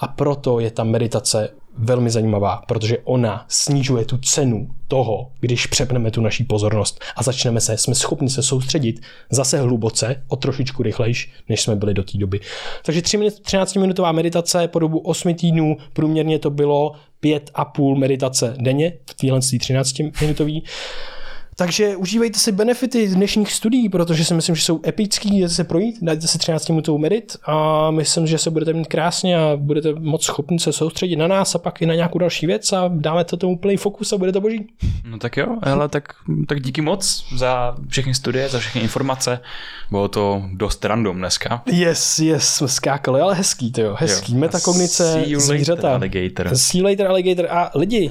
A 0.00 0.08
proto 0.08 0.60
je 0.60 0.70
ta 0.70 0.84
meditace 0.84 1.48
velmi 1.78 2.10
zajímavá, 2.10 2.62
protože 2.68 2.98
ona 3.04 3.44
snižuje 3.48 4.04
tu 4.04 4.18
cenu 4.18 4.68
toho, 4.88 5.30
když 5.40 5.66
přepneme 5.66 6.10
tu 6.10 6.20
naší 6.20 6.44
pozornost 6.44 7.00
a 7.16 7.22
začneme 7.22 7.60
se, 7.60 7.76
jsme 7.76 7.94
schopni 7.94 8.30
se 8.30 8.42
soustředit 8.42 9.00
zase 9.30 9.60
hluboce, 9.60 10.22
o 10.28 10.36
trošičku 10.36 10.82
rychlejš, 10.82 11.32
než 11.48 11.62
jsme 11.62 11.76
byli 11.76 11.94
do 11.94 12.04
té 12.04 12.18
doby. 12.18 12.40
Takže 12.84 13.00
13-minutová 13.00 14.12
meditace 14.12 14.68
po 14.68 14.78
dobu 14.78 14.98
8 14.98 15.34
týdnů, 15.34 15.76
průměrně 15.92 16.38
to 16.38 16.50
bylo 16.50 16.92
5,5 17.22 17.98
meditace 17.98 18.54
denně, 18.58 18.92
v 19.10 19.14
téhle 19.14 19.38
13-minutový. 19.38 20.62
Takže 21.56 21.96
užívejte 21.96 22.38
si 22.38 22.52
benefity 22.52 23.08
dnešních 23.08 23.52
studií, 23.52 23.88
protože 23.88 24.24
si 24.24 24.34
myslím, 24.34 24.54
že 24.56 24.62
jsou 24.62 24.80
epický, 24.86 25.40
jdete 25.40 25.54
se 25.54 25.64
projít, 25.64 25.96
dajte 26.02 26.26
si 26.28 26.38
13 26.38 26.68
minutovou 26.68 26.98
medit 26.98 27.36
a 27.46 27.90
myslím, 27.90 28.26
že 28.26 28.38
se 28.38 28.50
budete 28.50 28.72
mít 28.72 28.86
krásně 28.86 29.38
a 29.38 29.56
budete 29.56 29.94
moc 29.98 30.24
schopni 30.24 30.58
se 30.58 30.72
soustředit 30.72 31.16
na 31.16 31.26
nás 31.26 31.54
a 31.54 31.58
pak 31.58 31.82
i 31.82 31.86
na 31.86 31.94
nějakou 31.94 32.18
další 32.18 32.46
věc 32.46 32.72
a 32.72 32.90
dáme 32.94 33.24
to 33.24 33.36
tomu 33.36 33.58
plný 33.58 33.76
fokus 33.76 34.12
a 34.12 34.16
bude 34.16 34.32
to 34.32 34.40
boží. 34.40 34.66
No 35.04 35.18
tak 35.18 35.36
jo, 35.36 35.46
ale 35.62 35.88
tak, 35.88 36.04
tak 36.48 36.60
díky 36.60 36.80
moc 36.80 37.24
za 37.36 37.76
všechny 37.88 38.14
studie, 38.14 38.48
za 38.48 38.58
všechny 38.58 38.80
informace. 38.80 39.40
Bylo 39.90 40.08
to 40.08 40.42
dost 40.52 40.84
random 40.84 41.16
dneska. 41.16 41.62
Yes, 41.72 42.18
yes, 42.18 42.54
jsme 42.54 42.68
skákali, 42.68 43.20
ale 43.20 43.34
hezký, 43.34 43.72
to 43.72 43.80
jo, 43.80 43.96
hezký. 43.98 44.32
Jo. 44.32 44.38
Metakognice, 44.38 45.24
zvířata. 45.36 45.94
Alligator. 45.94 46.56
See 46.56 46.80
you 46.80 46.84
later, 46.88 47.06
alligator. 47.06 47.46
A 47.50 47.70
lidi, 47.74 48.10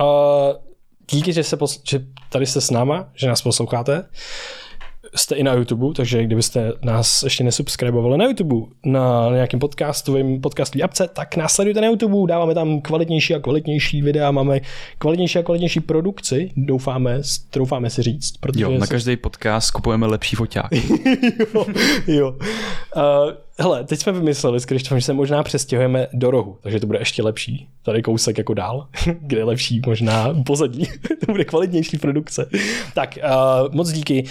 uh, 0.00 0.06
díky, 1.10 1.32
že, 1.32 1.42
se 1.42 1.56
pos- 1.56 1.80
že 1.88 2.04
tady 2.34 2.46
jste 2.46 2.60
s 2.60 2.70
náma, 2.70 3.08
že 3.14 3.28
nás 3.28 3.42
posloucháte. 3.42 4.04
Jste 5.16 5.34
i 5.34 5.42
na 5.42 5.52
YouTube, 5.52 5.94
takže 5.94 6.24
kdybyste 6.24 6.72
nás 6.82 7.22
ještě 7.22 7.44
nesubscribovali 7.44 8.18
na 8.18 8.24
YouTube, 8.24 8.66
na 8.84 9.30
nějakém 9.34 9.60
podcastovém 9.60 10.40
podcastový 10.40 10.82
apce, 10.82 11.08
tak 11.12 11.36
nás 11.36 11.52
sledujte 11.52 11.80
na 11.80 11.86
YouTube, 11.86 12.28
dáváme 12.28 12.54
tam 12.54 12.80
kvalitnější 12.80 13.34
a 13.34 13.40
kvalitnější 13.40 14.02
videa, 14.02 14.30
máme 14.30 14.60
kvalitnější 14.98 15.38
a 15.38 15.42
kvalitnější 15.42 15.80
produkci, 15.80 16.50
doufáme, 16.56 17.20
doufáme 17.52 17.90
si 17.90 18.02
říct. 18.02 18.36
Protože 18.40 18.64
jo, 18.64 18.70
na 18.78 18.86
každý 18.86 19.16
podcast 19.16 19.70
kupujeme 19.70 20.06
lepší 20.06 20.36
foťák. 20.36 20.72
jo, 21.54 21.66
jo. 22.06 22.30
Uh, 22.96 23.32
hele, 23.58 23.84
teď 23.84 24.00
jsme 24.00 24.12
vymysleli 24.12 24.60
s 24.60 24.64
Krištofem, 24.64 25.00
že 25.00 25.06
se 25.06 25.12
možná 25.12 25.42
přestěhujeme 25.42 26.06
do 26.12 26.30
rohu, 26.30 26.58
takže 26.60 26.80
to 26.80 26.86
bude 26.86 26.98
ještě 26.98 27.22
lepší. 27.22 27.68
Tady 27.82 28.02
kousek 28.02 28.38
jako 28.38 28.54
dál, 28.54 28.86
kde 29.20 29.38
je 29.38 29.44
lepší 29.44 29.80
možná 29.86 30.34
pozadí. 30.46 30.88
to 31.26 31.32
bude 31.32 31.44
kvalitnější 31.44 31.98
produkce. 31.98 32.46
Tak, 32.94 33.18
uh, 33.24 33.74
moc 33.74 33.92
díky. 33.92 34.24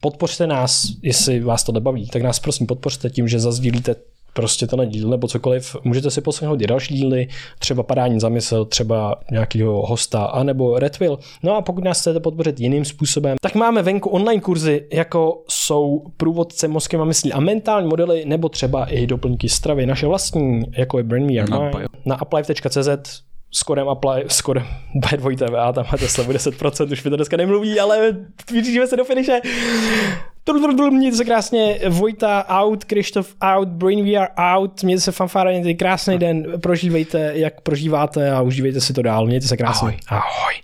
Podpořte 0.00 0.46
nás, 0.46 0.86
jestli 1.02 1.40
vás 1.40 1.64
to 1.64 1.72
nebaví, 1.72 2.06
tak 2.06 2.22
nás 2.22 2.38
prosím 2.38 2.66
podpořte 2.66 3.10
tím, 3.10 3.28
že 3.28 3.40
zazdílíte 3.40 3.94
prostě 4.32 4.66
ten 4.66 4.88
díl 4.88 5.08
nebo 5.08 5.28
cokoliv. 5.28 5.76
Můžete 5.84 6.10
si 6.10 6.20
poslechnout 6.20 6.62
i 6.62 6.66
další 6.66 6.94
díly, 6.94 7.28
třeba 7.58 7.82
Padání 7.82 8.20
zamysl, 8.20 8.64
třeba 8.64 9.20
nějakého 9.30 9.86
hosta, 9.86 10.24
anebo 10.24 10.78
Redwill. 10.78 11.18
No 11.42 11.56
a 11.56 11.62
pokud 11.62 11.84
nás 11.84 12.00
chcete 12.00 12.20
podpořit 12.20 12.60
jiným 12.60 12.84
způsobem, 12.84 13.36
tak 13.42 13.54
máme 13.54 13.82
venku 13.82 14.10
online 14.10 14.40
kurzy, 14.40 14.86
jako 14.92 15.42
jsou 15.48 16.04
průvodce 16.16 16.68
mozkem 16.68 17.00
a 17.00 17.04
myslí 17.04 17.32
a 17.32 17.40
mentální 17.40 17.88
modely, 17.88 18.24
nebo 18.26 18.48
třeba 18.48 18.84
i 18.84 19.06
doplňky 19.06 19.48
stravy, 19.48 19.86
naše 19.86 20.06
vlastní, 20.06 20.62
jako 20.76 20.98
je 20.98 21.04
Brain 21.04 21.26
Me 21.26 21.32
Your 21.32 21.50
Mind, 21.50 21.88
na 22.04 22.22
uplife.cz 22.22 23.27
s 23.52 23.62
kodem 23.62 23.88
apply, 23.88 24.24
s 24.28 24.40
kodem 24.40 24.66
B2TVA, 24.96 25.72
tam 25.72 25.84
máte 25.92 26.08
slevu 26.08 26.32
10%, 26.32 26.92
už 26.92 27.04
mi 27.04 27.10
to 27.10 27.16
dneska 27.16 27.36
nemluví, 27.36 27.80
ale 27.80 28.16
vyřížíme 28.52 28.86
se 28.86 28.96
do 28.96 29.04
finiše. 29.04 29.40
Mějte 30.90 31.16
se 31.16 31.24
krásně, 31.24 31.80
Vojta 31.88 32.44
out, 32.48 32.84
Krištof 32.84 33.34
out, 33.42 33.68
Brain 33.68 34.04
VR 34.04 34.26
out, 34.56 34.82
mějte 34.82 35.00
se 35.00 35.12
fanfárně, 35.12 35.74
krásný 35.74 36.18
den, 36.18 36.60
prožívejte, 36.60 37.32
jak 37.34 37.60
prožíváte 37.60 38.30
a 38.30 38.40
užívejte 38.40 38.80
si 38.80 38.92
to 38.92 39.02
dál, 39.02 39.26
mějte 39.26 39.46
se 39.46 39.56
krásně. 39.56 39.88
Ahoj. 39.88 39.96
Ahoj. 40.08 40.54